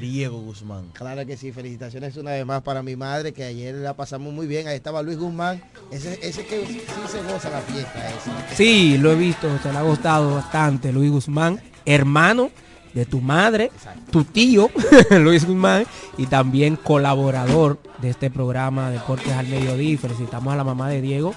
Diego 0.00 0.40
Guzmán. 0.40 0.88
Claro 0.92 1.24
que 1.26 1.36
sí, 1.36 1.52
felicitaciones 1.52 2.16
una 2.16 2.32
vez 2.32 2.44
más 2.46 2.62
para 2.62 2.82
mi 2.82 2.96
madre, 2.96 3.32
que 3.32 3.44
ayer 3.44 3.74
la 3.74 3.94
pasamos 3.94 4.32
muy 4.32 4.46
bien. 4.46 4.66
Ahí 4.66 4.76
estaba 4.76 5.02
Luis 5.02 5.18
Guzmán, 5.18 5.62
ese, 5.90 6.18
ese 6.22 6.44
que 6.46 6.66
sí 6.66 6.82
se 7.10 7.22
goza 7.22 7.50
la 7.50 7.60
fiesta. 7.60 8.10
Sí, 8.54 8.98
lo 8.98 9.12
he 9.12 9.16
visto, 9.16 9.48
se 9.62 9.72
le 9.72 9.78
ha 9.78 9.82
gustado 9.82 10.34
bastante 10.34 10.92
Luis 10.92 11.10
Guzmán, 11.10 11.60
hermano 11.84 12.50
de 12.94 13.04
tu 13.04 13.20
madre, 13.20 13.70
tu 14.10 14.24
tío 14.24 14.70
Luis 15.10 15.44
Guzmán 15.44 15.84
y 16.16 16.26
también 16.26 16.76
colaborador 16.76 17.78
de 18.00 18.10
este 18.10 18.30
programa 18.30 18.90
Deportes 18.90 19.32
al 19.32 19.48
Mediodía. 19.48 19.90
Y 19.90 19.96
felicitamos 19.96 20.52
a 20.52 20.56
la 20.56 20.64
mamá 20.64 20.88
de 20.88 21.00
Diego, 21.00 21.34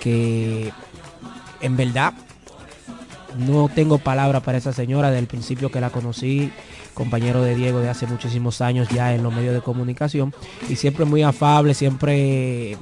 que 0.00 0.72
en 1.60 1.76
verdad 1.76 2.14
no 3.38 3.68
tengo 3.68 3.98
palabra 3.98 4.40
para 4.40 4.58
esa 4.58 4.72
señora 4.72 5.08
desde 5.08 5.20
el 5.20 5.26
principio 5.26 5.70
que 5.70 5.80
la 5.80 5.90
conocí, 5.90 6.52
compañero 6.94 7.42
de 7.42 7.54
Diego 7.54 7.80
de 7.80 7.90
hace 7.90 8.06
muchísimos 8.06 8.60
años 8.60 8.88
ya 8.88 9.14
en 9.14 9.22
los 9.22 9.34
medios 9.34 9.54
de 9.54 9.60
comunicación 9.60 10.32
y 10.68 10.76
siempre 10.76 11.04
muy 11.04 11.22
afable, 11.22 11.74
siempre 11.74 12.78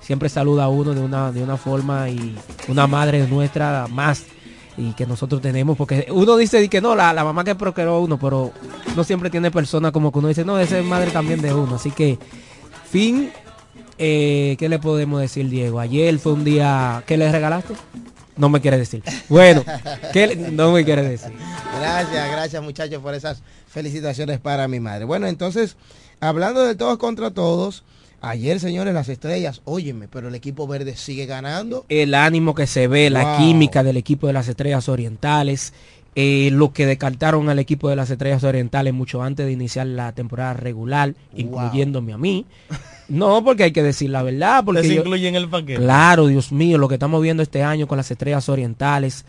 siempre 0.00 0.28
saluda 0.28 0.64
a 0.64 0.68
uno 0.68 0.94
de 0.94 1.00
una 1.00 1.30
de 1.30 1.42
una 1.42 1.56
forma 1.56 2.10
y 2.10 2.34
una 2.68 2.86
madre 2.86 3.26
nuestra 3.28 3.86
más 3.88 4.24
y 4.76 4.92
que 4.94 5.06
nosotros 5.06 5.40
tenemos 5.40 5.76
porque 5.76 6.06
uno 6.10 6.36
dice 6.36 6.68
que 6.68 6.80
no 6.80 6.96
la, 6.96 7.12
la 7.12 7.24
mamá 7.24 7.44
que 7.44 7.54
procreó 7.54 8.00
uno 8.00 8.18
pero 8.18 8.52
no 8.96 9.04
siempre 9.04 9.30
tiene 9.30 9.50
personas 9.50 9.92
como 9.92 10.10
que 10.10 10.18
uno 10.18 10.28
dice 10.28 10.44
no 10.44 10.58
esa 10.58 10.78
es 10.78 10.84
madre 10.84 11.10
también 11.10 11.40
de 11.40 11.54
uno 11.54 11.76
así 11.76 11.90
que 11.90 12.18
fin 12.90 13.30
eh, 13.98 14.56
¿qué 14.58 14.68
le 14.68 14.78
podemos 14.78 15.20
decir 15.20 15.48
Diego? 15.48 15.78
ayer 15.78 16.18
fue 16.18 16.32
un 16.32 16.42
día 16.42 17.04
¿qué 17.06 17.16
le 17.16 17.30
regalaste? 17.30 17.74
No 18.36 18.48
me 18.48 18.60
quiere 18.60 18.78
decir 18.78 19.02
bueno 19.28 19.64
¿qué 20.12 20.26
le- 20.28 20.36
no 20.36 20.72
me 20.72 20.84
quiere 20.84 21.02
decir 21.02 21.32
Gracias, 21.78 22.30
gracias 22.30 22.62
muchachos 22.62 23.02
por 23.02 23.14
esas 23.14 23.42
felicitaciones 23.66 24.38
para 24.38 24.68
mi 24.68 24.78
madre. 24.78 25.04
Bueno, 25.04 25.26
entonces, 25.26 25.76
hablando 26.20 26.62
de 26.62 26.74
todos 26.76 26.98
contra 26.98 27.30
todos, 27.32 27.82
ayer 28.20 28.60
señores 28.60 28.94
las 28.94 29.08
estrellas, 29.08 29.62
óyeme, 29.64 30.06
pero 30.06 30.28
el 30.28 30.34
equipo 30.34 30.66
verde 30.68 30.94
sigue 30.96 31.26
ganando. 31.26 31.84
el 31.88 32.14
ánimo 32.14 32.54
que 32.54 32.66
se 32.66 32.86
ve, 32.86 33.10
la 33.10 33.36
química 33.38 33.82
del 33.82 33.96
equipo 33.96 34.26
de 34.28 34.34
las 34.34 34.46
Estrellas 34.48 34.88
Orientales, 34.88 35.72
eh, 36.14 36.50
lo 36.52 36.72
que 36.72 36.84
descartaron 36.86 37.48
al 37.48 37.58
equipo 37.58 37.88
de 37.88 37.96
las 37.96 38.10
Estrellas 38.10 38.44
Orientales 38.44 38.92
mucho 38.94 39.22
antes 39.22 39.46
de 39.46 39.52
iniciar 39.52 39.86
la 39.86 40.12
temporada 40.12 40.52
regular, 40.54 41.14
incluyéndome 41.34 42.12
a 42.12 42.18
mí. 42.18 42.46
No, 43.08 43.42
porque 43.44 43.64
hay 43.64 43.72
que 43.72 43.82
decir 43.82 44.10
la 44.10 44.22
verdad. 44.22 44.64
Porque 44.64 44.82
¿Te 44.82 44.88
se 44.88 44.94
yo- 44.94 45.00
incluye 45.02 45.28
en 45.28 45.34
el 45.36 45.48
paquete? 45.48 45.80
Claro, 45.82 46.26
Dios 46.28 46.52
mío, 46.52 46.78
lo 46.78 46.88
que 46.88 46.94
estamos 46.94 47.20
viendo 47.22 47.42
este 47.42 47.62
año 47.62 47.86
con 47.86 47.96
las 47.98 48.10
Estrellas 48.10 48.48
Orientales. 48.48 49.24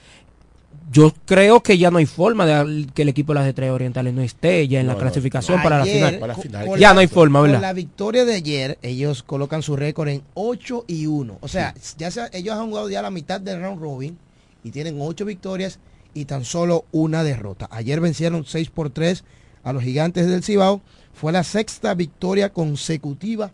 Yo 0.91 1.11
creo 1.26 1.63
que 1.63 1.78
ya 1.78 1.89
no 1.89 1.97
hay 1.97 2.05
forma 2.05 2.45
de 2.45 2.86
que 2.93 3.01
el 3.01 3.09
equipo 3.09 3.34
de 3.34 3.39
las 3.39 3.47
Estrellas 3.47 3.74
Orientales 3.74 4.13
no 4.13 4.21
esté 4.21 4.67
ya 4.67 4.80
en 4.80 4.86
la 4.88 4.93
No, 4.93 4.99
clasificación 4.99 5.57
no. 5.57 5.63
para 5.63 5.80
la 5.80 5.86
final. 5.86 6.19
con 6.67 6.80
Ya 6.80 6.89
la- 6.89 6.93
no 6.93 6.99
hay 6.99 7.07
forma, 7.07 7.39
Con 7.39 7.47
¿verdad? 7.49 7.61
la 7.61 7.74
victoria 7.74 8.26
de 8.26 8.36
ayer, 8.36 8.78
ellos 8.84 9.24
colocan 9.24 9.63
su 9.63 9.76
récord 9.76 10.09
en 10.09 10.21
8 10.36 10.86
y 10.88 11.07
1. 11.07 11.38
O 11.41 11.47
sea, 11.47 11.74
ya 11.97 12.11
se- 12.11 12.30
ellos 12.34 12.55
han 12.55 12.67
jugado 12.69 12.89
ya 12.89 13.01
la 13.01 13.09
mitad 13.09 13.41
del 13.41 13.59
round 13.61 13.82
robin 13.82 14.17
y 14.63 14.69
tienen 14.71 14.97
8 14.99 15.26
victorias 15.26 15.80
y 16.13 16.26
tan 16.26 16.45
solo 16.45 16.86
una 16.91 17.24
derrota. 17.24 17.67
Ayer 17.71 17.99
vencieron 17.99 18.45
6 18.45 18.69
por 18.69 18.91
3 18.91 19.24
a 19.63 19.74
los 19.74 19.82
gigantes 19.84 20.28
del 20.28 20.43
Cibao. 20.43 20.82
Fue 21.13 21.32
la 21.32 21.43
sexta 21.43 21.95
victoria 21.95 22.49
consecutiva 22.53 23.51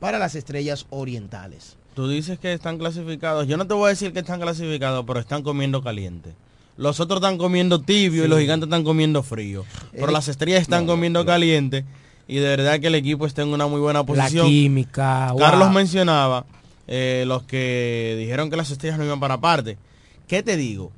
para 0.00 0.18
las 0.18 0.34
estrellas 0.34 0.86
orientales. 0.90 1.76
Tú 1.94 2.08
dices 2.08 2.38
que 2.38 2.52
están 2.52 2.78
clasificados. 2.78 3.46
Yo 3.48 3.56
no 3.56 3.66
te 3.66 3.74
voy 3.74 3.86
a 3.86 3.88
decir 3.90 4.12
que 4.12 4.20
están 4.20 4.40
clasificados, 4.40 5.04
pero 5.06 5.18
están 5.20 5.42
comiendo 5.42 5.82
caliente. 5.82 6.34
Los 6.76 7.00
otros 7.00 7.18
están 7.20 7.38
comiendo 7.38 7.80
tibio 7.80 8.24
y 8.24 8.28
los 8.28 8.38
gigantes 8.38 8.68
están 8.68 8.84
comiendo 8.84 9.22
frío. 9.24 9.64
Pero 9.92 10.08
Eh, 10.08 10.12
las 10.12 10.28
estrellas 10.28 10.62
están 10.62 10.86
comiendo 10.86 11.26
caliente 11.26 11.84
y 12.28 12.36
de 12.36 12.46
verdad 12.56 12.78
que 12.78 12.86
el 12.86 12.94
equipo 12.94 13.26
está 13.26 13.42
en 13.42 13.48
una 13.48 13.66
muy 13.66 13.80
buena 13.80 14.00
La 14.00 14.04
posición. 14.06 14.46
química. 14.46 15.34
Carlos 15.36 15.66
wow. 15.68 15.74
mencionaba 15.74 16.46
eh, 16.86 17.24
los 17.26 17.42
que 17.42 18.14
dijeron 18.18 18.48
que 18.48 18.56
las 18.56 18.70
estrellas 18.70 18.96
no 18.98 19.04
iban 19.04 19.18
para 19.18 19.34
aparte. 19.34 19.76
¿Qué 20.28 20.44
te 20.44 20.56
digo? 20.56 20.92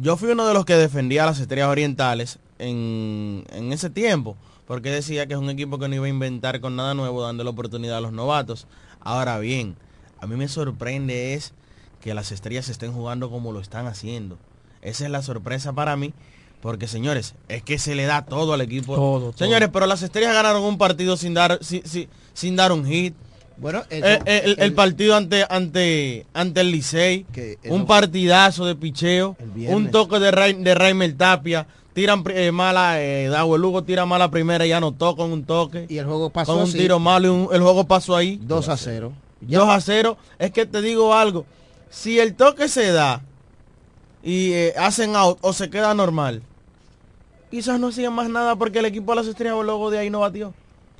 Yo 0.00 0.16
fui 0.16 0.30
uno 0.30 0.44
de 0.48 0.54
los 0.54 0.64
que 0.64 0.74
defendía 0.74 1.22
a 1.22 1.26
las 1.26 1.38
estrellas 1.38 1.68
orientales 1.68 2.40
en, 2.58 3.44
en 3.52 3.72
ese 3.72 3.90
tiempo, 3.90 4.36
porque 4.66 4.90
decía 4.90 5.26
que 5.26 5.34
es 5.34 5.38
un 5.40 5.50
equipo 5.50 5.78
que 5.78 5.88
no 5.88 5.94
iba 5.94 6.06
a 6.06 6.08
inventar 6.08 6.60
con 6.60 6.76
nada 6.76 6.94
nuevo, 6.94 7.22
dándole 7.22 7.50
oportunidad 7.50 7.98
a 7.98 8.00
los 8.00 8.12
novatos. 8.12 8.66
Ahora 9.00 9.38
bien, 9.38 9.76
a 10.20 10.26
mí 10.26 10.36
me 10.36 10.48
sorprende 10.48 11.34
es 11.34 11.52
que 12.00 12.14
las 12.14 12.32
estrellas 12.32 12.68
estén 12.68 12.92
jugando 12.92 13.30
como 13.30 13.52
lo 13.52 13.60
están 13.60 13.86
haciendo. 13.86 14.38
Esa 14.82 15.04
es 15.04 15.10
la 15.10 15.22
sorpresa 15.22 15.72
para 15.72 15.96
mí, 15.96 16.12
porque 16.60 16.86
señores, 16.88 17.34
es 17.48 17.62
que 17.62 17.78
se 17.78 17.94
le 17.94 18.04
da 18.04 18.24
todo 18.24 18.52
al 18.52 18.60
equipo. 18.60 18.94
Todo, 18.94 19.20
todo. 19.30 19.38
Señores, 19.38 19.68
pero 19.72 19.86
las 19.86 20.02
estrellas 20.02 20.32
ganaron 20.34 20.62
un 20.62 20.78
partido 20.78 21.16
sin 21.16 21.34
dar, 21.34 21.58
sin, 21.62 21.84
sin- 21.86 22.08
sin 22.34 22.56
dar 22.56 22.72
un 22.72 22.84
hit. 22.86 23.14
Bueno, 23.58 23.82
el, 23.88 24.04
Eh, 24.04 24.18
eh, 24.26 24.42
el, 24.44 24.56
el 24.60 24.72
partido 24.74 25.16
ante 25.16 25.46
ante 25.48 26.26
ante 26.34 26.60
el 26.60 26.70
Licey, 26.72 27.24
un 27.70 27.86
partidazo 27.86 28.66
de 28.66 28.74
picheo, 28.76 29.34
un 29.74 29.90
toque 29.90 30.18
de 30.18 30.30
Ray, 30.30 30.52
de 30.54 30.74
Raimel 30.74 31.16
Tapia, 31.16 31.66
tiran 31.96 32.22
eh, 32.28 32.52
mala, 32.52 33.02
eh, 33.02 33.26
Dawel 33.28 33.62
Lugo 33.62 33.82
tira 33.82 34.04
mala 34.04 34.30
primera 34.30 34.66
y 34.66 34.72
anotó 34.72 35.16
con 35.16 35.32
un 35.32 35.44
toque. 35.44 35.86
Y 35.88 35.96
el 35.96 36.04
juego 36.04 36.28
pasó 36.28 36.52
con 36.52 36.62
un 36.64 36.68
así. 36.68 36.76
tiro 36.76 36.98
malo 36.98 37.26
y 37.26 37.30
un- 37.30 37.48
el 37.50 37.62
juego 37.62 37.84
pasó 37.84 38.14
ahí. 38.14 38.38
2 38.42 38.68
a 38.68 38.76
0. 38.76 39.14
2 39.40 39.68
a 39.70 39.80
0. 39.80 40.18
Es 40.38 40.50
que 40.52 40.66
te 40.66 40.82
digo 40.82 41.14
algo, 41.14 41.46
si 41.88 42.20
el 42.20 42.34
toque 42.34 42.68
se 42.68 42.92
da 42.92 43.22
y 44.22 44.52
eh, 44.52 44.74
hacen 44.76 45.16
out 45.16 45.38
o 45.40 45.54
se 45.54 45.70
queda 45.70 45.94
normal, 45.94 46.42
quizás 47.50 47.80
no 47.80 47.88
hacían 47.88 48.12
más 48.12 48.28
nada 48.28 48.56
porque 48.56 48.80
el 48.80 48.84
equipo 48.84 49.12
de 49.12 49.16
las 49.16 49.26
estrellas 49.26 49.56
luego 49.64 49.90
de 49.90 49.98
ahí 49.98 50.10
no 50.10 50.20
batió. 50.20 50.52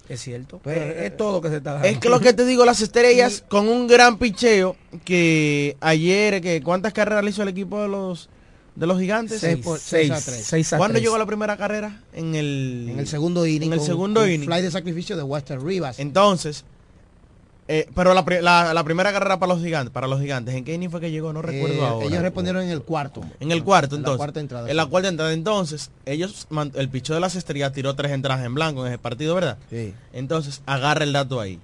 Es 0.08 0.22
cierto. 0.22 0.60
Pero 0.64 0.80
es 0.80 1.14
todo 1.14 1.32
lo 1.32 1.40
que 1.42 1.50
se 1.50 1.56
está 1.56 1.72
dando. 1.74 1.88
Es 1.88 1.98
que 1.98 2.08
lo 2.08 2.20
que 2.20 2.32
te 2.32 2.46
digo, 2.46 2.64
las 2.64 2.80
estrellas 2.80 3.44
con 3.50 3.68
un 3.68 3.86
gran 3.86 4.16
picheo 4.16 4.76
que 5.04 5.76
ayer, 5.80 6.40
que 6.40 6.62
¿cuántas 6.62 6.94
carreras 6.94 7.22
le 7.22 7.30
hizo 7.30 7.42
el 7.42 7.48
equipo 7.48 7.82
de 7.82 7.88
los 7.88 8.30
de 8.76 8.86
los 8.86 9.00
gigantes? 9.00 9.40
Seis 9.40 9.58
por- 9.64 9.78
seis 9.78 10.10
a 10.10 10.20
tres. 10.20 10.44
Seis 10.46 10.72
a 10.72 10.76
¿Cuándo 10.78 10.94
tres. 10.94 11.02
llegó 11.04 11.18
la 11.18 11.26
primera 11.26 11.56
carrera? 11.56 12.02
En 12.12 12.34
el, 12.34 12.88
En 12.90 12.98
el 13.00 13.08
segundo 13.08 13.44
inning. 13.46 13.72
En 13.72 13.78
el 13.78 13.84
segundo 13.84 14.22
un 14.22 14.30
inning. 14.30 14.46
Fly 14.48 14.62
de 14.62 14.70
sacrificio 14.70 15.16
de 15.16 15.22
Western 15.22 15.66
Rivas. 15.66 15.98
Entonces, 15.98 16.64
eh, 17.68 17.88
pero 17.96 18.14
la, 18.14 18.24
la- 18.42 18.72
la 18.74 18.84
primera 18.84 19.12
carrera 19.12 19.38
para 19.40 19.52
los 19.54 19.62
gigantes, 19.62 19.90
para 19.92 20.06
los 20.06 20.20
gigantes, 20.20 20.54
¿en 20.54 20.62
qué 20.64 20.74
inning 20.74 20.88
fue 20.90 21.00
que 21.00 21.10
llegó? 21.10 21.32
No 21.32 21.42
recuerdo 21.42 21.74
Eh, 21.82 21.84
ahora. 21.86 22.06
Ellos 22.06 22.22
respondieron 22.22 22.62
en 22.62 22.68
el 22.70 22.82
cuarto. 22.82 23.22
En 23.40 23.50
el 23.50 23.64
cuarto, 23.64 23.96
En 23.96 24.02
la 24.02 24.06
entonces. 24.06 24.18
cuarta 24.18 24.40
entrada, 24.40 24.70
En 24.70 24.76
la 24.76 24.86
cuarta 24.86 25.08
entrada, 25.08 25.32
entonces, 25.32 25.90
ellos, 26.04 26.46
el 26.74 26.88
picheo 26.88 27.14
de 27.16 27.20
las 27.20 27.34
estrellas 27.34 27.72
tiró 27.72 27.94
tres 27.96 28.12
entradas 28.12 28.44
en 28.46 28.54
blanco 28.54 28.86
en 28.86 28.92
ese 28.92 28.98
partido, 28.98 29.34
¿verdad? 29.34 29.58
Sí. 29.68 29.94
Entonces, 30.12 30.62
agarra 30.66 31.02
el 31.02 31.12
dato 31.12 31.40
ahí. 31.40 31.58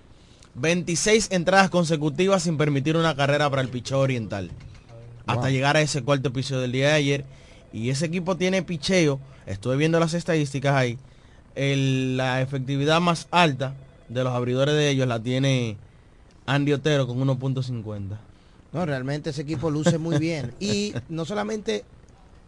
26 0.54 1.28
entradas 1.30 1.70
consecutivas 1.70 2.42
sin 2.42 2.56
permitir 2.58 2.96
una 2.96 3.14
carrera 3.14 3.48
para 3.48 3.62
el 3.62 3.68
picheo 3.68 4.00
oriental. 4.00 4.50
Hasta 5.26 5.42
Wow. 5.42 5.50
llegar 5.50 5.76
a 5.76 5.80
ese 5.82 6.02
cuarto 6.02 6.28
episodio 6.28 6.62
del 6.62 6.72
día 6.72 6.88
de 6.88 6.94
ayer. 6.94 7.24
Y 7.72 7.90
ese 7.90 8.06
equipo 8.06 8.36
tiene 8.36 8.62
picheo. 8.62 9.20
Estuve 9.46 9.76
viendo 9.76 9.98
las 10.00 10.14
estadísticas 10.14 10.74
ahí. 10.74 10.98
el- 11.54 12.16
la 12.16 12.40
efectividad 12.40 12.98
más 13.02 13.28
alta 13.30 13.74
de 14.08 14.24
los 14.24 14.32
abridores 14.32 14.74
de 14.74 14.88
ellos 14.88 15.06
la 15.06 15.20
tiene 15.22 15.76
Andy 16.46 16.72
Otero 16.72 17.06
con 17.06 17.18
1.50. 17.20 18.18
No, 18.72 18.86
realmente 18.86 19.28
ese 19.30 19.42
equipo 19.42 19.70
luce 19.70 19.98
muy 19.98 20.16
bien. 20.18 20.54
Y 20.60 20.94
no 21.10 21.26
solamente 21.26 21.84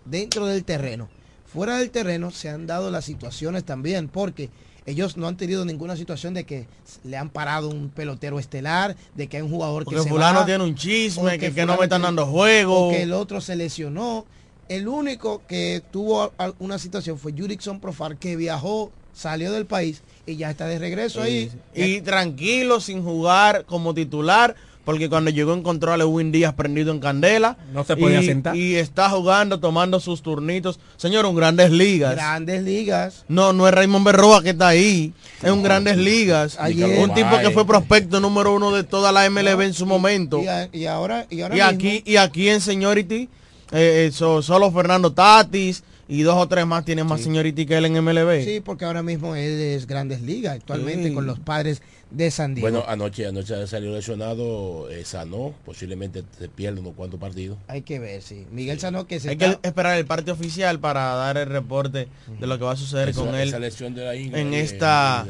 dentro 0.06 0.46
del 0.46 0.64
terreno, 0.64 1.10
fuera 1.44 1.76
del 1.76 1.90
terreno 1.90 2.30
se 2.30 2.48
han 2.48 2.66
dado 2.66 2.90
las 2.90 3.04
situaciones 3.04 3.64
también, 3.64 4.08
porque 4.08 4.48
ellos 4.86 5.16
no 5.16 5.26
han 5.26 5.36
tenido 5.36 5.64
ninguna 5.64 5.96
situación 5.96 6.34
de 6.34 6.44
que 6.44 6.66
le 7.04 7.16
han 7.16 7.30
parado 7.30 7.68
un 7.68 7.88
pelotero 7.88 8.38
estelar, 8.38 8.96
de 9.14 9.28
que 9.28 9.38
hay 9.38 9.42
un 9.42 9.50
jugador 9.50 9.84
Porque 9.84 9.98
que 9.98 10.04
se 10.04 10.08
fulano 10.08 10.40
va, 10.40 10.46
tiene 10.46 10.64
un 10.64 10.74
chisme, 10.74 11.38
que, 11.38 11.52
que 11.52 11.66
no 11.66 11.76
me 11.76 11.84
están 11.84 12.02
dando 12.02 12.26
juego. 12.26 12.88
o 12.88 12.90
que 12.90 13.02
el 13.02 13.12
otro 13.12 13.40
se 13.40 13.56
lesionó. 13.56 14.26
El 14.68 14.88
único 14.88 15.42
que 15.46 15.82
tuvo 15.90 16.32
una 16.58 16.78
situación 16.78 17.18
fue 17.18 17.32
Jurickson 17.32 17.80
Profar, 17.80 18.16
que 18.16 18.36
viajó, 18.36 18.90
salió 19.12 19.52
del 19.52 19.66
país 19.66 20.02
y 20.26 20.36
ya 20.36 20.50
está 20.50 20.66
de 20.66 20.78
regreso 20.78 21.22
ahí. 21.22 21.50
Y 21.74 22.00
tranquilo, 22.00 22.80
sin 22.80 23.02
jugar 23.02 23.64
como 23.66 23.94
titular, 23.94 24.54
porque 24.84 25.08
cuando 25.08 25.30
llegó 25.30 25.54
encontró 25.54 25.92
a 25.92 25.96
Lewin 25.96 26.30
Díaz 26.32 26.54
prendido 26.54 26.92
en 26.92 27.00
candela. 27.00 27.56
No 27.72 27.84
se 27.84 27.96
podía 27.96 28.20
y, 28.20 28.26
sentar. 28.26 28.54
Y 28.56 28.76
está 28.76 29.08
jugando, 29.10 29.58
tomando 29.60 29.98
sus 30.00 30.22
turnitos. 30.22 30.78
Señor, 30.96 31.24
un 31.26 31.34
grandes 31.34 31.70
ligas. 31.70 32.14
Grandes 32.14 32.62
ligas. 32.62 33.24
No, 33.28 33.52
no 33.52 33.66
es 33.66 33.74
Raymond 33.74 34.04
Berroa 34.04 34.42
que 34.42 34.50
está 34.50 34.68
ahí. 34.68 35.12
Es 35.42 35.50
un 35.50 35.62
grandes 35.62 35.96
ligas. 35.96 36.56
Ayer- 36.60 36.98
un 37.02 37.14
tipo 37.14 37.38
que 37.38 37.50
fue 37.50 37.66
prospecto 37.66 38.20
número 38.20 38.54
uno 38.54 38.72
de 38.72 38.84
toda 38.84 39.10
la 39.12 39.24
MLB 39.28 39.62
en 39.62 39.74
su 39.74 39.86
momento. 39.86 40.40
Y, 40.42 40.48
a- 40.48 40.68
y 40.72 40.86
ahora, 40.86 41.26
y 41.30 41.40
ahora 41.40 41.56
Y 41.56 41.60
aquí, 41.60 42.02
y 42.04 42.16
aquí 42.16 42.48
en 42.48 42.60
Seniority, 42.60 43.28
eh, 43.72 44.06
eh, 44.06 44.10
so- 44.12 44.42
solo 44.42 44.70
Fernando 44.70 45.12
Tatis 45.12 45.82
y 46.08 46.22
dos 46.22 46.36
o 46.36 46.46
tres 46.48 46.66
más 46.66 46.84
tienen 46.84 47.06
más 47.06 47.20
Seniority 47.22 47.66
que 47.66 47.76
él 47.76 47.86
en 47.86 47.94
MLB. 48.04 48.44
Sí, 48.44 48.60
porque 48.60 48.84
ahora 48.84 49.02
mismo 49.02 49.34
él 49.36 49.60
es 49.60 49.86
Grandes 49.86 50.20
Ligas 50.22 50.54
actualmente 50.56 51.08
Sí. 51.08 51.14
con 51.14 51.26
los 51.26 51.38
padres 51.38 51.80
de 52.10 52.30
San 52.30 52.54
Diego. 52.54 52.68
Bueno, 52.70 52.84
anoche, 52.86 53.26
anoche 53.26 53.66
salió 53.66 53.92
lesionado, 53.92 54.88
eh, 54.90 55.04
sanó, 55.04 55.52
posiblemente 55.64 56.22
se 56.38 56.48
pierde 56.48 56.80
unos 56.80 56.94
cuantos 56.94 57.18
partidos. 57.18 57.58
Hay 57.66 57.82
que 57.82 57.98
ver, 57.98 58.22
sí. 58.22 58.46
Miguel 58.52 58.78
Sanó 58.78 59.06
que 59.06 59.18
se 59.18 59.30
Hay 59.30 59.34
está- 59.34 59.56
que 59.60 59.68
esperar 59.68 59.98
el 59.98 60.06
parte 60.06 60.30
oficial 60.30 60.78
para 60.78 61.14
dar 61.14 61.36
el 61.38 61.46
reporte 61.46 62.08
de 62.38 62.46
lo 62.46 62.58
que 62.58 62.64
va 62.64 62.72
a 62.72 62.76
suceder 62.76 63.08
Esa- 63.08 63.20
con 63.20 63.34
él 63.34 63.48
esa 63.48 63.58
lesión 63.58 63.94
de 63.94 64.04
la 64.04 64.14
en 64.14 64.54
es 64.54 64.72
esta 64.72 65.26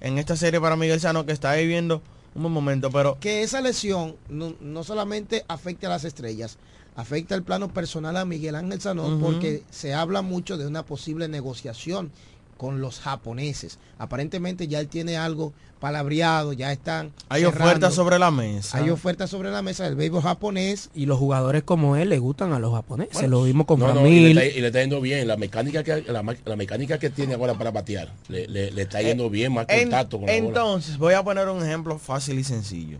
en 0.00 0.18
esta 0.18 0.36
serie 0.36 0.60
para 0.60 0.74
Miguel 0.76 1.00
Sano 1.00 1.24
que 1.24 1.32
está 1.32 1.54
viviendo 1.54 2.02
un 2.34 2.42
buen 2.42 2.52
momento, 2.52 2.90
pero 2.90 3.16
que 3.20 3.42
esa 3.44 3.60
lesión 3.60 4.16
no, 4.28 4.54
no 4.60 4.82
solamente 4.82 5.44
afecta 5.46 5.86
a 5.86 5.90
las 5.90 6.04
estrellas, 6.04 6.58
afecta 6.96 7.34
el 7.34 7.42
plano 7.42 7.68
personal 7.72 8.16
a 8.16 8.24
Miguel 8.24 8.54
Ángel 8.54 8.80
Sanón 8.80 9.20
porque 9.20 9.62
se 9.70 9.94
habla 9.94 10.22
mucho 10.22 10.56
de 10.56 10.66
una 10.66 10.84
posible 10.84 11.28
negociación 11.28 12.10
con 12.56 12.80
los 12.80 13.00
japoneses. 13.00 13.78
Aparentemente 13.98 14.68
ya 14.68 14.78
él 14.78 14.86
tiene 14.88 15.16
algo 15.16 15.52
palabreado, 15.80 16.52
ya 16.52 16.70
están. 16.72 17.10
hay 17.28 17.42
cerrando. 17.42 17.64
ofertas 17.64 17.94
sobre 17.94 18.18
la 18.18 18.30
mesa. 18.30 18.78
Hay 18.78 18.90
ofertas 18.90 19.28
sobre 19.28 19.50
la 19.50 19.60
mesa 19.60 19.84
del 19.84 19.96
béisbol 19.96 20.22
japonés. 20.22 20.88
Y 20.94 21.06
los 21.06 21.18
jugadores 21.18 21.64
como 21.64 21.96
él 21.96 22.08
le 22.10 22.18
gustan 22.20 22.52
a 22.52 22.60
los 22.60 22.72
japoneses. 22.72 23.12
Bueno, 23.14 23.28
lo 23.28 23.42
vimos 23.42 23.66
con 23.66 23.80
no, 23.80 23.92
no, 23.92 24.06
y, 24.06 24.32
le 24.32 24.46
está, 24.46 24.58
y 24.58 24.60
le 24.60 24.66
está 24.68 24.80
yendo 24.80 25.00
bien. 25.00 25.26
La 25.26 25.36
mecánica 25.36 25.82
que 25.82 26.02
la, 26.02 26.22
mecánica 26.56 26.98
que 26.98 27.10
tiene 27.10 27.34
ahora 27.34 27.54
para 27.54 27.72
batear 27.72 28.12
le, 28.28 28.46
le- 28.46 28.70
le 28.70 28.82
está 28.82 29.02
yendo 29.02 29.28
bien, 29.28 29.52
más 29.52 29.66
En- 29.68 29.82
contacto 29.90 30.18
con 30.18 30.26
la 30.26 30.32
bola. 30.32 30.46
entonces, 30.46 30.96
voy 30.96 31.14
a 31.14 31.24
poner 31.24 31.48
un 31.48 31.60
ejemplo 31.62 31.98
fácil 31.98 32.38
y 32.38 32.44
sencillo. 32.44 32.98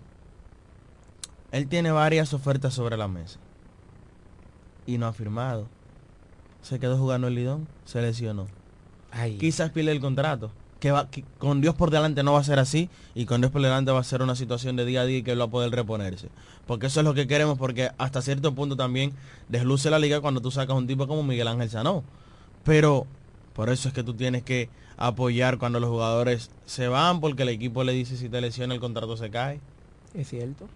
Él 1.53 1.69
tiene 1.69 1.93
varias 1.93 2.35
ofertas 2.35 2.75
sobre 2.75 2.97
la 2.97 3.07
mesa. 3.09 3.39
Y 4.87 4.99
no 4.99 5.07
ha 5.07 5.13
firmado. 5.13 5.67
Se 6.63 6.79
quedó 6.79 6.97
jugando 6.97 7.29
el 7.29 7.35
Lidón, 7.35 7.69
se 7.85 8.01
lesionó. 8.01 8.47
Quizás 9.39 9.71
pile 9.71 9.93
el 9.93 10.01
contrato. 10.01 10.51
Que, 10.81 10.91
va, 10.93 11.09
que 11.11 11.25
con 11.39 11.63
Dios 11.63 11.75
por 11.75 11.91
delante 11.91 12.23
no 12.23 12.35
va 12.35 12.41
a 12.41 12.45
ser 12.45 12.59
así. 12.59 12.91
Y 13.15 13.27
con 13.27 13.41
Dios 13.41 13.53
por 13.53 13.63
delante 13.63 13.93
va 13.93 14.01
a 14.01 14.05
ser 14.05 14.23
una 14.23 14.37
situación 14.37 14.77
de 14.77 14.85
día 14.85 15.03
a 15.03 15.05
día 15.07 15.19
y 15.19 15.23
que 15.23 15.33
él 15.33 15.41
va 15.41 15.45
a 15.45 15.51
poder 15.51 15.71
reponerse. 15.71 16.29
Porque 16.67 16.87
eso 16.87 17.01
es 17.01 17.05
lo 17.05 17.15
que 17.15 17.27
queremos, 17.27 17.59
porque 17.59 17.91
hasta 17.99 18.23
cierto 18.23 18.55
punto 18.55 18.77
también 18.77 19.13
desluce 19.49 19.91
la 19.91 19.99
liga 19.99 20.21
cuando 20.21 20.41
tú 20.41 20.51
sacas 20.51 20.77
un 20.77 20.87
tipo 20.87 21.07
como 21.07 21.23
Miguel 21.23 21.49
Ángel 21.49 21.71
Sanó. 21.71 22.03
Pero 22.65 23.07
por 23.55 23.71
eso 23.71 23.89
es 23.89 23.95
que 23.95 24.03
tú 24.03 24.15
tienes 24.15 24.43
que 24.43 24.69
apoyar 24.97 25.59
cuando 25.59 25.81
los 25.81 25.91
jugadores 25.91 26.51
se 26.67 26.89
van, 26.89 27.21
porque 27.21 27.43
el 27.43 27.49
equipo 27.51 27.85
le 27.85 27.93
dice 27.93 28.17
si 28.17 28.29
te 28.29 28.41
lesiona 28.41 28.75
el 28.75 28.81
contrato 28.81 29.17
se 29.17 29.31
cae. 29.31 29.61
Es 30.15 30.29
cierto. 30.29 30.69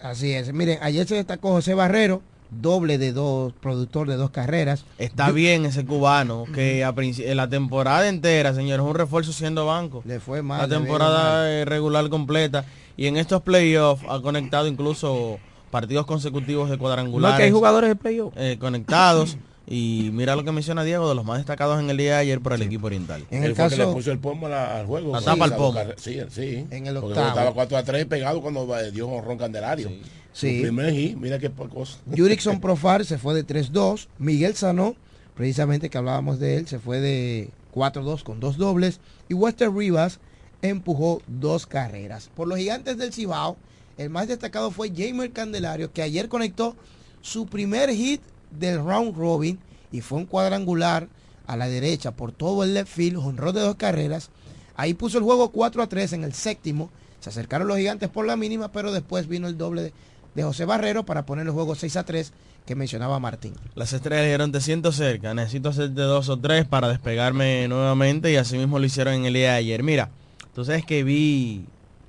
Así 0.00 0.32
es. 0.32 0.52
Miren, 0.52 0.78
ayer 0.82 1.06
se 1.06 1.16
destacó 1.16 1.50
José 1.50 1.74
Barrero, 1.74 2.22
doble 2.50 2.98
de 2.98 3.12
dos, 3.12 3.52
productor 3.60 4.08
de 4.08 4.16
dos 4.16 4.30
carreras. 4.30 4.84
Está 4.98 5.28
Yo- 5.28 5.34
bien 5.34 5.66
ese 5.66 5.84
cubano, 5.84 6.44
que 6.54 6.84
a 6.84 6.94
en 6.96 7.36
la 7.36 7.48
temporada 7.48 8.08
entera, 8.08 8.54
señores, 8.54 8.84
un 8.84 8.94
refuerzo 8.94 9.32
siendo 9.32 9.66
banco. 9.66 10.02
Le 10.06 10.20
fue 10.20 10.42
mal. 10.42 10.62
La 10.62 10.68
temporada 10.78 11.40
mal. 11.42 11.46
eh, 11.48 11.64
regular 11.64 12.08
completa. 12.08 12.64
Y 12.96 13.06
en 13.06 13.16
estos 13.16 13.42
playoffs 13.42 14.02
ha 14.08 14.20
conectado 14.20 14.66
incluso 14.66 15.38
partidos 15.70 16.06
consecutivos 16.06 16.70
de 16.70 16.78
cuadrangulares. 16.78 17.34
No, 17.34 17.36
que 17.38 17.44
hay 17.44 17.50
jugadores 17.52 17.88
de 17.90 17.96
playoff. 17.96 18.32
eh, 18.36 18.56
conectados. 18.58 19.36
y 19.70 20.08
mira 20.14 20.34
lo 20.34 20.44
que 20.44 20.50
menciona 20.50 20.82
Diego, 20.82 21.10
de 21.10 21.14
los 21.14 21.26
más 21.26 21.36
destacados 21.36 21.78
en 21.78 21.90
el 21.90 21.98
día 21.98 22.12
de 22.14 22.18
ayer 22.20 22.40
por 22.40 22.54
el 22.54 22.62
equipo 22.62 22.86
oriental. 22.86 23.26
En 23.30 23.42
Él 23.44 23.50
el 23.50 23.54
fue 23.54 23.66
el 23.66 23.70
que 23.70 23.76
caso- 23.76 23.90
le 23.90 23.94
puso 23.94 24.10
el 24.10 24.18
pomo 24.18 24.46
al 24.46 24.86
juego. 24.86 25.12
La 25.12 25.20
tapa 25.20 25.44
al 25.44 25.54
pomo. 25.56 25.78
Sí, 25.98 26.18
sí. 26.30 26.64
En 26.70 26.86
el 26.86 26.94
Porque 26.94 27.08
octavo. 27.08 27.28
Estaba 27.28 27.52
4 27.52 27.76
a 27.76 27.82
3 27.82 28.06
pegado 28.06 28.40
cuando 28.40 28.78
eh, 28.78 28.90
dio 28.90 29.06
un 29.08 29.22
ron 29.22 29.36
candelario. 29.36 29.88
Sí. 29.90 30.00
Su 30.38 30.46
primer 30.46 30.92
hit, 30.94 31.16
mira 31.16 31.40
qué 31.40 31.50
cosa. 31.50 31.98
Jurickson 32.16 32.60
Profar 32.60 33.04
se 33.04 33.18
fue 33.18 33.34
de 33.34 33.44
3-2. 33.44 34.06
Miguel 34.18 34.54
Sanó, 34.54 34.94
precisamente 35.34 35.90
que 35.90 35.98
hablábamos 35.98 36.38
de 36.38 36.58
él, 36.58 36.68
se 36.68 36.78
fue 36.78 37.00
de 37.00 37.50
4-2 37.74 38.22
con 38.22 38.38
dos 38.38 38.56
dobles. 38.56 39.00
Y 39.28 39.34
Wester 39.34 39.68
Rivas 39.72 40.20
empujó 40.62 41.22
dos 41.26 41.66
carreras. 41.66 42.30
Por 42.36 42.46
los 42.46 42.56
gigantes 42.56 42.98
del 42.98 43.12
Cibao, 43.12 43.56
el 43.96 44.10
más 44.10 44.28
destacado 44.28 44.70
fue 44.70 44.92
Jamer 44.96 45.32
Candelario, 45.32 45.92
que 45.92 46.02
ayer 46.02 46.28
conectó 46.28 46.76
su 47.20 47.46
primer 47.46 47.90
hit 47.90 48.20
del 48.52 48.78
round 48.78 49.16
robin 49.16 49.58
y 49.90 50.02
fue 50.02 50.18
un 50.18 50.26
cuadrangular 50.26 51.08
a 51.48 51.56
la 51.56 51.66
derecha 51.66 52.12
por 52.12 52.30
todo 52.30 52.62
el 52.62 52.74
left 52.74 52.92
field, 52.92 53.16
honrón 53.16 53.56
de 53.56 53.62
dos 53.62 53.74
carreras. 53.74 54.30
Ahí 54.76 54.94
puso 54.94 55.18
el 55.18 55.24
juego 55.24 55.50
4 55.50 55.82
a 55.82 55.88
3 55.88 56.12
en 56.12 56.22
el 56.22 56.32
séptimo. 56.32 56.90
Se 57.18 57.30
acercaron 57.30 57.66
los 57.66 57.78
gigantes 57.78 58.08
por 58.08 58.24
la 58.24 58.36
mínima, 58.36 58.70
pero 58.70 58.92
después 58.92 59.26
vino 59.26 59.48
el 59.48 59.58
doble 59.58 59.82
de, 59.82 59.92
de 60.38 60.44
José 60.44 60.64
Barrero 60.66 61.04
para 61.04 61.26
poner 61.26 61.46
el 61.46 61.52
juego 61.52 61.74
6 61.74 61.96
a 61.96 62.04
3 62.04 62.32
que 62.64 62.76
mencionaba 62.76 63.18
Martín. 63.18 63.54
Las 63.74 63.92
estrellas 63.92 64.24
dijeron 64.24 64.52
te 64.52 64.60
siento 64.60 64.92
cerca, 64.92 65.34
necesito 65.34 65.70
hacerte 65.70 66.00
dos 66.00 66.28
o 66.28 66.38
tres 66.38 66.64
para 66.64 66.86
despegarme 66.86 67.66
nuevamente 67.66 68.30
y 68.30 68.36
así 68.36 68.56
mismo 68.56 68.78
lo 68.78 68.86
hicieron 68.86 69.14
en 69.14 69.24
el 69.24 69.34
día 69.34 69.52
de 69.52 69.56
ayer. 69.56 69.82
Mira, 69.82 70.10
tú 70.54 70.64
sabes 70.64 70.84
que 70.84 71.02
vi 71.02 71.66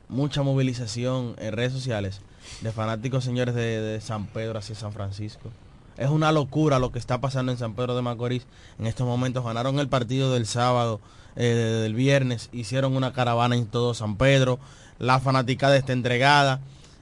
mucha 0.09 0.43
movilización 0.43 1.35
en 1.39 1.53
redes 1.53 1.73
sociales 1.73 2.21
de 2.61 2.71
fanáticos 2.71 3.23
señores 3.23 3.55
de, 3.55 3.99
San 3.99 4.27
Pedro 4.27 4.59
hacia 4.59 4.75
San 4.75 4.93
Francisco. 4.93 5.49
Es 5.97 6.09
una 6.09 6.31
locura 6.31 6.77
lo 6.77 6.91
que 6.91 6.99
está 6.99 7.19
pasando 7.19 7.51
en 7.51 7.57
San 7.57 7.73
Pedro 7.73 7.95
de 7.95 8.03
Macorís 8.03 8.45
en 8.77 8.85
estos 8.85 9.07
momentos. 9.07 9.43
Ganaron 9.43 9.79
el 9.79 9.87
partido 9.87 10.31
del 10.31 10.45
sábado, 10.45 11.01
eh, 11.35 11.45
del 11.45 11.95
viernes, 11.95 12.49
hicieron 12.53 12.95
una 12.95 13.11
caravana 13.11 13.55
en 13.55 13.65
todo 13.65 13.95
San 13.95 14.17
Pedro. 14.17 14.59
La 14.99 15.19
fanaticada 15.19 15.75
está 15.77 15.93
entregada. 15.93 16.61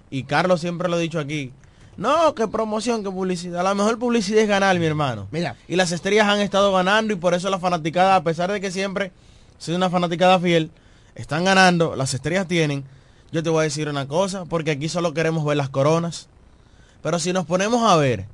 Y 0.10 0.24
Carlos 0.24 0.62
siempre 0.62 0.90
lo 0.90 0.98
he 0.98 1.02
dicho 1.02 1.20
aquí. 1.20 1.52
No, 1.98 2.36
que 2.36 2.48
promoción, 2.48 3.04
que 3.04 3.10
publicidad. 3.10 3.64
La 3.64 3.74
mejor 3.74 3.98
publicidad 3.98 4.42
es 4.42 4.48
ganar, 4.48 4.78
mi 4.80 4.86
hermano. 4.86 5.28
Mira. 5.32 5.56
Y 5.68 5.76
las 5.76 5.92
estrellas 5.92 6.28
han 6.28 6.40
estado 6.42 6.72
ganando 6.72 7.12
y 7.14 7.16
por 7.16 7.34
eso 7.34 7.50
la 7.50 7.60
fanaticada, 7.60 8.16
a 8.16 8.24
pesar 8.24 8.52
de 8.52 8.62
que 8.62 8.72
siempre 8.72 9.12
soy 9.58 9.74
una 9.76 9.90
fanaticada 9.90 10.40
fiel, 10.40 10.70
están 11.16 11.44
ganando, 11.46 11.96
las 11.96 12.14
estrellas 12.14 12.48
tienen. 12.48 12.84
Yo 13.32 13.42
te 13.44 13.50
voy 13.50 13.62
a 13.62 13.64
decir 13.64 13.90
una 13.90 14.08
cosa, 14.08 14.46
porque 14.46 14.72
aquí 14.72 14.88
solo 14.90 15.14
queremos 15.14 15.44
ver 15.44 15.58
las 15.58 15.70
coronas. 15.70 16.28
Pero 17.02 17.18
si 17.20 17.34
nos 17.34 17.46
ponemos 17.46 17.90
a 17.90 17.96
ver, 17.98 18.26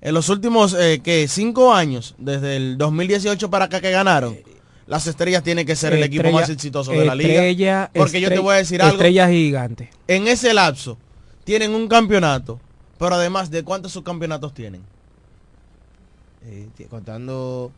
en 0.00 0.14
los 0.14 0.28
últimos, 0.30 0.74
eh, 0.74 1.00
¿qué? 1.04 1.28
Cinco 1.28 1.74
años, 1.74 2.14
desde 2.18 2.56
el 2.56 2.78
2018 2.78 3.50
para 3.50 3.66
acá 3.66 3.80
que 3.82 3.90
ganaron, 3.90 4.38
las 4.86 5.06
estrellas 5.06 5.42
tienen 5.42 5.66
que 5.66 5.76
ser 5.76 5.92
el 5.92 6.02
equipo 6.06 6.22
más 6.32 6.48
exitoso 6.50 6.90
de 6.92 7.04
la 7.04 7.14
liga. 7.14 7.28
estrella- 7.44 7.90
Porque 7.94 8.20
yo 8.22 8.28
te 8.30 8.38
voy 8.40 8.54
a 8.54 8.58
decir 8.58 8.80
algo. 8.80 8.94
Estrella 8.94 9.28
gigante. 9.28 9.90
En 10.08 10.26
ese 10.26 10.52
lapso, 10.54 10.96
tienen 11.50 11.74
un 11.74 11.88
campeonato, 11.88 12.60
pero 12.96 13.16
además, 13.16 13.50
¿de 13.50 13.64
cuántos 13.64 13.90
subcampeonatos 13.90 14.54
tienen? 14.54 14.82
Eh, 16.44 16.68
contando 16.88 17.72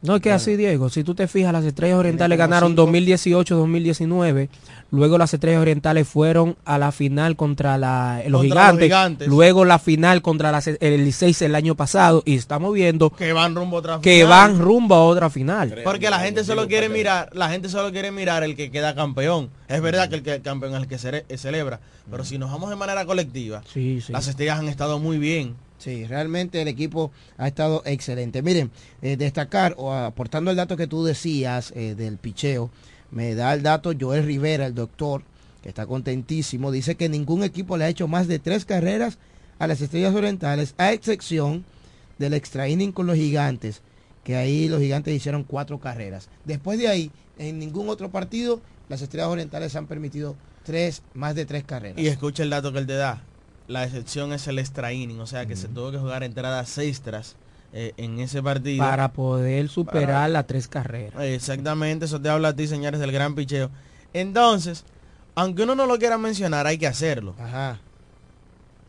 No 0.00 0.16
es 0.16 0.22
que 0.22 0.30
así, 0.30 0.54
Diego. 0.56 0.88
Si 0.90 1.02
tú 1.02 1.14
te 1.14 1.26
fijas, 1.26 1.52
las 1.52 1.64
estrellas 1.64 1.98
orientales 1.98 2.38
ganaron 2.38 2.70
cinco. 2.76 2.86
2018-2019. 2.86 4.48
Luego 4.90 5.18
las 5.18 5.34
estrellas 5.34 5.60
orientales 5.60 6.08
fueron 6.08 6.56
a 6.64 6.78
la 6.78 6.92
final 6.92 7.36
contra 7.36 7.76
la, 7.76 8.22
los, 8.26 8.40
Contra 8.40 8.40
los 8.40 8.42
gigantes, 8.78 8.84
Gigantes. 8.84 9.28
Luego 9.28 9.64
la 9.66 9.78
final 9.78 10.22
contra 10.22 10.50
las- 10.50 10.66
el 10.68 11.04
Licey 11.04 11.34
el 11.40 11.54
año 11.54 11.74
pasado. 11.74 12.22
Y 12.24 12.36
estamos 12.36 12.72
viendo 12.72 13.10
Que 13.10 13.32
van 13.32 13.54
rumbo 13.54 13.76
a 13.76 13.80
otra 13.80 14.00
que 14.00 14.22
final. 14.22 14.28
van 14.28 14.58
rumbo 14.58 14.94
a 14.94 15.04
otra 15.04 15.28
final. 15.30 15.74
Porque 15.84 16.08
la 16.08 16.20
gente 16.20 16.42
solo 16.44 16.66
quiere 16.68 16.88
mirar, 16.88 17.28
la 17.34 17.50
gente 17.50 17.68
solo 17.68 17.90
quiere 17.92 18.10
mirar 18.10 18.44
el 18.44 18.56
que 18.56 18.70
queda 18.70 18.94
campeón. 18.94 19.50
Es 19.68 19.82
verdad 19.82 20.08
que 20.08 20.14
el 20.14 20.22
que 20.22 20.34
el 20.36 20.42
campeón 20.42 20.74
es 20.74 20.80
el 20.82 20.88
que 20.88 20.96
cere- 20.96 21.24
eh, 21.28 21.36
celebra, 21.36 21.80
pero 22.10 22.24
si 22.24 22.38
nos 22.38 22.50
vamos 22.50 22.70
de 22.70 22.76
manera 22.76 23.04
colectiva, 23.04 23.62
Sí, 23.70 24.00
sí. 24.00 24.12
las 24.12 24.26
estrellas 24.28 24.58
han 24.58 24.68
estado 24.68 24.98
muy 24.98 25.18
bien. 25.18 25.54
Sí, 25.78 26.04
realmente 26.06 26.60
el 26.60 26.68
equipo 26.68 27.12
ha 27.36 27.46
estado 27.46 27.82
excelente. 27.86 28.42
Miren, 28.42 28.70
eh, 29.00 29.16
destacar 29.16 29.74
o 29.78 29.92
aportando 29.92 30.50
el 30.50 30.56
dato 30.56 30.76
que 30.76 30.88
tú 30.88 31.04
decías 31.04 31.72
eh, 31.76 31.94
del 31.96 32.18
picheo, 32.18 32.70
me 33.10 33.34
da 33.34 33.54
el 33.54 33.62
dato 33.62 33.92
Joel 33.98 34.24
Rivera, 34.24 34.66
el 34.66 34.74
doctor, 34.74 35.22
que 35.62 35.68
está 35.68 35.86
contentísimo. 35.86 36.72
Dice 36.72 36.96
que 36.96 37.08
ningún 37.08 37.44
equipo 37.44 37.76
le 37.76 37.84
ha 37.84 37.88
hecho 37.88 38.08
más 38.08 38.26
de 38.26 38.38
tres 38.38 38.64
carreras 38.64 39.18
a 39.58 39.66
las 39.66 39.80
estrellas 39.80 40.14
orientales, 40.14 40.74
a 40.78 40.92
excepción 40.92 41.64
del 42.18 42.34
extra 42.34 42.68
inning 42.68 42.92
con 42.92 43.06
los 43.06 43.16
gigantes, 43.16 43.82
que 44.24 44.36
ahí 44.36 44.68
los 44.68 44.80
gigantes 44.80 45.14
hicieron 45.14 45.44
cuatro 45.44 45.78
carreras. 45.78 46.28
Después 46.44 46.78
de 46.78 46.88
ahí, 46.88 47.10
en 47.38 47.58
ningún 47.58 47.88
otro 47.88 48.10
partido, 48.10 48.60
las 48.88 49.00
estrellas 49.00 49.28
orientales 49.28 49.74
han 49.76 49.86
permitido 49.86 50.36
tres, 50.64 51.02
más 51.14 51.34
de 51.34 51.46
tres 51.46 51.64
carreras. 51.64 51.98
Y 51.98 52.08
escucha 52.08 52.42
el 52.42 52.50
dato 52.50 52.72
que 52.72 52.80
él 52.80 52.86
te 52.86 52.94
da. 52.94 53.22
La 53.68 53.84
excepción 53.84 54.32
es 54.32 54.46
el 54.48 54.58
extra 54.58 54.92
inning, 54.92 55.20
o 55.20 55.26
sea 55.26 55.46
que 55.46 55.54
se 55.54 55.68
tuvo 55.68 55.90
que 55.90 55.98
jugar 55.98 56.24
entradas 56.24 56.76
extras 56.78 57.36
eh, 57.72 57.92
en 57.98 58.18
ese 58.18 58.42
partido. 58.42 58.78
Para 58.82 59.12
poder 59.12 59.68
superar 59.68 60.30
las 60.30 60.46
tres 60.46 60.66
carreras. 60.68 61.22
Exactamente, 61.22 62.06
eso 62.06 62.20
te 62.20 62.30
habla 62.30 62.48
a 62.48 62.56
ti, 62.56 62.66
señores, 62.66 62.98
del 62.98 63.12
gran 63.12 63.34
picheo. 63.34 63.70
Entonces, 64.14 64.84
aunque 65.34 65.64
uno 65.64 65.74
no 65.74 65.86
lo 65.86 65.98
quiera 65.98 66.16
mencionar, 66.18 66.66
hay 66.66 66.78
que 66.78 66.86
hacerlo. 66.86 67.34
Ajá. 67.38 67.78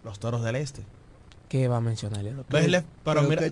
Los 0.04 0.18
Toros 0.18 0.44
del 0.44 0.56
Este. 0.56 0.84
¿Qué 1.50 1.68
va 1.68 1.78
a 1.78 1.82
mencionar? 1.82 2.24
Pero 3.04 3.24
mira, 3.24 3.52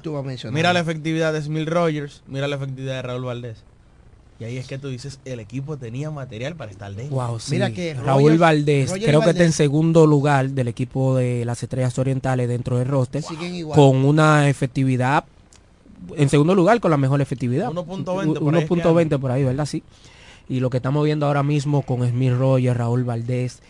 mira 0.51 0.71
la 0.71 0.79
efectividad 0.79 1.33
de 1.33 1.41
Smith 1.41 1.67
Rogers, 1.67 2.23
mira 2.27 2.47
la 2.47 2.55
efectividad 2.55 2.95
de 2.95 3.01
Raúl 3.01 3.25
Valdés. 3.25 3.63
Y 4.39 4.43
ahí 4.43 4.57
es 4.57 4.67
que 4.67 4.77
tú 4.77 4.89
dices, 4.89 5.19
el 5.25 5.39
equipo 5.39 5.77
tenía 5.77 6.11
material 6.11 6.55
para 6.55 6.69
estar 6.69 6.93
dentro. 6.93 7.15
Wow, 7.15 7.39
Mira 7.49 7.71
que 7.71 7.95
Raúl 7.95 8.37
Valdés, 8.37 8.93
creo 8.93 9.21
que 9.21 9.31
está 9.31 9.43
en 9.43 9.51
segundo 9.51 10.05
lugar 10.05 10.49
del 10.51 10.67
equipo 10.67 11.15
de 11.15 11.43
las 11.43 11.63
Estrellas 11.63 11.97
Orientales 11.97 12.47
dentro 12.47 12.77
del 12.77 12.87
roster, 12.87 13.23
con 13.73 14.05
una 14.05 14.47
efectividad, 14.47 15.25
en 16.15 16.29
segundo 16.29 16.53
lugar 16.53 16.79
con 16.79 16.91
la 16.91 16.97
mejor 16.97 17.19
efectividad. 17.19 17.71
1.20 17.71 18.03
por, 18.03 18.53
1.20 18.53 19.19
por 19.19 19.31
ahí, 19.31 19.43
¿verdad? 19.43 19.65
Sí. 19.65 19.81
Y 20.47 20.59
lo 20.59 20.69
que 20.69 20.77
estamos 20.77 21.03
viendo 21.03 21.25
ahora 21.25 21.43
mismo 21.43 21.81
con 21.81 22.07
Smith 22.07 22.33
Rogers, 22.33 22.77
Raúl 22.77 23.03
Valdés, 23.03 23.61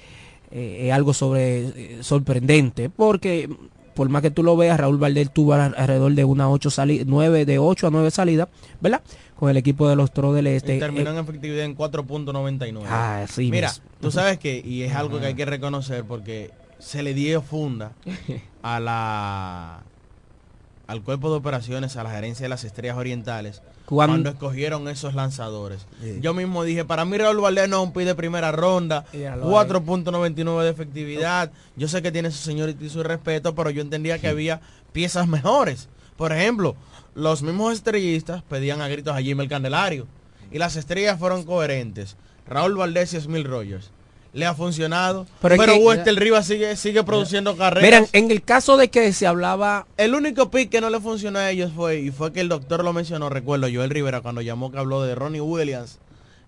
eh, 0.52 0.88
es 0.88 0.94
algo 0.94 1.14
sobre 1.14 1.68
eh, 1.68 1.98
sorprendente, 2.02 2.90
porque 2.90 3.50
por 3.98 4.10
más 4.10 4.22
que 4.22 4.30
tú 4.30 4.44
lo 4.44 4.56
veas, 4.56 4.80
Raúl 4.80 5.00
Valdés 5.00 5.34
tuvo 5.34 5.56
alrededor 5.56 6.14
de 6.14 6.24
una 6.24 6.52
8 6.52 6.70
9 7.08 7.46
de 7.46 7.58
8 7.58 7.88
a 7.88 7.90
9 7.90 8.12
salidas, 8.12 8.48
¿verdad? 8.80 9.02
Con 9.36 9.50
el 9.50 9.58
equipo 9.58 9.90
de 9.90 9.96
los 9.96 10.14
Tros 10.14 10.36
del 10.36 10.46
Este. 10.46 10.76
Y 10.76 10.80
terminó 10.80 11.10
en 11.10 11.18
efectividad 11.18 11.66
en 11.66 11.76
4.99. 11.76 12.84
Ah, 12.86 13.26
sí. 13.28 13.50
Mira, 13.50 13.74
tú 14.00 14.12
sabes 14.12 14.38
que, 14.38 14.62
y 14.64 14.84
es 14.84 14.94
algo 14.94 15.20
que 15.20 15.26
hay 15.26 15.34
que 15.34 15.46
reconocer 15.46 16.04
porque 16.04 16.52
se 16.78 17.02
le 17.02 17.16
dio 17.16 17.42
funda 17.42 17.94
a 18.62 18.80
la 18.80 19.80
al 20.88 21.04
cuerpo 21.04 21.30
de 21.30 21.38
operaciones, 21.38 21.98
a 21.98 22.04
la 22.04 22.12
gerencia 22.12 22.46
de 22.46 22.50
las 22.50 22.64
estrellas 22.64 22.98
orientales, 22.98 23.62
cuando, 23.86 24.30
escogieron 24.30 24.88
esos 24.88 25.14
lanzadores. 25.14 25.86
Yo 26.22 26.34
mismo 26.34 26.64
dije, 26.64 26.86
para 26.86 27.06
mí 27.06 27.18
Raúl 27.18 27.42
Valdés 27.42 27.70
no 27.70 27.82
es 27.82 27.88
un 27.88 27.94
pide 27.94 28.06
de 28.06 28.16
primera 28.16 28.52
ronda, 28.52 29.06
4.99 29.14 30.64
de 30.64 30.70
efectividad. 30.70 31.52
Yo 31.76 31.88
sé 31.88 32.02
que 32.02 32.12
tiene 32.12 32.32
su 32.32 32.38
señorita 32.38 32.84
y 32.84 32.90
su 32.90 33.04
respeto, 33.04 33.54
pero 33.54 33.70
yo 33.70 33.82
entendía 33.82 34.20
que 34.20 34.30
había 34.30 34.62
piezas 34.94 35.28
mejores. 35.28 35.90
Por 36.16 36.32
ejemplo, 36.32 36.76
los 37.16 37.44
mismos 37.44 37.74
estrellistas 37.74 38.44
pedían 38.44 38.82
a 38.82 38.88
gritos 38.88 39.16
a 39.16 39.22
Jimmy 39.22 39.44
el 39.44 39.50
Candelario. 39.50 40.08
Y 40.52 40.60
las 40.60 40.78
estrellas 40.78 41.20
fueron 41.20 41.44
coherentes. 41.44 42.16
Raúl 42.48 42.78
Valdés 42.78 43.14
y 43.14 43.20
Smil 43.20 43.44
Rogers 43.44 43.92
le 44.38 44.46
ha 44.46 44.54
funcionado. 44.54 45.26
Pero, 45.42 45.58
pero 45.58 45.76
Wester 45.78 46.14
Rivas 46.14 46.46
sigue, 46.46 46.76
sigue 46.76 47.04
produciendo 47.04 47.58
carreras. 47.58 47.84
Miren, 47.84 48.08
en 48.14 48.30
el 48.30 48.44
caso 48.44 48.78
de 48.78 48.90
que 48.90 49.12
se 49.12 49.26
hablaba... 49.26 49.88
El 49.98 50.14
único 50.14 50.52
pick 50.52 50.70
que 50.70 50.80
no 50.80 50.92
le 50.92 51.00
funcionó 51.00 51.40
a 51.40 51.50
ellos 51.50 51.72
fue, 51.76 52.02
y 52.02 52.12
fue 52.12 52.32
que 52.32 52.42
el 52.42 52.48
doctor 52.48 52.84
lo 52.84 52.94
mencionó, 52.94 53.30
recuerdo, 53.30 53.68
Joel 53.74 53.90
Rivera 53.90 54.22
cuando 54.22 54.42
llamó 54.42 54.72
que 54.72 54.78
habló 54.78 55.02
de 55.02 55.16
Ronnie 55.16 55.42
Williams, 55.42 55.98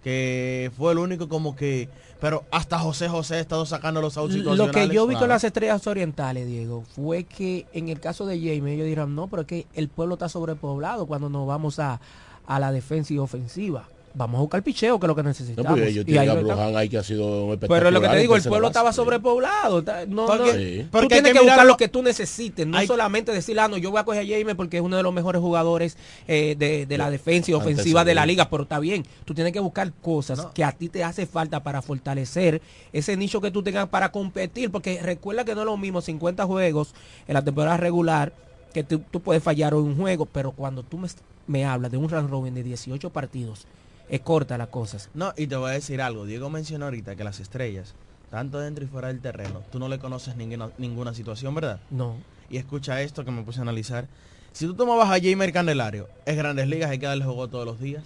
que 0.04 0.72
fue 0.78 0.92
el 0.92 1.00
único 1.00 1.28
como 1.28 1.56
que... 1.56 1.90
Pero 2.22 2.44
hasta 2.52 2.78
José 2.78 3.08
José 3.10 3.36
ha 3.36 3.40
estado 3.40 3.66
sacando 3.66 4.02
los 4.02 4.18
outs 4.18 4.36
Lo 4.36 4.70
que 4.70 4.90
yo 4.90 5.08
vi 5.08 5.16
con 5.16 5.30
las 5.30 5.44
estrellas 5.44 5.88
orientales, 5.88 6.46
Diego, 6.46 6.84
fue 6.96 7.24
que 7.24 7.66
en 7.74 7.90
el 7.90 8.00
caso 8.00 8.28
de 8.28 8.38
Jamie 8.38 8.76
ellos 8.76 8.86
dirán, 8.86 9.16
no, 9.16 9.28
pero 9.28 9.42
es 9.42 9.48
que 9.48 9.66
el 9.74 9.88
pueblo 9.88 10.14
está 10.14 10.30
sobrepoblado 10.30 11.08
cuando 11.08 11.28
nos 11.30 11.48
vamos 11.48 11.80
a, 11.80 12.00
a 12.46 12.60
la 12.60 12.72
defensa 12.72 13.14
y 13.14 13.18
ofensiva 13.18 13.88
vamos 14.14 14.38
a 14.38 14.42
buscar 14.42 14.64
picheo, 14.64 15.00
que 15.00 15.06
es 15.06 15.08
lo 15.08 15.16
que 15.16 15.24
necesitamos. 15.24 15.72
No, 15.72 15.78
y 15.78 16.18
ahí, 16.18 16.28
ahí 16.76 16.90
que 16.90 16.98
ha 16.98 17.04
sido 17.04 17.58
Pero 17.60 17.92
lo 17.92 18.02
que 18.02 18.08
te 18.10 18.18
digo, 18.18 18.36
el 18.36 18.44
pueblo 18.44 18.68
estaba 18.68 18.94
sobrepoblado. 18.94 19.84
No, 20.08 20.26
porque, 20.26 20.88
tú 20.92 21.08
tienes 21.08 21.34
que, 21.34 21.40
buscar 21.40 21.66
lo 21.66 21.78
que 21.78 21.88
tú 21.88 22.02
necesites, 22.02 22.66
no 22.66 22.82
solamente 22.84 23.32
decir, 23.32 23.60
ah, 23.60 23.68
no, 23.68 23.78
yo 23.78 23.92
voy 23.92 24.00
a 24.00 24.04
coger 24.04 24.24
a 24.24 24.28
Jaime 24.28 24.56
porque 24.56 24.78
es 24.78 24.84
uno 24.84 24.98
de 24.98 25.04
los 25.04 25.14
mejores 25.14 25.42
jugadores 25.42 25.98
eh, 26.28 26.56
de, 26.58 26.98
la 26.98 27.10
defensa 27.10 27.52
y 27.52 27.54
ofensiva 27.54 28.04
de 28.04 28.16
la 28.16 28.26
liga, 28.26 28.50
pero 28.50 28.64
está 28.64 28.80
bien, 28.80 29.06
tú 29.26 29.34
tienes 29.34 29.54
que 29.54 29.60
buscar 29.60 29.92
cosas 30.02 30.48
que 30.54 30.64
a 30.64 30.72
ti 30.72 30.90
te 30.90 31.04
hace 31.04 31.26
falta 31.26 31.64
para 31.64 31.82
fortalecer 31.82 32.62
ese 32.92 33.16
nicho 33.16 33.42
que 33.42 33.52
tú 33.52 33.64
tengas 33.64 33.88
para 33.88 34.12
competir, 34.12 34.72
porque 34.72 35.02
recuerda 35.02 35.46
que 35.46 35.56
no 35.56 35.62
es 35.62 35.66
lo 35.66 35.78
mismo 35.78 36.02
50 36.02 36.46
juegos 36.46 36.94
en 37.28 37.34
la 37.34 37.44
temporada 37.44 37.78
regular, 37.78 38.34
que 38.74 38.84
tú, 38.84 39.02
puedes 39.22 39.42
fallar 39.42 39.74
en 39.74 39.80
un 39.80 39.98
juego, 39.98 40.26
pero 40.26 40.52
cuando 40.52 40.84
tú 40.84 40.98
me, 40.98 41.08
me 41.48 41.66
hablas 41.66 41.92
de 41.92 41.98
un 41.98 42.10
round 42.10 42.30
robin 42.30 42.54
de 42.54 42.64
18 42.64 43.10
partidos, 43.10 43.66
es 44.10 44.22
corta 44.22 44.58
las 44.58 44.70
cosas. 44.70 45.10
No, 45.14 45.34
y 45.38 45.48
te 45.48 45.56
voy 45.56 45.70
a 45.70 45.74
decir 45.74 46.02
algo. 46.02 46.26
Diego 46.26 46.50
mencionó 46.50 46.86
ahorita 46.86 47.16
que 47.16 47.24
las 47.24 47.40
estrellas, 47.40 47.94
tanto 48.32 48.60
dentro 48.60 48.84
y 48.84 48.88
fuera 48.88 49.10
del 49.10 49.22
terreno, 49.22 49.62
tú 49.72 49.80
no 49.80 49.88
le 49.88 50.00
conoces 50.00 50.36
ninguna, 50.36 50.72
ninguna 50.78 51.14
situación, 51.14 51.54
¿verdad? 51.56 51.80
No. 51.90 52.16
Y 52.50 52.58
escucha 52.58 53.02
esto 53.02 53.24
que 53.24 53.32
me 53.32 53.44
puse 53.44 53.60
a 53.60 53.62
analizar. 53.62 54.08
Si 54.52 54.66
tú 54.66 54.74
tomabas 54.74 55.10
a 55.10 55.22
Jamer 55.22 55.54
Candelario, 55.54 56.10
es 56.26 56.36
Grandes 56.36 56.68
Ligas, 56.68 56.90
hay 56.90 56.98
que 56.98 57.06
darle 57.06 57.24
juego 57.24 57.48
todos 57.48 57.66
los 57.66 57.80
días. 57.80 58.04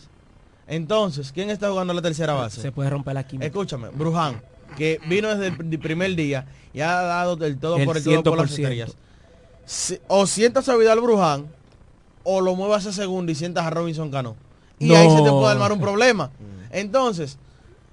Entonces, 0.68 1.32
¿quién 1.32 1.50
está 1.50 1.70
jugando 1.70 1.94
la 1.94 2.02
tercera 2.02 2.34
base? 2.34 2.62
Se 2.62 2.72
puede 2.72 2.90
romper 2.90 3.14
la 3.14 3.26
química. 3.26 3.48
Escúchame, 3.48 3.90
Bruján, 3.90 4.42
que 4.78 5.00
vino 5.08 5.30
desde 5.30 5.56
el 5.58 5.80
primer 5.80 6.16
día 6.16 6.46
y 6.74 6.82
ha 6.82 6.92
dado 6.92 7.38
del 7.38 7.58
todo 7.58 7.84
por 7.86 7.98
el 7.98 8.04
todo 8.04 8.24
por 8.24 8.38
las 8.40 8.52
estrellas. 8.52 8.96
o 10.08 10.28
sientas 10.28 10.68
a 10.68 10.76
Vidal 10.76 11.00
Bruján, 11.00 11.48
o 12.24 12.42
lo 12.42 12.56
muevas 12.56 12.86
a 12.86 12.94
segundo 12.94 13.32
y 13.32 13.36
sientas 13.36 13.66
a 13.66 13.70
Robinson 13.70 14.12
Cano 14.12 14.36
y 14.84 14.96
ahí 14.96 15.10
se 15.10 15.24
te 15.24 15.30
puede 15.30 15.52
armar 15.52 15.72
un 15.72 15.80
problema. 15.80 16.32
Entonces, 16.72 17.38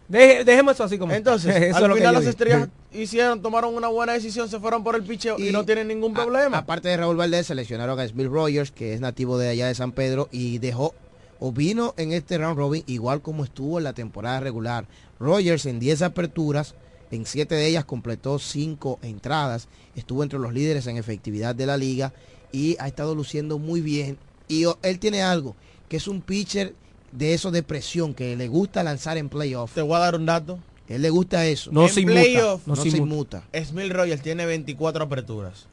dejemos 0.08 0.74
eso 0.74 0.84
así 0.84 0.98
como. 0.98 1.12
Entonces, 1.12 1.54
eso 1.62 1.84
al 1.84 1.94
final 1.94 2.14
las 2.14 2.26
estrellas 2.26 2.68
hicieron, 2.92 3.42
tomaron 3.42 3.74
una 3.74 3.88
buena 3.88 4.12
decisión, 4.12 4.48
se 4.48 4.58
fueron 4.58 4.82
por 4.82 4.96
el 4.96 5.02
picheo 5.02 5.38
y, 5.38 5.52
no 5.52 5.64
tienen 5.64 5.88
ningún 5.88 6.12
problema. 6.14 6.58
aparte 6.58 6.88
de 6.88 6.96
Raúl 6.96 7.16
Valdés, 7.16 7.46
seleccionaron 7.46 7.98
a 7.98 8.08
Smith 8.08 8.26
Rogers, 8.26 8.70
que 8.70 8.94
es 8.94 9.00
nativo 9.00 9.38
de 9.38 9.48
allá 9.48 9.68
de 9.68 9.74
San 9.74 9.92
Pedro, 9.92 10.28
y 10.32 10.58
dejó 10.58 10.94
o 11.40 11.52
vino 11.52 11.94
en 11.96 12.12
este 12.12 12.36
round 12.36 12.58
robin 12.58 12.84
igual 12.86 13.22
como 13.22 13.44
estuvo 13.44 13.78
en 13.78 13.84
la 13.84 13.94
temporada 13.94 14.40
regular. 14.40 14.86
Rogers 15.18 15.66
en 15.66 15.80
10 15.80 16.02
aperturas, 16.02 16.74
en 17.10 17.26
7 17.26 17.54
de 17.54 17.66
ellas 17.66 17.84
completó 17.84 18.38
5 18.38 19.00
entradas, 19.02 19.68
estuvo 19.96 20.22
entre 20.22 20.38
los 20.38 20.52
líderes 20.52 20.86
en 20.86 20.96
efectividad 20.96 21.54
de 21.54 21.66
la 21.66 21.76
liga 21.76 22.12
y 22.52 22.76
ha 22.78 22.86
estado 22.86 23.14
luciendo 23.14 23.58
muy 23.58 23.80
bien. 23.80 24.18
Y 24.48 24.64
él 24.82 24.98
tiene 24.98 25.22
algo, 25.22 25.56
que 25.90 25.96
es 25.96 26.06
un 26.06 26.22
pitcher 26.22 26.72
de 27.10 27.34
eso 27.34 27.50
de 27.50 27.64
presión, 27.64 28.14
que 28.14 28.36
le 28.36 28.46
gusta 28.46 28.84
lanzar 28.84 29.18
en 29.18 29.28
playoff. 29.28 29.74
Te 29.74 29.82
voy 29.82 29.96
a 29.96 29.98
dar 29.98 30.14
un 30.14 30.24
dato. 30.24 30.60
Él 30.88 31.02
le 31.02 31.10
gusta 31.10 31.44
eso. 31.46 31.72
No 31.72 31.88
se 31.88 32.02
playoff, 32.02 32.64
no, 32.64 32.76
se 32.76 32.96
inmuta. 32.96 33.42
Smil 33.52 33.90
Royal 33.90 34.22
tiene 34.22 34.46
24 34.46 35.04
aperturas. 35.04 35.66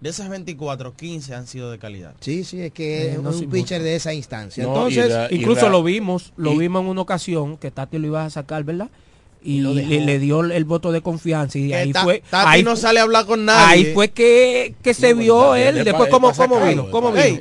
De 0.00 0.10
esas 0.10 0.28
24, 0.28 0.94
15 0.94 1.34
han 1.34 1.48
sido 1.48 1.72
de 1.72 1.78
calidad. 1.80 2.14
Sí, 2.20 2.44
sí, 2.44 2.60
es 2.60 2.72
que 2.72 3.12
es 3.12 3.18
un 3.18 3.50
pitcher 3.50 3.82
de 3.82 3.96
esa 3.96 4.14
instancia. 4.14 4.62
Entonces, 4.62 5.12
incluso 5.32 5.68
lo 5.68 5.82
vimos, 5.82 6.32
lo 6.36 6.56
vimos 6.56 6.82
en 6.82 6.88
una 6.88 7.00
ocasión 7.00 7.56
que 7.56 7.72
Tati 7.72 7.98
lo 7.98 8.06
iba 8.06 8.24
a 8.24 8.30
sacar, 8.30 8.62
¿verdad? 8.62 8.88
Y 9.42 9.60
le, 9.60 10.18
dio 10.18 10.40
el 10.44 10.64
voto 10.64 10.92
de 10.92 11.00
confianza 11.00 11.58
y 11.58 11.72
ahí 11.72 11.92
fue 11.92 12.22
Tati 12.28 12.62
no 12.62 12.76
sale 12.76 13.00
a 13.00 13.04
hablar 13.04 13.26
con 13.26 13.44
nadie. 13.44 13.88
ahí 13.88 13.94
fue 13.94 14.08
que, 14.08 14.74
que 14.82 14.94
se 14.94 15.14
vio 15.14 15.54
él. 15.54 15.84
después 15.84 16.10
cómo, 16.10 16.32
cómo 16.32 16.60
vino 16.60 16.90
cómo 16.90 17.12
vino 17.12 17.40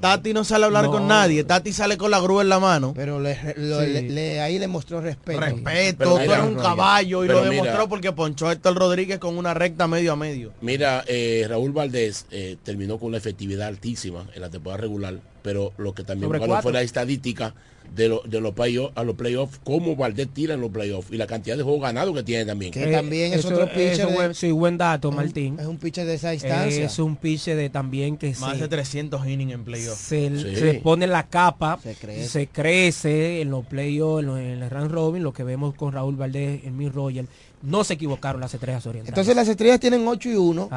Tati 0.00 0.32
no 0.34 0.44
sale 0.44 0.64
a 0.64 0.66
hablar 0.66 0.86
con 0.86 1.08
nadie. 1.08 1.44
Tati 1.44 1.72
sale 1.72 1.96
con 1.96 2.10
la 2.10 2.20
grúa 2.20 2.42
en 2.42 2.48
la 2.48 2.60
mano. 2.60 2.92
Pero 2.94 3.20
le, 3.20 4.40
ahí 4.40 4.58
le 4.58 4.68
mostró 4.68 5.00
respeto. 5.00 5.40
Respeto 5.40 6.04
tú 6.04 6.18
eres 6.18 6.44
un 6.44 6.54
caballo 6.54 7.24
y 7.24 7.28
lo 7.28 7.42
demostró 7.42 7.88
porque 7.88 8.12
ponchó 8.12 8.48
a 8.48 8.52
Héctor 8.52 8.76
Rodríguez 8.76 9.18
con 9.18 9.38
una 9.38 9.54
recta 9.54 9.86
medio 9.86 10.12
a 10.12 10.16
medio. 10.16 10.52
Mira 10.60 11.04
eh, 11.06 11.46
Raúl 11.48 11.72
Valdés 11.72 12.26
eh, 12.30 12.56
terminó 12.62 12.98
con 12.98 13.08
una 13.08 13.18
efectividad 13.18 13.68
altísima 13.68 14.26
en 14.34 14.42
la 14.42 14.50
temporada 14.50 14.82
regular 14.82 15.20
pero 15.46 15.72
lo 15.78 15.94
que 15.94 16.02
también 16.02 16.28
fue 16.60 16.72
la 16.72 16.82
estadística 16.82 17.54
de, 17.94 18.08
los 18.08 18.52
playoffs 18.52 18.92
a 18.96 19.04
los 19.04 19.14
playoffs, 19.14 19.60
como 19.62 19.94
Valdés 19.94 20.26
tira 20.34 20.54
en 20.54 20.60
los 20.60 20.72
playoffs 20.72 21.12
y 21.12 21.16
la 21.16 21.28
cantidad 21.28 21.56
de 21.56 21.62
juegos 21.62 21.82
ganados 21.82 22.12
que 22.16 22.24
tiene 22.24 22.44
también. 22.44 22.72
Que 22.72 22.88
también 22.88 23.32
es 23.32 23.44
otro 23.44 23.72
pitcher. 23.72 24.34
sí, 24.34 24.50
buen 24.50 24.76
dato, 24.76 25.12
Martín. 25.12 25.56
Es 25.60 25.66
un 25.66 25.78
pitcher 25.78 26.04
de 26.04 26.14
esa 26.14 26.34
instancia. 26.34 26.84
Es 26.84 26.98
un 26.98 27.14
pitcher 27.14 27.56
de 27.56 27.70
también 27.70 28.16
que 28.16 28.34
Más 28.40 28.58
de 28.58 28.66
300 28.66 29.24
innings 29.24 29.52
en 29.52 29.64
playoffs. 29.64 30.00
Se, 30.00 30.80
pone 30.82 31.06
la 31.06 31.28
capa, 31.28 31.78
se 32.26 32.48
crece, 32.48 33.40
en 33.40 33.50
los 33.50 33.64
playoffs, 33.66 34.24
en, 34.24 34.30
en, 34.30 34.62
el 34.64 34.68
round 34.68 34.90
robin, 34.90 35.22
lo 35.22 35.32
que 35.32 35.44
vemos 35.44 35.76
con 35.76 35.92
Raúl 35.92 36.16
Valdés, 36.16 36.64
en 36.64 36.76
mi 36.76 36.88
Royal. 36.88 37.28
No 37.62 37.84
se 37.84 37.94
equivocaron 37.94 38.40
las 38.40 38.52
estrellas 38.52 38.84
orientales. 38.84 39.10
Entonces 39.10 39.36
las 39.36 39.46
estrellas 39.46 39.78
tienen 39.78 40.08
8 40.08 40.28
y 40.28 40.34
1. 40.34 40.70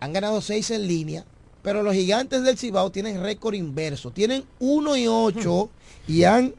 Han 0.00 0.12
ganado 0.14 0.40
6 0.40 0.70
en 0.70 0.88
línea. 0.88 1.26
Pero 1.68 1.82
los 1.82 1.92
gigantes 1.92 2.44
del 2.44 2.56
Cibao 2.56 2.90
tienen 2.90 3.22
récord 3.22 3.52
inverso. 3.52 4.10
Tienen 4.10 4.42
1 4.58 4.96
y 4.96 5.06
8 5.06 5.70
y 6.08 6.24
han 6.24 6.54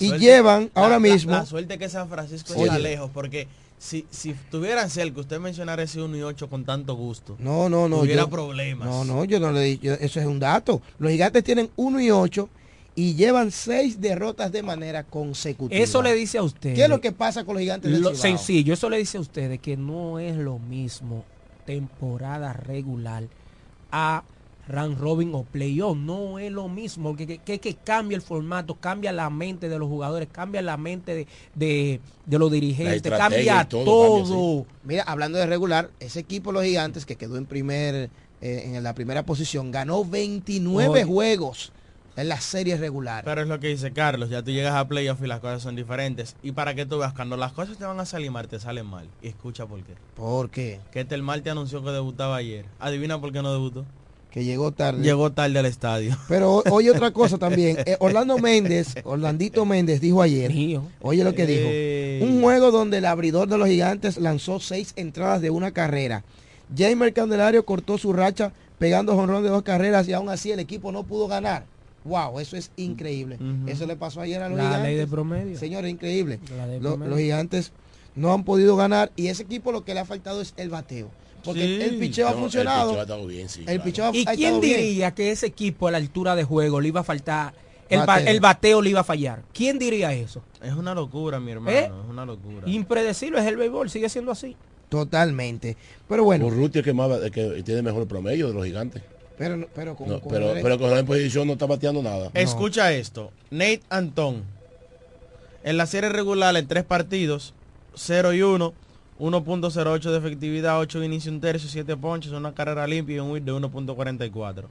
y 0.00 0.18
llevan 0.18 0.68
ahora 0.74 0.98
mismo. 0.98 1.30
La, 1.30 1.46
suerte 1.46 1.78
que 1.78 1.88
San 1.88 2.08
Francisco 2.08 2.54
está 2.54 2.76
lejos, 2.76 3.08
porque 3.14 3.46
si, 3.78 4.04
si 4.10 4.34
tuvieran 4.50 4.90
cerca, 4.90 5.20
usted 5.20 5.38
mencionara 5.38 5.84
ese 5.84 6.02
1 6.02 6.16
y 6.16 6.22
8 6.22 6.48
con 6.50 6.64
tanto 6.64 6.96
gusto. 6.96 7.36
No, 7.38 7.68
no, 7.68 7.88
no. 7.88 7.98
Hubiera 8.00 8.26
problemas. 8.26 8.88
No, 8.88 9.04
no, 9.04 9.24
yo 9.24 9.38
no 9.38 9.52
le 9.52 9.60
dije, 9.60 9.96
eso 10.04 10.18
es 10.18 10.26
un 10.26 10.40
dato. 10.40 10.82
Los 10.98 11.12
gigantes 11.12 11.44
tienen 11.44 11.70
1 11.76 12.00
y 12.00 12.10
8 12.10 12.48
y 12.96 13.14
llevan 13.14 13.52
6 13.52 14.00
derrotas 14.00 14.50
de 14.50 14.64
manera 14.64 15.04
consecutiva. 15.04 15.80
Eso 15.80 16.02
le 16.02 16.14
dice 16.14 16.38
a 16.38 16.42
usted. 16.42 16.74
¿Qué 16.74 16.82
es 16.82 16.88
lo 16.88 17.00
que 17.00 17.12
pasa 17.12 17.44
con 17.44 17.54
los 17.54 17.60
gigantes 17.60 17.92
del 17.92 18.00
lo, 18.00 18.12
Sencillo, 18.16 18.74
eso 18.74 18.90
le 18.90 18.98
dice 18.98 19.18
a 19.18 19.20
ustedes 19.20 19.60
que 19.60 19.76
no 19.76 20.18
es 20.18 20.36
lo 20.36 20.58
mismo 20.58 21.24
temporada 21.64 22.54
regular 22.54 23.22
a 23.92 24.24
round 24.68 24.98
robin 24.98 25.34
o 25.34 25.44
playoff. 25.44 25.96
No 25.96 26.38
es 26.38 26.52
lo 26.52 26.68
mismo, 26.68 27.16
que, 27.16 27.38
que, 27.38 27.58
que, 27.58 27.74
cambia 27.74 28.16
el 28.16 28.22
formato, 28.22 28.74
cambia 28.74 29.12
la 29.12 29.30
mente 29.30 29.68
de 29.68 29.78
los 29.78 29.88
jugadores, 29.88 30.28
cambia 30.30 30.62
la 30.62 30.76
mente 30.76 31.26
de, 31.54 32.00
los 32.26 32.52
dirigentes, 32.52 33.12
cambia 33.12 33.66
todo. 33.68 34.66
Mira, 34.84 35.02
hablando 35.04 35.38
de 35.38 35.46
regular, 35.46 35.90
ese 36.00 36.20
equipo 36.20 36.52
los 36.52 36.64
gigantes 36.64 37.06
que 37.06 37.16
quedó 37.16 37.36
en 37.36 37.46
primer 37.46 38.10
eh, 38.40 38.72
en 38.76 38.82
la 38.84 38.94
primera 38.94 39.24
posición 39.24 39.72
ganó 39.72 40.04
29 40.04 41.02
juegos 41.04 41.72
en 42.16 42.28
la 42.28 42.40
serie 42.40 42.76
regular. 42.76 43.24
Pero 43.24 43.42
es 43.42 43.48
lo 43.48 43.60
que 43.60 43.68
dice 43.68 43.92
Carlos, 43.92 44.28
ya 44.28 44.42
tú 44.42 44.50
llegas 44.50 44.74
a 44.74 44.86
playoff 44.88 45.22
y 45.22 45.26
las 45.26 45.40
cosas 45.40 45.62
son 45.62 45.76
diferentes. 45.76 46.36
Y 46.42 46.52
para 46.52 46.74
que 46.74 46.84
tú 46.84 46.98
veas, 46.98 47.12
cuando 47.12 47.36
las 47.36 47.52
cosas 47.52 47.78
te 47.78 47.84
van 47.84 47.98
a 48.00 48.04
salir 48.04 48.30
mal, 48.30 48.48
te 48.48 48.58
salen 48.58 48.86
mal. 48.86 49.08
Y 49.22 49.28
escucha 49.28 49.66
por 49.66 49.82
qué. 49.82 49.94
¿Por 50.16 50.50
qué? 50.50 50.80
Que 50.92 51.00
este 51.00 51.14
el 51.14 51.22
mal 51.22 51.42
te 51.42 51.50
anunció 51.50 51.82
que 51.84 51.90
debutaba 51.90 52.36
ayer. 52.36 52.66
Adivina 52.80 53.20
por 53.20 53.32
qué 53.32 53.40
no 53.40 53.52
debutó. 53.52 53.86
Que 54.30 54.44
llegó 54.44 54.72
tarde. 54.72 55.02
Llegó 55.02 55.32
tarde 55.32 55.58
al 55.58 55.66
estadio. 55.66 56.16
Pero 56.28 56.62
oye 56.70 56.90
otra 56.90 57.10
cosa 57.12 57.38
también. 57.38 57.78
Eh, 57.86 57.96
Orlando 58.00 58.38
Méndez, 58.38 58.96
Orlandito 59.04 59.64
Méndez 59.64 60.00
dijo 60.00 60.20
ayer. 60.20 60.52
Oye 61.00 61.24
lo 61.24 61.34
que 61.34 61.46
dijo. 61.46 62.26
Un 62.26 62.42
juego 62.42 62.70
donde 62.70 62.98
el 62.98 63.06
abridor 63.06 63.48
de 63.48 63.56
los 63.56 63.68
gigantes 63.68 64.18
lanzó 64.18 64.60
seis 64.60 64.92
entradas 64.96 65.40
de 65.40 65.50
una 65.50 65.70
carrera. 65.70 66.24
Jamer 66.76 67.12
Candelario 67.12 67.64
cortó 67.64 67.96
su 67.96 68.12
racha 68.12 68.52
pegando 68.78 69.14
jonrón 69.14 69.42
de 69.42 69.48
dos 69.48 69.62
carreras 69.62 70.08
y 70.08 70.12
aún 70.12 70.28
así 70.28 70.50
el 70.50 70.60
equipo 70.60 70.92
no 70.92 71.04
pudo 71.04 71.28
ganar. 71.28 71.64
Wow, 72.04 72.40
eso 72.40 72.56
es 72.56 72.70
increíble. 72.76 73.38
Eso 73.66 73.86
le 73.86 73.96
pasó 73.96 74.20
ayer 74.20 74.42
a 74.42 74.48
los 74.48 74.58
gigantes. 74.58 74.80
La 74.80 74.86
ley 74.86 74.96
de 74.96 75.06
promedio. 75.06 75.58
Señores, 75.58 75.90
increíble. 75.90 76.40
los 76.80 77.18
gigantes 77.18 77.72
no 78.14 78.32
han 78.32 78.44
podido 78.44 78.76
ganar 78.76 79.12
y 79.16 79.28
ese 79.28 79.44
equipo 79.44 79.72
lo 79.72 79.84
que 79.84 79.94
le 79.94 80.00
ha 80.00 80.04
faltado 80.04 80.40
es 80.40 80.54
el 80.56 80.68
bateo. 80.68 81.10
Porque 81.44 81.84
el 81.84 81.98
picheo 81.98 82.28
ha 82.28 82.32
funcionado. 82.32 82.96
El 83.66 83.80
picheo 83.80 84.10
¿Y 84.12 84.24
quién 84.24 84.60
diría 84.60 85.14
que 85.14 85.30
ese 85.30 85.46
equipo 85.46 85.88
a 85.88 85.90
la 85.90 85.98
altura 85.98 86.34
de 86.36 86.44
juego 86.44 86.80
le 86.80 86.88
iba 86.88 87.00
a 87.00 87.04
faltar 87.04 87.54
el 87.88 88.40
bateo. 88.40 88.82
le 88.82 88.90
iba 88.90 89.00
a 89.00 89.04
fallar. 89.04 89.42
¿Quién 89.52 89.78
diría 89.78 90.12
eso? 90.12 90.42
Es 90.62 90.74
una 90.74 90.94
locura, 90.94 91.40
mi 91.40 91.52
hermano. 91.52 91.76
¿Eh? 91.76 91.84
Es 91.84 92.10
una 92.10 92.24
locura. 92.24 92.68
Impredecible 92.68 93.40
es 93.40 93.46
el 93.46 93.56
béisbol, 93.56 93.90
sigue 93.90 94.08
siendo 94.08 94.32
así. 94.32 94.56
Totalmente. 94.88 95.76
Pero 96.08 96.24
bueno. 96.24 96.46
Urruti 96.46 96.78
es 96.78 96.84
que, 96.84 96.92
más, 96.92 97.08
que 97.30 97.62
tiene 97.62 97.82
mejor 97.82 98.06
promedio 98.06 98.48
de 98.48 98.54
los 98.54 98.64
gigantes. 98.64 99.02
Pero, 99.36 99.68
pero, 99.74 99.94
con, 99.94 100.20
pero, 100.28 100.54
pero 100.60 100.78
con 100.78 100.90
la 100.90 101.04
posición 101.04 101.46
no 101.46 101.52
está 101.52 101.66
bateando 101.66 102.02
nada. 102.02 102.30
Escucha 102.34 102.92
esto. 102.92 103.30
Nate 103.50 103.82
Antón. 103.88 104.42
En 105.62 105.76
la 105.76 105.86
serie 105.86 106.08
regular 106.08 106.56
en 106.56 106.66
tres 106.66 106.84
partidos, 106.84 107.54
0 107.94 108.32
y 108.32 108.42
1, 108.42 108.74
1.08 109.18 110.10
de 110.10 110.18
efectividad, 110.18 110.78
8 110.78 111.00
de 111.00 111.06
inicio, 111.06 111.32
un 111.32 111.40
tercio, 111.40 111.68
7 111.68 111.96
ponches, 111.96 112.32
una 112.32 112.54
carrera 112.54 112.86
limpia 112.86 113.16
y 113.16 113.18
un 113.18 113.30
whip 113.30 113.44
de 113.44 113.52
1.44. 113.52 114.64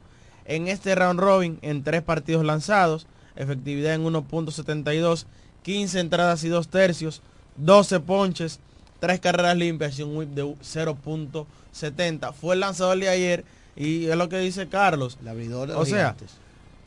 En 0.45 0.67
este 0.67 0.95
round 0.95 1.19
robin, 1.19 1.59
en 1.61 1.83
tres 1.83 2.01
partidos 2.01 2.45
lanzados, 2.45 3.07
efectividad 3.35 3.93
en 3.93 4.05
1.72, 4.05 5.25
15 5.63 5.99
entradas 5.99 6.43
y 6.45 6.49
2 6.49 6.67
tercios, 6.69 7.21
12 7.57 7.99
ponches, 7.99 8.59
3 8.99 9.19
carreras 9.19 9.57
limpias 9.57 9.99
y 9.99 10.03
un 10.03 10.15
whip 10.15 10.29
de 10.29 10.43
0.70. 10.43 12.33
Fue 12.33 12.55
el 12.55 12.61
lanzador 12.61 12.97
de 12.97 13.09
ayer 13.09 13.43
y 13.75 14.05
es 14.05 14.15
lo 14.15 14.29
que 14.29 14.39
dice 14.39 14.67
Carlos. 14.69 15.17
El 15.21 15.27
abridor 15.27 15.67
de 15.67 15.75
o 15.75 15.85
sea, 15.85 16.15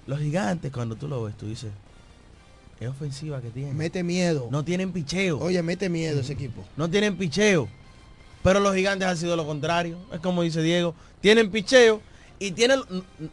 Los 0.07 0.19
gigantes, 0.19 0.73
cuando 0.73 0.97
tú 0.97 1.07
lo 1.07 1.23
ves, 1.23 1.37
tú 1.37 1.47
dices, 1.47 1.71
es 2.81 2.89
ofensiva 2.89 3.41
que 3.41 3.51
tiene. 3.51 3.73
Mete 3.75 4.03
miedo. 4.03 4.49
No 4.51 4.65
tienen 4.65 4.93
picheo. 4.93 5.39
Oye, 5.39 5.63
mete 5.63 5.89
miedo 5.89 6.21
ese 6.21 6.33
equipo. 6.33 6.65
No 6.77 6.89
tienen 6.89 7.17
picheo. 7.17 7.69
Pero 8.43 8.59
los 8.59 8.75
gigantes 8.75 9.07
han 9.07 9.19
sido 9.19 9.37
lo 9.37 9.47
contrario. 9.47 9.99
Es 10.13 10.21
como 10.21 10.43
dice 10.43 10.63
Diego. 10.63 10.95
Tienen 11.21 11.51
picheo 11.51 12.01
y 12.39 12.53
tienen... 12.53 12.81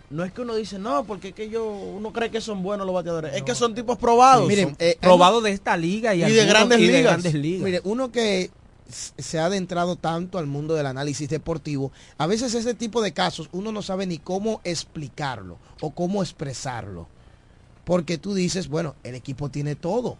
No 0.09 0.25
es 0.25 0.33
que 0.33 0.41
uno 0.41 0.53
dice, 0.53 0.77
no, 0.77 1.05
porque 1.05 1.29
es 1.29 1.33
que 1.33 1.49
yo, 1.49 1.65
uno 1.65 2.11
cree 2.11 2.29
que 2.29 2.41
son 2.41 2.61
buenos 2.61 2.85
los 2.85 2.93
bateadores. 2.93 3.33
Es 3.35 3.43
que 3.43 3.55
son 3.55 3.73
tipos 3.73 3.97
probados. 3.97 4.45
miren, 4.45 4.75
eh, 4.79 4.97
probados 4.99 5.41
de 5.43 5.51
esta 5.51 5.77
liga 5.77 6.13
y, 6.13 6.19
de, 6.19 6.45
grandes 6.45 6.79
ligas. 6.79 6.93
de 6.93 7.01
grandes 7.01 7.33
ligas. 7.33 7.63
Mire, 7.63 7.81
uno 7.85 8.11
que 8.11 8.51
se 8.89 9.39
ha 9.39 9.45
adentrado 9.45 9.95
tanto 9.95 10.37
al 10.37 10.45
mundo 10.45 10.73
del 10.73 10.85
análisis 10.85 11.29
deportivo, 11.29 11.93
a 12.17 12.27
veces 12.27 12.53
ese 12.53 12.73
tipo 12.73 13.01
de 13.01 13.13
casos 13.13 13.47
uno 13.53 13.71
no 13.71 13.81
sabe 13.81 14.05
ni 14.05 14.17
cómo 14.17 14.59
explicarlo 14.65 15.57
o 15.79 15.91
cómo 15.91 16.21
expresarlo. 16.21 17.07
Porque 17.87 18.17
tú 18.17 18.33
dices, 18.33 18.67
bueno, 18.67 18.95
el 19.05 19.15
equipo 19.15 19.47
tiene 19.47 19.75
todo. 19.75 20.17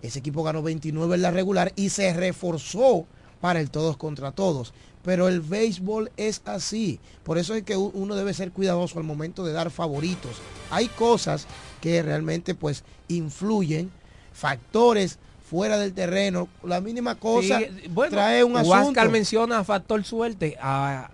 Ese 0.00 0.20
equipo 0.20 0.42
ganó 0.42 0.62
29 0.62 1.16
en 1.16 1.20
la 1.20 1.30
regular 1.30 1.70
y 1.76 1.90
se 1.90 2.14
reforzó 2.14 3.04
para 3.42 3.60
el 3.60 3.70
todos 3.70 3.98
contra 3.98 4.32
todos. 4.32 4.72
Pero 5.04 5.28
el 5.28 5.42
béisbol 5.42 6.10
es 6.16 6.40
así. 6.46 6.98
Por 7.22 7.36
eso 7.36 7.54
es 7.54 7.62
que 7.62 7.76
uno 7.76 8.14
debe 8.14 8.32
ser 8.32 8.52
cuidadoso 8.52 8.98
al 8.98 9.04
momento 9.04 9.44
de 9.44 9.52
dar 9.52 9.70
favoritos. 9.70 10.38
Hay 10.70 10.86
cosas 10.88 11.46
que 11.82 12.02
realmente 12.02 12.54
pues 12.54 12.84
influyen, 13.08 13.90
factores 14.32 15.18
fuera 15.44 15.76
del 15.76 15.92
terreno, 15.92 16.48
la 16.62 16.80
mínima 16.80 17.16
cosa 17.16 17.60
trae 18.08 18.44
un 18.44 18.56
asunto. 18.56 18.70
Huáscar 18.70 19.10
menciona 19.10 19.62
factor 19.62 20.02
suerte. 20.04 20.56
A, 20.58 21.10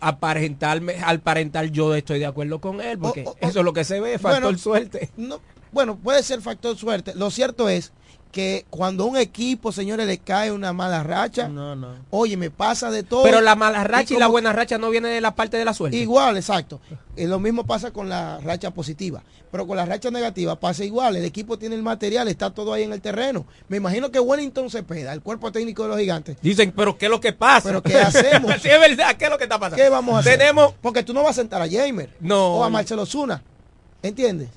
aparentarme, 0.00 0.96
al 0.96 1.20
parental 1.20 1.70
yo 1.70 1.94
estoy 1.94 2.18
de 2.18 2.26
acuerdo 2.26 2.60
con 2.60 2.80
él, 2.80 2.98
porque 2.98 3.24
eso 3.40 3.58
es 3.58 3.64
lo 3.64 3.72
que 3.72 3.84
se 3.84 4.00
ve, 4.00 4.18
factor 4.18 4.58
suerte. 4.58 5.10
No, 5.16 5.40
bueno, 5.72 5.96
puede 5.96 6.22
ser 6.22 6.40
factor 6.40 6.76
suerte. 6.76 7.14
Lo 7.14 7.30
cierto 7.30 7.68
es 7.68 7.92
que 8.30 8.64
cuando 8.70 9.04
a 9.04 9.06
un 9.06 9.16
equipo, 9.16 9.72
señores, 9.72 10.06
le 10.06 10.18
cae 10.18 10.52
una 10.52 10.72
mala 10.72 11.02
racha, 11.02 11.48
no, 11.48 11.74
no. 11.74 11.96
oye, 12.10 12.36
me 12.36 12.50
pasa 12.50 12.90
de 12.90 13.02
todo. 13.02 13.24
Pero 13.24 13.40
la 13.40 13.56
mala 13.56 13.82
racha 13.84 14.14
y, 14.14 14.18
la 14.18 14.28
buena 14.28 14.52
racha 14.52 14.78
no 14.78 14.90
viene 14.90 15.08
de 15.08 15.20
la 15.20 15.34
parte 15.34 15.56
de 15.56 15.64
la 15.64 15.74
suerte. 15.74 15.96
Igual, 15.96 16.36
exacto. 16.36 16.80
Y 17.16 17.26
lo 17.26 17.40
mismo 17.40 17.66
pasa 17.66 17.92
con 17.92 18.08
la 18.08 18.38
racha 18.38 18.70
positiva. 18.70 19.22
Pero 19.50 19.66
con 19.66 19.76
la 19.76 19.84
racha 19.84 20.12
negativa 20.12 20.58
pasa 20.60 20.84
igual. 20.84 21.16
El 21.16 21.24
equipo 21.24 21.58
tiene 21.58 21.74
el 21.74 21.82
material, 21.82 22.28
está 22.28 22.50
todo 22.50 22.72
ahí 22.72 22.84
en 22.84 22.92
el 22.92 23.00
terreno. 23.00 23.46
Me 23.68 23.78
imagino 23.78 24.10
que 24.10 24.20
Wellington 24.20 24.70
Cepeda, 24.70 25.12
el 25.12 25.22
cuerpo 25.22 25.50
técnico 25.50 25.82
de 25.82 25.88
los 25.88 25.98
gigantes. 25.98 26.36
Dicen, 26.40 26.72
pero 26.74 26.96
¿qué 26.96 27.06
es 27.06 27.10
lo 27.10 27.20
que 27.20 27.32
pasa? 27.32 27.68
Pero 27.68 27.82
¿qué 27.82 27.98
hacemos? 27.98 28.52
sí, 28.62 28.68
es 28.68 28.80
verdad, 28.80 29.16
¿qué 29.16 29.24
es 29.24 29.30
lo 29.30 29.38
que 29.38 29.44
está 29.44 29.58
pasando? 29.58 29.82
¿Qué 29.82 29.88
vamos 29.88 30.14
a 30.14 30.18
hacer? 30.20 30.38
Tenemos... 30.38 30.74
Porque 30.80 31.02
tú 31.02 31.12
no 31.12 31.24
vas 31.24 31.30
a 31.32 31.40
sentar 31.40 31.60
a 31.60 31.68
Jamer. 31.68 32.14
No. 32.20 32.58
O 32.58 32.64
a 32.64 32.70
Marcelo 32.70 33.04
Zuna. 33.04 33.42
¿Entiendes? 34.02 34.50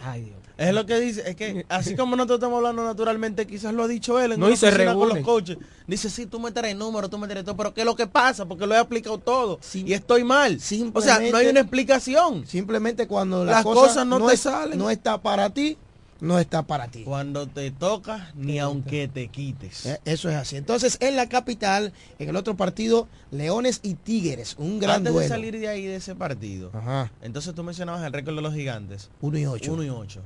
Ay, 0.00 0.22
Dios. 0.22 0.38
Es 0.58 0.74
lo 0.74 0.84
que 0.86 0.98
dice, 0.98 1.22
es 1.24 1.36
que 1.36 1.64
así 1.68 1.94
como 1.94 2.16
nosotros 2.16 2.38
estamos 2.38 2.56
hablando 2.56 2.84
naturalmente, 2.84 3.46
quizás 3.46 3.72
lo 3.72 3.84
ha 3.84 3.88
dicho 3.88 4.18
él 4.18 4.32
en 4.32 4.40
no, 4.40 4.48
dice 4.48 4.70
con 4.92 5.08
los 5.08 5.18
coaches. 5.20 5.56
Dice, 5.86 6.10
sí, 6.10 6.26
tú 6.26 6.40
meterás 6.40 6.72
el 6.72 6.78
número, 6.78 7.08
tú 7.08 7.16
meterás 7.16 7.44
todo, 7.44 7.56
pero 7.56 7.72
¿qué 7.72 7.82
es 7.82 7.86
lo 7.86 7.94
que 7.94 8.08
pasa? 8.08 8.44
Porque 8.44 8.66
lo 8.66 8.74
he 8.74 8.78
explicado 8.78 9.18
todo 9.18 9.60
y 9.72 9.92
estoy 9.92 10.24
mal. 10.24 10.58
O 10.92 11.00
sea, 11.00 11.20
no 11.20 11.36
hay 11.36 11.46
una 11.46 11.60
explicación. 11.60 12.44
Simplemente 12.44 13.06
cuando 13.06 13.44
las 13.44 13.62
cosas 13.62 14.04
no, 14.04 14.26
te 14.26 14.36
salen. 14.36 14.76
No 14.76 14.90
está 14.90 15.22
para 15.22 15.50
ti, 15.50 15.78
no 16.20 16.40
está 16.40 16.64
para 16.64 16.88
ti. 16.88 17.04
Cuando 17.04 17.46
te 17.46 17.70
toca, 17.70 18.32
ni 18.34 18.58
aunque 18.58 19.06
te 19.06 19.28
quites. 19.28 19.86
Eh, 19.86 20.00
eso 20.04 20.28
es 20.28 20.34
así. 20.34 20.56
Entonces, 20.56 20.98
en 21.00 21.14
la 21.14 21.28
capital, 21.28 21.92
en 22.18 22.30
el 22.30 22.34
otro 22.34 22.56
partido, 22.56 23.06
Leones 23.30 23.78
y 23.84 23.94
Tigres, 23.94 24.56
un 24.58 24.80
gran 24.80 25.06
Antes 25.06 25.14
de 25.14 25.28
salir 25.28 25.56
de 25.56 25.68
ahí 25.68 25.86
de 25.86 25.96
ese 25.96 26.16
partido, 26.16 26.72
Ajá. 26.74 27.12
entonces 27.22 27.54
tú 27.54 27.62
mencionabas 27.62 28.04
el 28.04 28.12
récord 28.12 28.34
de 28.34 28.42
los 28.42 28.54
gigantes. 28.54 29.10
1 29.20 29.38
y 29.38 29.46
8. 29.46 29.72
1 29.72 29.84
y 29.84 29.90
8. 29.90 30.20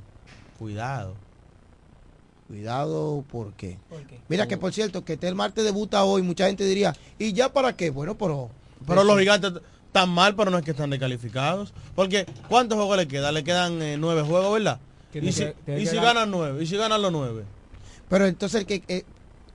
Cuidado. 0.63 1.15
Cuidado, 2.47 3.25
¿por 3.29 3.51
qué? 3.51 3.77
Mira 4.29 4.47
que 4.47 4.55
por 4.55 4.71
cierto, 4.71 5.03
que 5.03 5.19
el 5.21 5.35
martes 5.35 5.65
debuta 5.65 6.05
hoy, 6.05 6.21
mucha 6.21 6.47
gente 6.47 6.63
diría, 6.63 6.95
¿y 7.19 7.33
ya 7.33 7.51
para 7.51 7.75
qué? 7.75 7.89
Bueno, 7.89 8.17
pero... 8.17 8.49
Pero 8.87 9.03
los 9.03 9.19
gigantes 9.19 9.51
están 9.87 10.09
mal, 10.09 10.37
pero 10.37 10.51
no 10.51 10.57
es 10.57 10.63
que 10.63 10.71
están 10.71 10.89
descalificados. 10.89 11.73
Porque, 11.95 12.25
¿cuántos 12.47 12.77
juegos 12.77 12.95
le 12.95 13.09
quedan? 13.09 13.33
Le 13.33 13.43
quedan 13.43 13.81
eh, 13.81 13.97
nueve 13.97 14.21
juegos, 14.21 14.53
¿verdad? 14.53 14.79
Y 15.13 15.33
si, 15.33 15.47
y 15.67 15.85
si 15.85 15.97
ganan 15.97 16.31
nueve, 16.31 16.63
y 16.63 16.65
si 16.65 16.77
ganan 16.77 17.01
los 17.01 17.11
nueve. 17.11 17.43
Pero 18.07 18.25
entonces 18.25 18.61
el 18.61 18.65
que, 18.65 18.83
eh, 18.87 19.03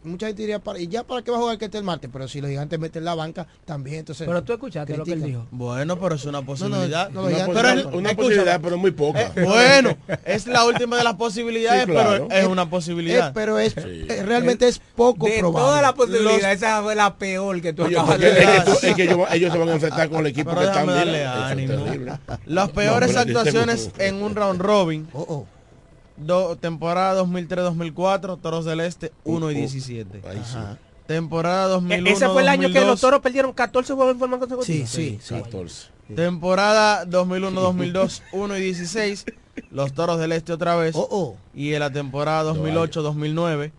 mucha 0.05 0.27
gente 0.27 0.43
diría, 0.43 0.59
para, 0.59 0.79
¿y 0.79 0.89
ya 0.89 1.05
para 1.05 1.23
qué 1.23 1.31
va 1.31 1.39
a 1.39 1.41
jugar 1.41 1.59
que 1.59 1.67
esté 1.67 1.79
el 1.79 1.85
martes? 1.85 2.11
Pero 2.13 2.29
si 2.29 2.41
los 2.41 2.51
gigantes 2.51 2.79
meten 2.79 3.05
la 3.05 3.15
banca, 3.15 3.47
también 3.65 4.01
entonces... 4.01 4.27
Pero 4.27 4.43
tú 4.43 4.53
escuchaste 4.53 4.97
lo 4.97 5.05
que 5.05 5.13
él 5.13 5.23
dijo. 5.23 5.47
Bueno, 5.51 5.99
pero 5.99 6.15
es 6.15 6.25
una 6.25 6.43
posibilidad. 6.43 7.11
una, 7.15 8.15
posibilidad, 8.15 8.61
pero 8.61 8.79
muy 8.79 8.91
poca. 8.91 9.33
Eh, 9.37 9.45
bueno, 9.45 9.97
es 10.25 10.47
la 10.47 10.65
última 10.65 10.97
de 10.97 11.05
las 11.05 11.15
posibilidades, 11.15 11.87
pero 11.87 12.31
es 12.31 12.47
una 12.47 12.69
posibilidad. 12.69 13.33
pero 13.33 13.59
es 13.59 13.75
eh, 13.77 14.23
realmente 14.25 14.69
es 14.69 14.81
poco 14.97 15.27
de 15.27 15.39
probable. 15.39 15.65
todas 15.65 15.83
las 15.83 15.93
posibilidades, 15.93 16.63
esa 16.63 16.83
fue 16.83 16.95
la 16.95 17.17
peor 17.17 17.61
que 17.61 17.73
tú 17.73 17.85
acabas 17.85 18.19
de 18.19 18.33
decir. 18.33 18.89
Es 18.89 18.95
que, 18.95 19.05
ellos, 19.05 19.53
se 19.53 19.59
van 19.59 19.69
a 19.69 19.73
enfrentar 19.73 20.09
con 20.09 20.21
el 20.21 20.27
equipo 20.27 20.55
que 20.55 20.65
están 20.65 20.87
bien. 20.87 22.19
Las 22.47 22.71
peores 22.71 23.17
actuaciones 23.17 23.91
en 23.99 24.23
un 24.23 24.35
round 24.35 24.61
robin. 24.61 25.09
Oh, 25.13 25.25
oh 25.29 25.58
temporada 26.61 27.23
2003-2004, 27.23 28.41
Toros 28.41 28.65
del 28.65 28.81
Este 28.81 29.13
1 29.25 29.51
y 29.51 29.55
17. 29.55 30.23
Temporada 31.07 31.69
2001 31.69 32.11
Ese 32.11 32.29
fue 32.29 32.43
el 32.43 32.49
año 32.49 32.71
que 32.71 32.81
los 32.83 33.01
Toros 33.01 33.21
perdieron 33.21 33.53
14 33.53 33.95
juegos 33.95 34.13
en 34.13 34.19
forma 34.19 34.39
consecutiva. 34.39 34.87
Sí, 34.87 35.19
sí, 35.21 35.35
14. 35.35 35.89
Temporada 36.15 37.07
2001-2002 37.07 38.23
1 38.33 38.57
y 38.59 38.61
16. 38.61 39.25
Los 39.71 39.93
Toros 39.93 40.19
del 40.19 40.33
Este 40.33 40.53
otra 40.53 40.77
vez. 40.77 40.95
Oh, 40.97 41.09
oh. 41.11 41.37
Y 41.55 41.75
en 41.75 41.81
la 41.81 41.91
temporada 41.91 42.53
2008-2009 42.53 43.73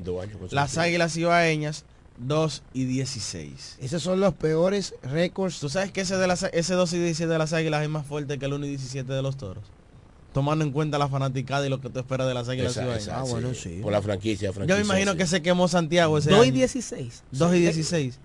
las 0.51 0.77
Águilas 0.77 1.15
Ibaeñas 1.17 1.85
2 2.19 2.63
y 2.73 2.85
16. 2.85 3.77
Esos 3.79 4.03
son 4.03 4.19
los 4.19 4.33
peores 4.33 4.95
récords. 5.03 5.59
¿Tú 5.59 5.69
sabes 5.69 5.91
que 5.91 6.01
ese, 6.01 6.17
de 6.17 6.27
las, 6.27 6.43
ese 6.43 6.73
2 6.73 6.93
y 6.93 6.99
17 6.99 7.31
de 7.31 7.37
las 7.37 7.53
águilas 7.53 7.83
es 7.83 7.89
más 7.89 8.05
fuerte 8.05 8.37
que 8.37 8.45
el 8.45 8.53
1 8.53 8.65
y 8.65 8.69
17 8.69 9.11
de 9.11 9.21
los 9.21 9.37
toros? 9.37 9.63
Tomando 10.39 10.63
en 10.63 10.71
cuenta 10.71 10.97
la 10.97 11.09
fanaticada 11.09 11.67
y 11.67 11.69
lo 11.69 11.81
que 11.81 11.89
tú 11.89 11.99
esperas 11.99 12.25
de 12.25 12.33
las 12.33 12.47
águilas 12.47 12.71
Esa- 12.71 12.81
cibaeñas. 12.83 13.03
esa, 13.03 13.53
sí. 13.61 13.79
Por 13.83 13.91
la 13.91 14.01
franquicia, 14.01 14.47
Yo 14.47 14.53
franquicia. 14.53 14.77
me 14.77 14.85
imagino 14.85 15.11
sí. 15.11 15.17
que 15.17 15.27
se 15.27 15.41
quemó 15.41 15.67
Santiago 15.67 16.17
ese 16.17 16.29
2 16.29 16.45
y 16.45 16.47
año. 16.49 16.53
16. 16.53 17.23
2 17.31 17.55
y 17.55 17.59
16. 17.59 18.19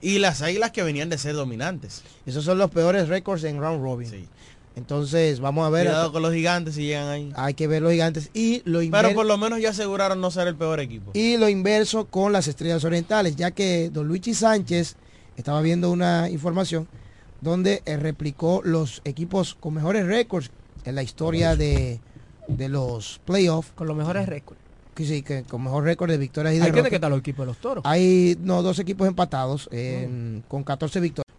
Y 0.00 0.18
las 0.20 0.42
águilas 0.42 0.70
que 0.70 0.84
venían 0.84 1.08
de 1.08 1.18
ser 1.18 1.34
dominantes. 1.34 2.04
Esos 2.24 2.44
son 2.44 2.58
los 2.58 2.70
peores 2.70 3.08
récords 3.08 3.42
en 3.42 3.58
round 3.58 3.82
robin. 3.82 4.28
Entonces, 4.76 5.40
vamos 5.40 5.66
a 5.66 5.70
ver. 5.70 5.86
Cuidado 5.86 6.12
con 6.12 6.22
los 6.22 6.32
gigantes 6.32 6.76
si 6.76 6.82
llegan 6.84 7.08
ahí. 7.08 7.32
Hay 7.34 7.54
que 7.54 7.66
ver 7.66 7.82
los 7.82 7.90
gigantes. 7.90 8.30
Y 8.32 8.62
lo, 8.64 8.78
Pero 8.88 9.12
por 9.14 9.26
lo 9.26 9.38
menos 9.38 9.60
ya 9.60 9.70
aseguraron 9.70 10.20
no 10.20 10.30
ser 10.30 10.46
el 10.46 10.54
peor 10.54 10.78
equipo. 10.78 11.10
y 11.14 11.36
lo 11.36 11.48
inverso 11.48 12.04
con 12.06 12.32
las 12.32 12.46
estrellas 12.46 12.84
orientales, 12.84 13.34
ya 13.34 13.50
que 13.50 13.90
Don 13.90 14.06
Luigi 14.06 14.34
Sánchez 14.34 14.94
estaba 15.36 15.60
viendo 15.62 15.90
una 15.90 16.30
información 16.30 16.86
donde 17.40 17.82
eh, 17.86 17.96
replicó 17.96 18.60
los 18.64 19.02
equipos 19.04 19.54
con 19.58 19.74
mejores 19.74 20.06
récords 20.06 20.50
en 20.86 20.94
la 20.94 21.02
historia 21.02 21.56
de, 21.56 22.00
de 22.48 22.68
los 22.68 23.20
playoffs. 23.24 23.72
Con 23.74 23.86
los 23.86 23.96
mejores 23.96 24.26
récords. 24.26 24.60
Que 24.94 25.04
sí, 25.04 25.22
que 25.22 25.42
con 25.42 25.62
mejor 25.62 25.84
récord 25.84 26.10
de 26.10 26.16
victorias 26.16 26.54
y 26.54 26.56
Hay 26.56 26.62
que 26.62 26.72
derrotas. 26.72 26.92
están 26.94 27.10
los 27.10 27.20
equipos 27.20 27.40
de 27.44 27.46
los 27.48 27.58
toros. 27.58 27.82
Hay 27.86 28.36
no, 28.40 28.62
dos 28.62 28.78
equipos 28.78 29.06
empatados 29.06 29.68
en- 29.70 30.42
con 30.48 30.64
14 30.64 31.00
victorias. 31.00 31.35